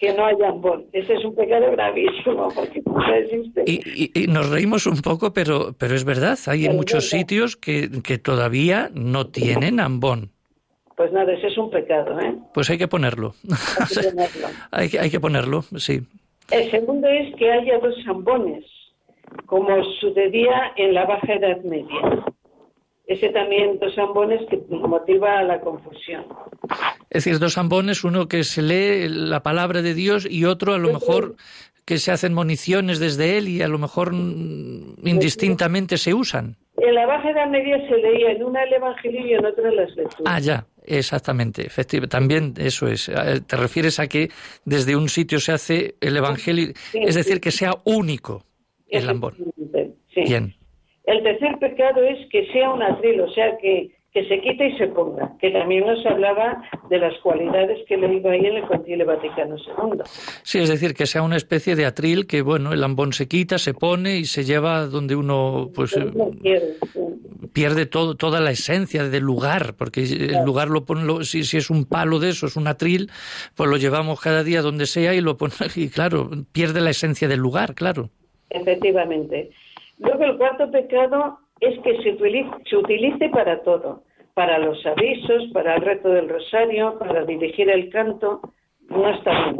que 0.00 0.14
no 0.14 0.24
haya 0.24 0.48
ambón. 0.48 0.86
Ese 0.92 1.12
es 1.12 1.24
un 1.24 1.34
pecado 1.34 1.70
gravísimo 1.72 2.48
porque 2.54 2.82
no 2.86 3.14
existe. 3.14 3.64
Y, 3.66 4.26
nos 4.28 4.48
reímos 4.48 4.86
un 4.86 5.02
poco, 5.02 5.32
pero, 5.32 5.74
pero 5.78 5.94
es 5.94 6.04
verdad, 6.04 6.38
hay 6.46 6.64
en 6.64 6.74
muchos 6.74 7.10
sitios 7.10 7.56
que, 7.56 7.90
que 8.02 8.16
todavía 8.16 8.90
no 8.94 9.26
tienen 9.26 9.78
ambón. 9.78 10.30
Pues 10.96 11.12
nada, 11.12 11.32
ese 11.32 11.48
es 11.48 11.58
un 11.58 11.70
pecado, 11.70 12.18
¿eh? 12.18 12.34
Pues 12.54 12.68
hay 12.70 12.78
que 12.78 12.88
ponerlo. 12.88 13.34
Hay 13.78 14.02
que 14.02 14.10
ponerlo. 14.10 14.48
hay, 14.70 14.88
que, 14.88 14.98
hay 14.98 15.10
que 15.10 15.20
ponerlo, 15.20 15.62
sí. 15.76 16.00
El 16.50 16.70
segundo 16.70 17.06
es 17.06 17.34
que 17.36 17.50
haya 17.50 17.78
dos 17.78 17.94
ambones, 18.08 18.64
como 19.46 19.84
sucedía 20.00 20.72
en 20.76 20.94
la 20.94 21.04
Baja 21.04 21.34
Edad 21.34 21.62
Media 21.62 22.24
ese 23.10 23.28
también 23.30 23.76
dos 23.80 23.98
ambones 23.98 24.40
que 24.48 24.56
motiva 24.68 25.42
la 25.42 25.60
confusión. 25.60 26.26
Es 27.10 27.24
decir, 27.24 27.40
dos 27.40 27.58
ambones, 27.58 28.04
uno 28.04 28.28
que 28.28 28.44
se 28.44 28.62
lee 28.62 29.08
la 29.08 29.42
palabra 29.42 29.82
de 29.82 29.94
Dios 29.94 30.26
y 30.30 30.44
otro 30.44 30.74
a 30.74 30.78
lo 30.78 30.92
mejor 30.92 31.34
que 31.84 31.98
se 31.98 32.12
hacen 32.12 32.34
municiones 32.34 33.00
desde 33.00 33.36
él 33.36 33.48
y 33.48 33.62
a 33.62 33.68
lo 33.68 33.78
mejor 33.78 34.14
indistintamente 34.14 35.96
se 35.96 36.14
usan. 36.14 36.56
En 36.76 36.94
la 36.94 37.06
Baja 37.06 37.30
Edad 37.30 37.48
Media 37.48 37.76
se 37.88 37.96
leía 37.96 38.30
en 38.30 38.44
una 38.44 38.62
el 38.62 38.74
Evangelio 38.74 39.26
y 39.26 39.32
en 39.34 39.44
otra 39.44 39.72
las 39.72 39.88
lecturas. 39.96 40.22
Ah, 40.24 40.38
ya, 40.38 40.66
exactamente, 40.86 41.66
efectivamente. 41.66 42.16
También 42.16 42.54
eso 42.58 42.86
es. 42.86 43.08
Eh, 43.08 43.40
te 43.44 43.56
refieres 43.56 43.98
a 43.98 44.06
que 44.06 44.28
desde 44.64 44.94
un 44.94 45.08
sitio 45.08 45.40
se 45.40 45.50
hace 45.50 45.96
el 46.00 46.16
Evangelio, 46.16 46.68
es 46.94 47.16
decir, 47.16 47.40
que 47.40 47.50
sea 47.50 47.72
único 47.84 48.44
el 48.86 49.08
ambón. 49.08 49.34
Sí. 50.14 50.22
Bien. 50.26 50.54
El 51.04 51.22
tercer 51.24 51.58
pecado 51.58 52.04
es 52.04 52.28
que 52.30 52.46
sea 52.52 52.70
un 52.70 52.82
atril, 52.82 53.20
o 53.20 53.32
sea, 53.32 53.58
que 53.60 53.90
que 54.12 54.26
se 54.26 54.40
quite 54.40 54.66
y 54.66 54.76
se 54.76 54.88
ponga, 54.88 55.36
que 55.40 55.50
también 55.50 55.86
nos 55.86 56.04
hablaba 56.04 56.62
de 56.88 56.98
las 56.98 57.16
cualidades 57.20 57.78
que 57.86 57.96
le 57.96 58.12
iba 58.12 58.32
ahí 58.32 58.44
en 58.44 58.56
el 58.56 58.66
Concilio 58.66 59.06
Vaticano 59.06 59.56
II. 59.56 60.00
Sí, 60.42 60.58
es 60.58 60.68
decir, 60.68 60.94
que 60.94 61.06
sea 61.06 61.22
una 61.22 61.36
especie 61.36 61.76
de 61.76 61.86
atril 61.86 62.26
que, 62.26 62.42
bueno, 62.42 62.72
el 62.72 62.80
lambón 62.80 63.12
se 63.12 63.28
quita, 63.28 63.58
se 63.58 63.72
pone 63.72 64.16
y 64.16 64.24
se 64.24 64.42
lleva 64.42 64.86
donde 64.86 65.14
uno, 65.14 65.70
pues, 65.72 65.96
pierde 67.52 67.86
todo, 67.86 68.16
toda 68.16 68.40
la 68.40 68.50
esencia 68.50 69.04
del 69.04 69.22
lugar, 69.22 69.74
porque 69.76 70.02
el 70.02 70.44
lugar 70.44 70.68
lo 70.68 70.84
pone, 70.84 71.24
si, 71.24 71.44
si, 71.44 71.58
es 71.58 71.70
un 71.70 71.84
palo 71.84 72.18
de 72.18 72.30
eso, 72.30 72.46
es 72.46 72.56
un 72.56 72.66
atril, 72.66 73.10
pues 73.54 73.70
lo 73.70 73.76
llevamos 73.76 74.20
cada 74.20 74.42
día 74.42 74.60
donde 74.60 74.86
sea 74.86 75.14
y 75.14 75.20
lo 75.20 75.36
pone, 75.36 75.52
y 75.76 75.88
claro, 75.88 76.30
pierde 76.52 76.80
la 76.80 76.90
esencia 76.90 77.28
del 77.28 77.38
lugar, 77.38 77.76
claro. 77.76 78.10
Efectivamente. 78.50 79.50
Luego 79.98 80.24
el 80.24 80.36
cuarto 80.36 80.68
pecado 80.70 81.38
es 81.60 81.78
que 81.80 82.02
se 82.02 82.10
utilice, 82.10 82.50
se 82.68 82.76
utilice 82.76 83.28
para 83.28 83.62
todo, 83.62 84.02
para 84.34 84.58
los 84.58 84.84
avisos, 84.86 85.50
para 85.52 85.76
el 85.76 85.82
reto 85.82 86.08
del 86.08 86.28
rosario, 86.28 86.98
para 86.98 87.24
dirigir 87.24 87.68
el 87.70 87.90
canto, 87.90 88.40
no 88.88 89.08
está 89.10 89.30
bien. 89.44 89.56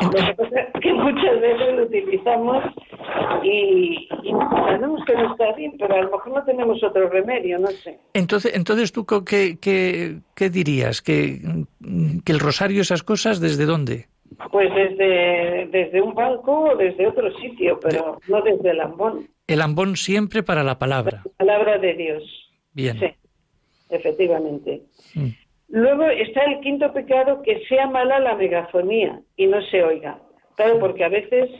Lo 0.00 0.80
que 0.80 0.92
muchas 0.92 1.40
veces 1.40 1.74
lo 1.74 1.82
utilizamos 1.84 2.64
y, 3.42 4.08
y 4.22 4.30
sabemos 4.30 5.04
que 5.04 5.14
no 5.14 5.32
está 5.32 5.52
bien, 5.54 5.74
pero 5.78 5.94
a 5.94 6.02
lo 6.02 6.10
mejor 6.10 6.32
no 6.32 6.44
tenemos 6.44 6.82
otro 6.82 7.08
remedio, 7.08 7.58
no 7.58 7.68
sé. 7.68 7.98
Entonces, 8.14 8.54
entonces 8.54 8.92
¿tú 8.92 9.04
qué, 9.04 9.58
qué, 9.60 10.18
qué 10.34 10.50
dirías? 10.50 11.02
¿Que, 11.02 11.40
¿Que 12.24 12.32
el 12.32 12.38
rosario, 12.38 12.82
esas 12.82 13.02
cosas, 13.02 13.40
desde 13.40 13.66
dónde? 13.66 14.06
Pues 14.52 14.72
desde, 14.72 15.66
desde 15.66 16.00
un 16.00 16.14
banco 16.14 16.70
o 16.70 16.76
desde 16.76 17.06
otro 17.08 17.30
sitio, 17.38 17.78
pero 17.80 18.20
no 18.28 18.40
desde 18.42 18.70
el 18.70 18.80
ambón. 18.80 19.28
El 19.46 19.62
ambón 19.62 19.96
siempre 19.96 20.42
para 20.42 20.62
la 20.62 20.78
palabra. 20.78 21.22
La 21.24 21.32
palabra 21.38 21.78
de 21.78 21.94
Dios. 21.94 22.22
Bien. 22.72 22.98
Sí, 22.98 23.06
efectivamente. 23.90 24.82
Mm. 25.14 25.28
Luego 25.68 26.04
está 26.04 26.44
el 26.44 26.60
quinto 26.60 26.92
pecado, 26.92 27.42
que 27.42 27.64
sea 27.66 27.86
mala 27.86 28.20
la 28.20 28.36
megafonía 28.36 29.20
y 29.36 29.46
no 29.46 29.60
se 29.62 29.82
oiga. 29.82 30.18
Claro, 30.56 30.78
porque 30.78 31.04
a 31.04 31.08
veces 31.08 31.50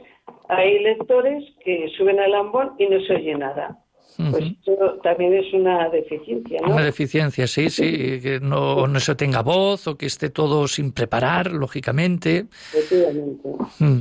hay 0.49 0.79
lectores 0.79 1.45
que 1.65 1.89
suben 1.97 2.19
al 2.19 2.35
ambón 2.35 2.73
y 2.79 2.87
no 2.87 3.01
se 3.01 3.15
oye 3.15 3.35
nada. 3.35 3.79
Pues 4.31 4.53
eso 4.67 4.99
también 5.05 5.33
es 5.33 5.53
una 5.53 5.89
deficiencia, 5.91 6.61
¿no? 6.61 6.75
Una 6.75 6.85
deficiencia, 6.85 7.47
sí, 7.47 7.71
sí, 7.71 8.21
que 8.21 8.41
no, 8.43 8.89
no 8.89 8.99
se 8.99 9.15
tenga 9.15 9.43
voz 9.43 9.87
o 9.87 9.97
que 9.97 10.07
esté 10.07 10.29
todo 10.29 10.67
sin 10.67 10.93
preparar, 10.93 11.53
lógicamente. 11.53 12.47
Efectivamente. 12.75 13.49
Mm. 13.79 14.01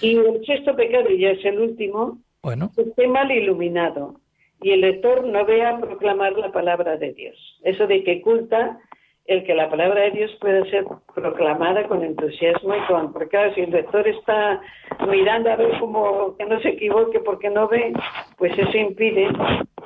Y 0.00 0.16
el 0.16 0.44
sexto 0.44 0.74
pecado, 0.74 1.08
y 1.10 1.20
ya 1.20 1.30
es 1.30 1.44
el 1.44 1.60
último, 1.60 2.18
bueno. 2.42 2.72
que 2.74 2.82
esté 2.82 3.06
mal 3.06 3.30
iluminado 3.30 4.20
y 4.62 4.70
el 4.70 4.80
lector 4.80 5.24
no 5.26 5.44
vea 5.44 5.78
proclamar 5.78 6.32
la 6.32 6.50
palabra 6.50 6.96
de 6.96 7.12
Dios. 7.12 7.36
Eso 7.62 7.86
de 7.86 8.02
que 8.04 8.20
culta 8.20 8.80
el 9.26 9.44
que 9.44 9.54
la 9.54 9.70
palabra 9.70 10.02
de 10.02 10.10
Dios 10.10 10.36
pueda 10.40 10.64
ser 10.66 10.84
proclamada 11.14 11.86
con 11.86 12.02
entusiasmo 12.02 12.74
y 12.74 12.80
con... 12.86 13.12
Porque 13.12 13.28
claro, 13.28 13.54
si 13.54 13.60
el 13.60 13.70
lector 13.70 14.06
está 14.06 14.60
mirando 15.08 15.50
a 15.50 15.56
ver 15.56 15.78
cómo 15.78 16.36
que 16.36 16.44
no 16.44 16.60
se 16.60 16.70
equivoque 16.70 17.20
porque 17.20 17.50
no 17.50 17.68
ve, 17.68 17.92
pues 18.36 18.52
eso 18.58 18.76
impide 18.76 19.28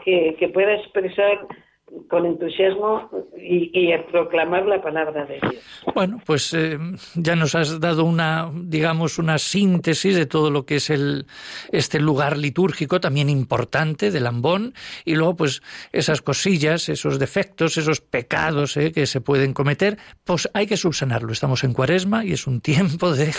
que, 0.05 0.37
que 0.39 0.49
pueda 0.49 0.75
expresar 0.75 1.47
con 2.09 2.27
entusiasmo 2.27 3.09
y, 3.37 3.71
y, 3.73 3.97
proclamar 4.11 4.67
la 4.67 4.83
palabra 4.83 5.25
de 5.25 5.39
Dios. 5.41 5.63
Bueno, 5.95 6.21
pues 6.27 6.53
eh, 6.53 6.79
ya 7.15 7.37
nos 7.37 7.55
has 7.55 7.79
dado 7.79 8.05
una, 8.05 8.51
digamos, 8.55 9.19
una 9.19 9.39
síntesis 9.39 10.17
de 10.17 10.27
todo 10.27 10.51
lo 10.51 10.67
que 10.67 10.77
es 10.77 10.91
el 10.91 11.27
este 11.71 12.01
lugar 12.01 12.39
litúrgico 12.39 13.01
también 13.01 13.31
importante 13.31 14.11
del 14.11 14.27
Ambón 14.27 14.75
y 15.05 15.15
luego 15.15 15.37
pues 15.37 15.63
esas 15.93 16.23
cosillas, 16.23 16.89
esos 16.89 17.21
defectos, 17.21 17.77
esos 17.77 18.01
pecados 18.01 18.77
eh, 18.77 18.91
que 18.91 19.07
se 19.07 19.21
pueden 19.21 19.53
cometer, 19.53 19.97
pues 20.25 20.49
hay 20.55 20.67
que 20.67 20.77
subsanarlo. 20.77 21.33
Estamos 21.33 21.63
en 21.63 21.73
Cuaresma 21.73 22.25
y 22.25 22.33
es 22.33 22.47
un 22.49 22.61
tiempo 22.61 23.13
de 23.13 23.33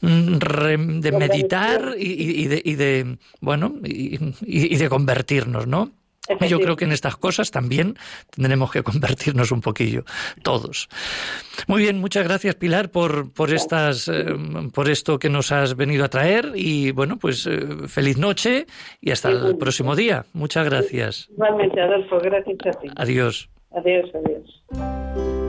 de 0.00 1.12
meditar 1.12 1.94
y, 1.98 2.42
y, 2.42 2.46
de, 2.48 2.62
y 2.64 2.74
de 2.74 3.18
bueno 3.40 3.74
y 3.82 4.76
de 4.76 4.88
convertirnos, 4.88 5.66
¿no? 5.66 6.01
Yo 6.48 6.60
creo 6.60 6.76
que 6.76 6.84
en 6.84 6.92
estas 6.92 7.16
cosas 7.16 7.50
también 7.50 7.96
tendremos 8.30 8.70
que 8.70 8.82
convertirnos 8.82 9.50
un 9.50 9.60
poquillo, 9.60 10.04
todos. 10.42 10.88
Muy 11.66 11.82
bien, 11.82 12.00
muchas 12.00 12.24
gracias 12.24 12.54
Pilar 12.54 12.90
por, 12.90 13.32
por, 13.32 13.52
estas, 13.52 14.08
eh, 14.08 14.24
por 14.72 14.88
esto 14.88 15.18
que 15.18 15.28
nos 15.28 15.50
has 15.52 15.76
venido 15.76 16.04
a 16.04 16.08
traer 16.08 16.52
y 16.54 16.92
bueno, 16.92 17.18
pues 17.18 17.46
eh, 17.46 17.88
feliz 17.88 18.18
noche 18.18 18.66
y 19.00 19.10
hasta 19.10 19.30
el 19.30 19.56
próximo 19.58 19.96
día. 19.96 20.24
Muchas 20.32 20.64
gracias. 20.64 21.28
Igualmente, 21.30 21.80
Adolfo, 21.80 22.18
gracias 22.18 22.58
a 22.66 22.80
ti. 22.80 22.88
Adiós. 22.96 23.48
Adiós, 23.72 24.10
adiós. 24.14 25.41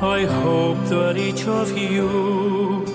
I 0.00 0.26
hope 0.26 0.78
that 0.90 1.16
each 1.16 1.48
of 1.48 1.76
you 1.76 2.86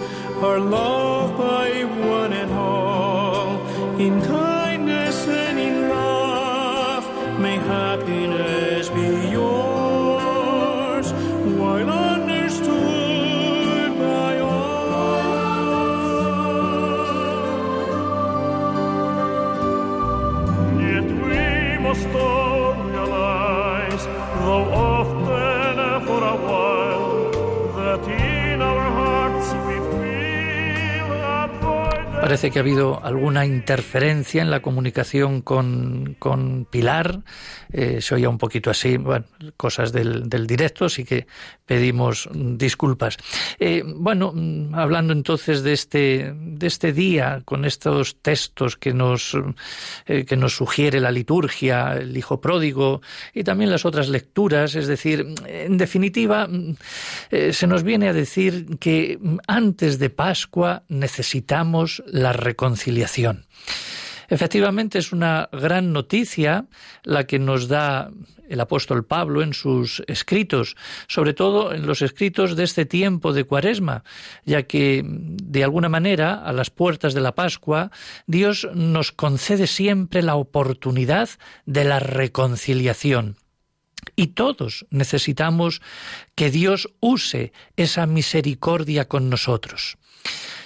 are 0.41 0.57
loved 0.57 1.37
by 1.37 1.83
one 1.83 2.31
and 2.31 2.51
all 2.53 3.59
in 3.99 4.21
Parece 32.23 32.51
que 32.51 32.59
ha 32.59 32.61
habido 32.61 33.03
alguna 33.03 33.45
interferencia 33.45 34.41
en 34.41 34.49
la 34.49 34.61
comunicación 34.61 35.41
con, 35.41 36.15
con 36.19 36.63
Pilar. 36.63 37.19
Eh, 37.69 37.99
se 37.99 38.15
oía 38.15 38.29
un 38.29 38.37
poquito 38.37 38.69
así, 38.69 38.95
bueno, 38.95 39.25
cosas 39.57 39.91
del, 39.91 40.29
del 40.29 40.47
directo, 40.47 40.85
así 40.85 41.03
que 41.03 41.27
pedimos 41.65 42.29
disculpas. 42.33 43.17
Eh, 43.59 43.83
bueno, 43.85 44.31
mm, 44.33 44.73
hablando 44.73 45.11
entonces 45.11 45.63
de 45.63 45.73
este, 45.73 46.33
de 46.35 46.67
este 46.67 46.93
día, 46.93 47.41
con 47.43 47.65
estos 47.65 48.21
textos 48.21 48.77
que 48.77 48.93
nos, 48.93 49.37
eh, 50.05 50.23
que 50.23 50.37
nos 50.37 50.55
sugiere 50.55 51.01
la 51.01 51.11
liturgia, 51.11 51.93
el 51.95 52.15
Hijo 52.15 52.39
Pródigo 52.39 53.01
y 53.33 53.43
también 53.43 53.69
las 53.69 53.85
otras 53.85 54.07
lecturas, 54.07 54.75
es 54.75 54.87
decir, 54.87 55.25
en 55.45 55.77
definitiva, 55.77 56.47
mm, 56.47 56.75
eh, 57.31 57.53
se 57.53 57.67
nos 57.67 57.83
viene 57.83 58.07
a 58.07 58.13
decir 58.13 58.77
que 58.79 59.19
antes 59.47 59.99
de 59.99 60.09
Pascua 60.09 60.83
necesitamos 60.87 62.01
la 62.13 62.31
reconciliación. 62.31 63.47
Efectivamente, 64.29 64.99
es 64.99 65.11
una 65.11 65.49
gran 65.51 65.91
noticia 65.93 66.67
la 67.03 67.25
que 67.25 67.39
nos 67.39 67.67
da 67.67 68.11
el 68.47 68.59
apóstol 68.59 69.03
Pablo 69.05 69.41
en 69.41 69.53
sus 69.53 70.03
escritos, 70.07 70.75
sobre 71.07 71.33
todo 71.33 71.73
en 71.73 71.87
los 71.87 72.01
escritos 72.01 72.55
de 72.55 72.63
este 72.65 72.85
tiempo 72.85 73.33
de 73.33 73.45
Cuaresma, 73.45 74.03
ya 74.45 74.63
que 74.63 75.01
de 75.03 75.63
alguna 75.63 75.89
manera, 75.89 76.35
a 76.35 76.53
las 76.53 76.69
puertas 76.69 77.15
de 77.15 77.21
la 77.21 77.33
Pascua, 77.33 77.91
Dios 78.27 78.67
nos 78.75 79.11
concede 79.11 79.65
siempre 79.65 80.21
la 80.21 80.35
oportunidad 80.35 81.29
de 81.65 81.83
la 81.83 81.99
reconciliación. 81.99 83.37
Y 84.15 84.27
todos 84.27 84.85
necesitamos 84.91 85.81
que 86.35 86.51
Dios 86.51 86.89
use 86.99 87.53
esa 87.75 88.05
misericordia 88.05 89.07
con 89.07 89.29
nosotros. 89.29 89.97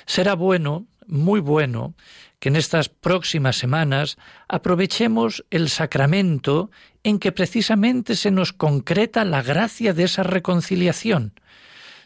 Será 0.06 0.34
bueno, 0.34 0.88
muy 1.08 1.39
bueno, 1.39 1.95
que 2.39 2.49
en 2.49 2.55
estas 2.55 2.89
próximas 2.89 3.55
semanas 3.55 4.18
aprovechemos 4.47 5.45
el 5.49 5.70
sacramento 5.70 6.70
en 7.03 7.20
que 7.20 7.32
precisamente 7.32 8.16
se 8.16 8.32
nos 8.32 8.53
concreta 8.53 9.26
la 9.26 9.41
gracia 9.41 9.93
de 9.93 10.03
esa 10.03 10.24
reconciliación. 10.24 11.34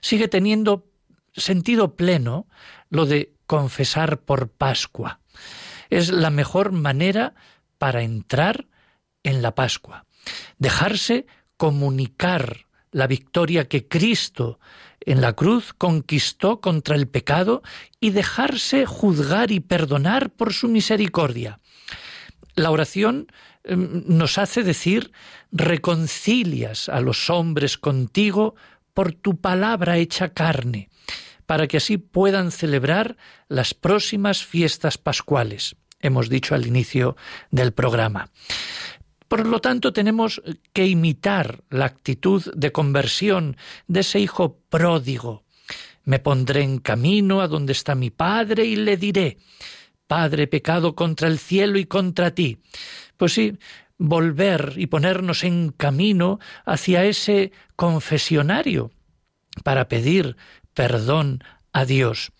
Sigue 0.02 0.28
teniendo 0.28 0.88
sentido 1.34 1.95
pleno 1.95 2.47
lo 2.89 3.06
de 3.06 3.34
confesar 3.45 4.22
por 4.22 4.49
Pascua. 4.49 5.20
Es 5.89 6.10
la 6.10 6.30
mejor 6.30 6.72
manera 6.72 7.34
para 7.78 8.04
entrar 8.04 8.68
en 9.24 9.41
la 9.41 9.56
Pascua. 9.56 10.06
Dejarse 10.58 11.26
comunicar 11.58 12.68
la 12.91 13.08
victoria 13.08 13.68
que 13.68 13.88
Cristo 13.88 14.60
en 15.06 15.22
la 15.22 15.34
cruz 15.34 15.74
conquistó 15.74 16.62
contra 16.62 16.95
el 16.95 17.08
pecado 17.08 17.64
y 17.99 18.12
dejarse 18.12 18.86
juzgar 18.86 19.52
y 19.52 19.60
perdonar 19.60 20.30
por 20.30 20.54
su 20.54 20.68
misericordia. 20.68 21.60
la 22.56 22.70
oración 22.70 23.28
em, 23.64 24.04
nos 24.08 24.38
hace 24.38 24.64
decir, 24.64 25.12
reconcilias 25.52 26.89
a 26.89 26.99
los 26.99 27.30
hombres 27.30 27.78
contigo 27.78 28.56
por 28.93 29.14
tu 29.14 29.39
palabra 29.39 29.97
hecha 29.97 30.34
carne, 30.34 30.89
para 31.45 31.68
que 31.68 31.78
así 31.78 31.97
puedan 31.97 32.52
celebrar 32.52 33.16
las 33.47 33.74
próximas 33.74 34.43
fiestas 34.43 34.97
pascuales. 34.97 35.76
Hemos 36.02 36.30
dicho 36.30 36.56
al 36.56 36.68
inicio 36.68 37.16
del 37.52 37.72
programa. 37.72 38.30
Por 39.32 39.47
lo 39.47 39.61
tanto, 39.61 39.93
tenemos 39.93 40.41
que 40.73 40.88
imitar 40.88 41.63
la 41.69 41.86
actitud 41.86 42.43
de 42.53 42.73
conversión 42.73 43.55
de 43.88 44.01
ese 44.01 44.19
hijo 44.19 44.59
pródigo. 44.67 45.45
Me 46.03 46.19
pondré 46.19 46.63
en 46.63 46.79
camino 46.79 47.39
a 47.39 47.47
donde 47.47 47.71
está 47.71 47.95
mi 47.95 48.09
padre 48.09 48.65
y 48.65 48.75
le 48.75 48.97
diré, 48.97 49.38
Padre, 50.05 50.47
pecado 50.47 50.95
contra 50.95 51.29
el 51.29 51.39
cielo 51.39 51.79
y 51.79 51.86
contra 51.86 52.32
ti. 52.32 52.57
Pues 53.15 53.32
sí, 53.32 53.57
volver 53.97 54.73
y 54.75 54.88
ponernos 54.88 55.45
en 55.45 55.71
camino 55.71 56.41
hacia 56.65 57.05
ese 57.05 57.53
confesionario 57.77 58.91
para 59.63 59.88
pedir 59.88 60.36
perdón 60.73 61.41
a 61.71 61.86
Dios. 61.86 62.34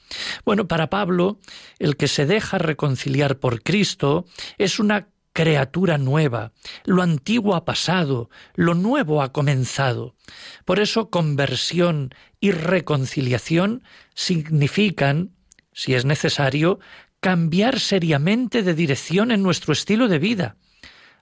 Bueno, 0.44 0.68
para 0.68 0.90
Pablo, 0.90 1.40
el 1.80 1.96
que 1.96 2.10
se 2.10 2.26
deja 2.26 2.58
reconciliar 2.58 3.40
por 3.40 3.64
Cristo 3.64 4.26
es 4.58 4.78
una 4.78 5.08
criatura 5.34 5.98
nueva. 5.98 6.52
Lo 6.86 7.02
antiguo 7.02 7.56
ha 7.56 7.66
pasado, 7.66 8.30
lo 8.56 8.74
nuevo 8.74 9.22
ha 9.22 9.32
comenzado. 9.32 10.16
Por 10.66 10.80
eso 10.80 11.10
conversión 11.10 12.14
y 12.40 12.52
reconciliación 12.52 13.84
significan, 14.14 15.32
si 15.74 15.94
es 15.94 16.06
necesario, 16.06 16.80
cambiar 17.20 17.80
seriamente 17.80 18.64
de 18.64 18.74
dirección 18.74 19.32
en 19.32 19.44
nuestro 19.44 19.74
estilo 19.74 20.08
de 20.08 20.20
vida. 20.20 20.56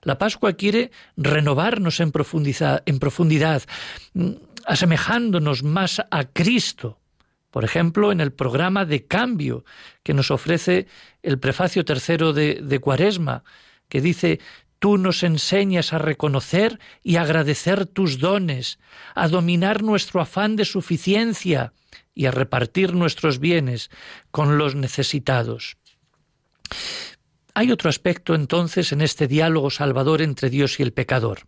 La 0.02 0.18
Pascua 0.18 0.54
quiere 0.54 0.90
renovarnos 1.16 2.00
en 2.00 2.10
profundidad, 2.10 3.62
mm, 4.14 4.30
asemejándonos 4.64 5.62
más 5.62 6.00
a 6.10 6.24
Cristo. 6.24 6.98
Por 7.50 7.64
ejemplo, 7.64 8.12
en 8.12 8.20
el 8.20 8.32
programa 8.32 8.86
de 8.86 9.06
cambio 9.06 9.64
que 10.02 10.14
nos 10.14 10.30
ofrece 10.30 10.86
el 11.22 11.38
prefacio 11.38 11.84
tercero 11.84 12.32
de 12.32 12.78
Cuaresma, 12.80 13.42
que 13.90 14.00
dice 14.00 14.40
Tú 14.80 14.96
nos 14.96 15.22
enseñas 15.22 15.92
a 15.92 15.98
reconocer 15.98 16.80
y 17.02 17.16
agradecer 17.16 17.84
tus 17.84 18.18
dones, 18.18 18.78
a 19.14 19.28
dominar 19.28 19.82
nuestro 19.82 20.22
afán 20.22 20.56
de 20.56 20.64
suficiencia 20.64 21.74
y 22.14 22.24
a 22.24 22.30
repartir 22.30 22.94
nuestros 22.94 23.40
bienes 23.40 23.90
con 24.30 24.56
los 24.56 24.74
necesitados. 24.74 25.76
Hay 27.52 27.70
otro 27.70 27.90
aspecto 27.90 28.34
entonces 28.34 28.92
en 28.92 29.02
este 29.02 29.28
diálogo 29.28 29.68
salvador 29.68 30.22
entre 30.22 30.48
Dios 30.48 30.80
y 30.80 30.82
el 30.82 30.94
pecador. 30.94 31.40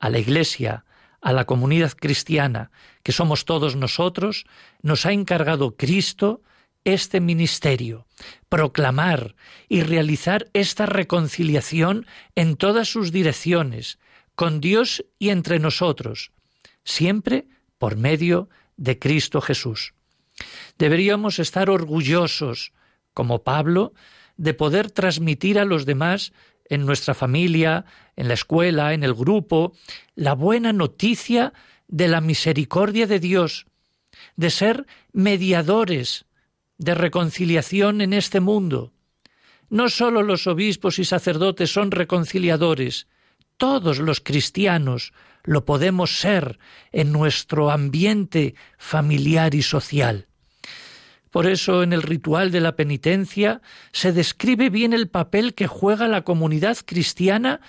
A 0.00 0.10
la 0.10 0.18
Iglesia, 0.18 0.84
a 1.20 1.32
la 1.32 1.44
comunidad 1.44 1.92
cristiana, 1.92 2.72
que 3.04 3.12
somos 3.12 3.44
todos 3.44 3.76
nosotros, 3.76 4.46
nos 4.82 5.06
ha 5.06 5.12
encargado 5.12 5.76
Cristo 5.76 6.42
este 6.84 7.20
ministerio, 7.20 8.06
proclamar 8.48 9.34
y 9.68 9.82
realizar 9.82 10.48
esta 10.52 10.86
reconciliación 10.86 12.06
en 12.34 12.56
todas 12.56 12.88
sus 12.88 13.12
direcciones, 13.12 13.98
con 14.34 14.60
Dios 14.60 15.04
y 15.18 15.30
entre 15.30 15.58
nosotros, 15.58 16.32
siempre 16.84 17.46
por 17.78 17.96
medio 17.96 18.48
de 18.76 18.98
Cristo 18.98 19.40
Jesús. 19.40 19.94
Deberíamos 20.78 21.38
estar 21.38 21.70
orgullosos, 21.70 22.72
como 23.12 23.44
Pablo, 23.44 23.94
de 24.36 24.54
poder 24.54 24.90
transmitir 24.90 25.58
a 25.58 25.64
los 25.64 25.86
demás 25.86 26.32
en 26.68 26.86
nuestra 26.86 27.14
familia, 27.14 27.84
en 28.16 28.28
la 28.28 28.34
escuela, 28.34 28.94
en 28.94 29.04
el 29.04 29.14
grupo, 29.14 29.72
la 30.14 30.34
buena 30.34 30.72
noticia 30.72 31.52
de 31.86 32.08
la 32.08 32.20
misericordia 32.20 33.06
de 33.06 33.20
Dios, 33.20 33.66
de 34.36 34.50
ser 34.50 34.86
mediadores 35.12 36.26
de 36.78 36.94
reconciliación 36.94 38.00
en 38.00 38.12
este 38.12 38.40
mundo. 38.40 38.92
No 39.68 39.88
sólo 39.88 40.22
los 40.22 40.46
obispos 40.46 40.98
y 40.98 41.04
sacerdotes 41.04 41.72
son 41.72 41.90
reconciliadores, 41.90 43.08
todos 43.56 43.98
los 43.98 44.20
cristianos 44.20 45.12
lo 45.44 45.64
podemos 45.64 46.18
ser 46.18 46.58
en 46.92 47.12
nuestro 47.12 47.70
ambiente 47.70 48.54
familiar 48.78 49.54
y 49.54 49.62
social. 49.62 50.26
Por 51.30 51.46
eso 51.46 51.82
en 51.82 51.92
el 51.92 52.02
ritual 52.02 52.50
de 52.50 52.60
la 52.60 52.76
penitencia 52.76 53.60
se 53.92 54.12
describe 54.12 54.70
bien 54.70 54.92
el 54.92 55.08
papel 55.08 55.54
que 55.54 55.66
juega 55.66 56.08
la 56.08 56.22
comunidad 56.22 56.78
cristiana 56.84 57.60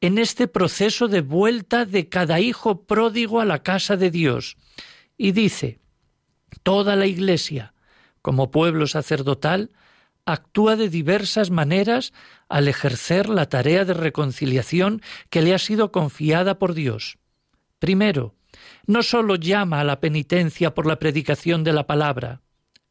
en 0.00 0.18
este 0.18 0.48
proceso 0.48 1.06
de 1.06 1.20
vuelta 1.20 1.84
de 1.84 2.08
cada 2.08 2.40
hijo 2.40 2.82
pródigo 2.84 3.40
a 3.40 3.44
la 3.44 3.62
casa 3.62 3.96
de 3.96 4.10
Dios. 4.10 4.56
Y 5.16 5.30
dice, 5.30 5.78
toda 6.64 6.96
la 6.96 7.06
Iglesia, 7.06 7.72
como 8.22 8.50
pueblo 8.50 8.86
sacerdotal, 8.86 9.70
actúa 10.24 10.76
de 10.76 10.88
diversas 10.88 11.50
maneras 11.50 12.12
al 12.48 12.68
ejercer 12.68 13.28
la 13.28 13.48
tarea 13.48 13.84
de 13.84 13.94
reconciliación 13.94 15.02
que 15.30 15.42
le 15.42 15.54
ha 15.54 15.58
sido 15.58 15.92
confiada 15.92 16.58
por 16.58 16.74
Dios. 16.74 17.18
Primero, 17.78 18.34
no 18.86 19.02
sólo 19.02 19.34
llama 19.34 19.80
a 19.80 19.84
la 19.84 20.00
penitencia 20.00 20.74
por 20.74 20.86
la 20.86 20.98
predicación 20.98 21.64
de 21.64 21.72
la 21.72 21.86
palabra, 21.86 22.40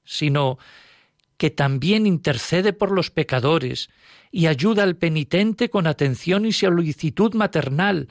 sino 0.03 0.57
que 1.37 1.49
también 1.49 2.05
intercede 2.05 2.73
por 2.73 2.91
los 2.91 3.09
pecadores 3.09 3.89
y 4.31 4.47
ayuda 4.47 4.83
al 4.83 4.97
penitente 4.97 5.69
con 5.69 5.87
atención 5.87 6.45
y 6.45 6.51
solicitud 6.51 7.33
maternal, 7.33 8.09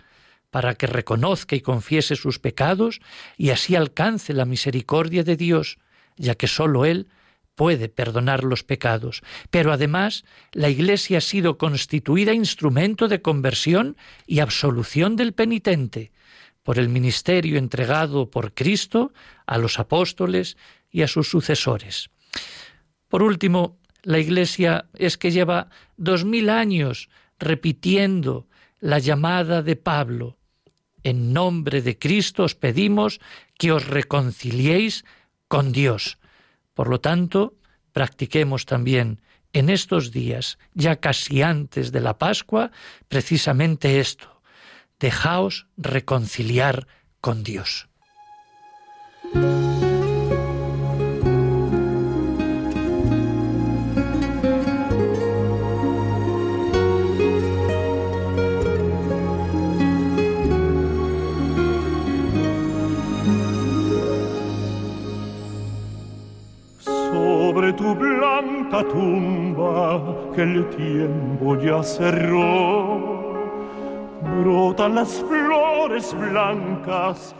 para 0.50 0.74
que 0.74 0.86
reconozca 0.86 1.54
y 1.54 1.60
confiese 1.60 2.16
sus 2.16 2.40
pecados 2.40 3.00
y 3.36 3.50
así 3.50 3.76
alcance 3.76 4.32
la 4.32 4.44
misericordia 4.44 5.22
de 5.22 5.36
Dios, 5.36 5.78
ya 6.20 6.34
que 6.34 6.46
sólo 6.46 6.84
Él 6.84 7.08
puede 7.54 7.88
perdonar 7.88 8.44
los 8.44 8.62
pecados. 8.62 9.22
Pero 9.50 9.72
además, 9.72 10.24
la 10.52 10.68
Iglesia 10.68 11.18
ha 11.18 11.20
sido 11.20 11.58
constituida 11.58 12.32
instrumento 12.32 13.08
de 13.08 13.22
conversión 13.22 13.96
y 14.26 14.38
absolución 14.40 15.16
del 15.16 15.32
penitente, 15.32 16.12
por 16.62 16.78
el 16.78 16.88
ministerio 16.88 17.58
entregado 17.58 18.30
por 18.30 18.54
Cristo 18.54 19.12
a 19.46 19.58
los 19.58 19.78
apóstoles 19.78 20.56
y 20.90 21.02
a 21.02 21.08
sus 21.08 21.28
sucesores. 21.28 22.10
Por 23.08 23.22
último, 23.22 23.78
la 24.02 24.18
Iglesia 24.18 24.86
es 24.94 25.16
que 25.16 25.30
lleva 25.30 25.70
dos 25.96 26.24
mil 26.24 26.50
años 26.50 27.08
repitiendo 27.38 28.46
la 28.78 28.98
llamada 28.98 29.62
de 29.62 29.76
Pablo. 29.76 30.38
En 31.02 31.32
nombre 31.32 31.80
de 31.80 31.98
Cristo 31.98 32.44
os 32.44 32.54
pedimos 32.54 33.20
que 33.58 33.72
os 33.72 33.86
reconciliéis 33.86 35.04
con 35.50 35.72
Dios. 35.72 36.18
Por 36.74 36.88
lo 36.88 37.00
tanto, 37.00 37.56
practiquemos 37.92 38.66
también 38.66 39.20
en 39.52 39.68
estos 39.68 40.12
días, 40.12 40.58
ya 40.74 41.00
casi 41.00 41.42
antes 41.42 41.90
de 41.90 42.00
la 42.00 42.18
Pascua, 42.18 42.70
precisamente 43.08 43.98
esto. 43.98 44.42
Dejaos 45.00 45.66
reconciliar 45.76 46.86
con 47.20 47.42
Dios. 47.42 47.89
El 70.56 70.68
tiempo 70.70 71.56
ya 71.60 71.82
cerró, 71.82 73.34
brotan 74.42 74.94
las 74.96 75.22
flores 75.28 76.14
blancas. 76.14 77.34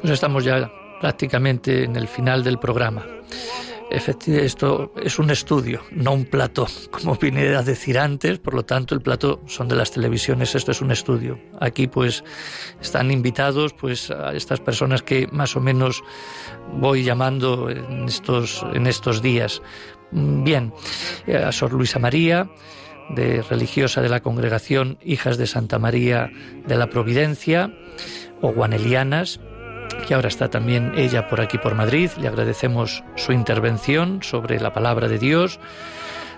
Pues 0.00 0.12
estamos 0.12 0.44
ya 0.44 0.70
prácticamente 1.00 1.84
en 1.84 1.96
el 1.96 2.06
final 2.06 2.44
del 2.44 2.58
programa. 2.58 3.04
Efectivamente, 3.90 4.46
esto 4.46 4.92
es 4.96 5.18
un 5.18 5.30
estudio, 5.30 5.82
no 5.92 6.12
un 6.12 6.24
plato, 6.24 6.66
como 6.90 7.14
vine 7.16 7.54
a 7.54 7.62
decir 7.62 7.98
antes, 7.98 8.38
por 8.38 8.54
lo 8.54 8.64
tanto 8.64 8.94
el 8.94 9.00
plato 9.00 9.40
son 9.46 9.68
de 9.68 9.76
las 9.76 9.90
televisiones, 9.90 10.54
esto 10.54 10.72
es 10.72 10.80
un 10.80 10.90
estudio. 10.90 11.38
Aquí 11.60 11.86
pues 11.86 12.24
están 12.80 13.10
invitados 13.10 13.72
pues 13.74 14.10
a 14.10 14.32
estas 14.32 14.58
personas 14.60 15.02
que 15.02 15.28
más 15.30 15.54
o 15.54 15.60
menos 15.60 16.02
voy 16.72 17.04
llamando 17.04 17.70
en 17.70 18.06
estos, 18.06 18.64
en 18.72 18.86
estos 18.86 19.22
días. 19.22 19.62
Bien, 20.16 20.72
a 21.44 21.50
Sor 21.50 21.72
Luisa 21.72 21.98
María, 21.98 22.48
de 23.10 23.42
religiosa 23.42 24.00
de 24.00 24.08
la 24.08 24.20
congregación 24.20 24.96
Hijas 25.04 25.38
de 25.38 25.48
Santa 25.48 25.80
María 25.80 26.30
de 26.66 26.76
la 26.76 26.88
Providencia, 26.88 27.74
o 28.40 28.52
guanelianas, 28.52 29.40
que 30.06 30.14
ahora 30.14 30.28
está 30.28 30.50
también 30.50 30.92
ella 30.96 31.26
por 31.28 31.40
aquí 31.40 31.58
por 31.58 31.74
Madrid. 31.74 32.10
Le 32.16 32.28
agradecemos 32.28 33.02
su 33.16 33.32
intervención 33.32 34.22
sobre 34.22 34.60
la 34.60 34.72
palabra 34.72 35.08
de 35.08 35.18
Dios. 35.18 35.58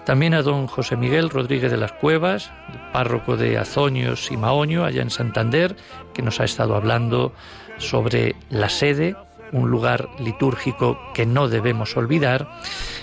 También 0.07 0.33
a 0.33 0.41
don 0.41 0.69
José 0.69 0.97
Miguel 0.97 1.29
Rodríguez 1.29 1.71
de 1.71 1.77
las 1.77 1.93
Cuevas, 1.93 2.51
párroco 2.95 3.37
de 3.37 3.59
Azoños 3.59 4.31
y 4.31 4.39
Maoño, 4.39 4.85
allá 4.85 5.03
en 5.03 5.11
Santander, 5.11 5.77
que 6.15 6.23
nos 6.23 6.41
ha 6.41 6.45
estado 6.45 6.77
hablando 6.77 7.35
sobre 7.77 8.37
la 8.49 8.71
sede, 8.71 9.17
un 9.53 9.71
lugar 9.71 10.09
litúrgico 10.19 10.99
que 11.13 11.27
no 11.27 11.49
debemos 11.49 11.97
olvidar, 11.97 12.49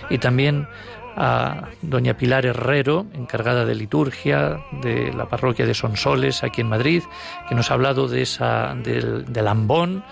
y 0.10 0.18
también 0.18 0.68
a 1.16 1.70
doña 1.82 2.18
Pilar 2.18 2.46
Herrero, 2.46 3.06
encargada 3.14 3.66
de 3.66 3.76
liturgia 3.76 4.60
de 4.82 5.14
la 5.14 5.28
parroquia 5.28 5.66
de 5.66 5.74
Sonsoles, 5.74 6.44
aquí 6.44 6.62
en 6.62 6.70
Madrid, 6.70 7.04
que 7.48 7.56
nos 7.56 7.70
ha 7.70 7.76
hablado 7.76 8.08
de 8.08 8.24
esa, 8.24 8.76
del, 8.76 9.32
del 9.32 9.48
ambón, 9.48 10.04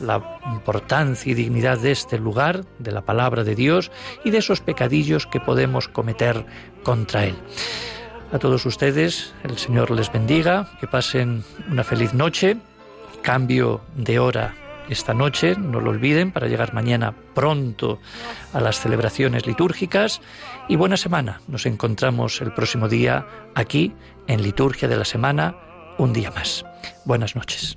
la 0.00 0.38
importancia 0.46 1.30
y 1.30 1.34
dignidad 1.34 1.78
de 1.78 1.92
este 1.92 2.18
lugar, 2.18 2.64
de 2.78 2.92
la 2.92 3.02
palabra 3.02 3.44
de 3.44 3.54
Dios 3.54 3.90
y 4.24 4.30
de 4.30 4.38
esos 4.38 4.60
pecadillos 4.60 5.26
que 5.26 5.40
podemos 5.40 5.88
cometer 5.88 6.44
contra 6.82 7.24
Él. 7.24 7.36
A 8.32 8.38
todos 8.38 8.66
ustedes, 8.66 9.32
el 9.44 9.56
Señor 9.58 9.90
les 9.90 10.12
bendiga, 10.12 10.70
que 10.80 10.86
pasen 10.86 11.44
una 11.70 11.82
feliz 11.82 12.14
noche, 12.14 12.56
cambio 13.22 13.80
de 13.96 14.18
hora 14.18 14.54
esta 14.88 15.14
noche, 15.14 15.54
no 15.56 15.80
lo 15.80 15.90
olviden, 15.90 16.32
para 16.32 16.48
llegar 16.48 16.74
mañana 16.74 17.14
pronto 17.34 17.98
a 18.52 18.60
las 18.60 18.80
celebraciones 18.80 19.46
litúrgicas 19.46 20.20
y 20.68 20.76
buena 20.76 20.96
semana. 20.96 21.40
Nos 21.48 21.66
encontramos 21.66 22.40
el 22.40 22.52
próximo 22.52 22.88
día 22.88 23.26
aquí 23.54 23.92
en 24.26 24.42
Liturgia 24.42 24.88
de 24.88 24.96
la 24.96 25.04
Semana, 25.04 25.56
un 25.98 26.12
día 26.12 26.30
más. 26.30 26.64
Buenas 27.04 27.36
noches. 27.36 27.74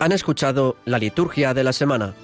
Han 0.00 0.12
escuchado 0.12 0.76
la 0.86 0.98
liturgia 0.98 1.54
de 1.54 1.62
la 1.62 1.72
semana 1.72 2.14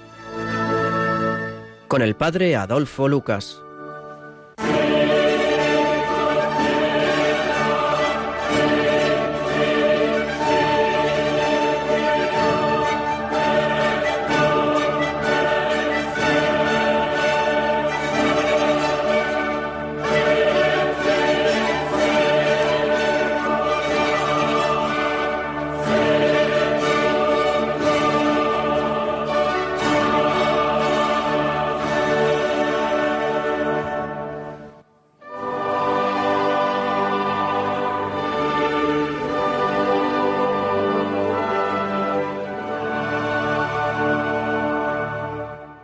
con 1.87 2.01
el 2.01 2.15
padre 2.15 2.55
Adolfo 2.55 3.07
Lucas. 3.07 3.66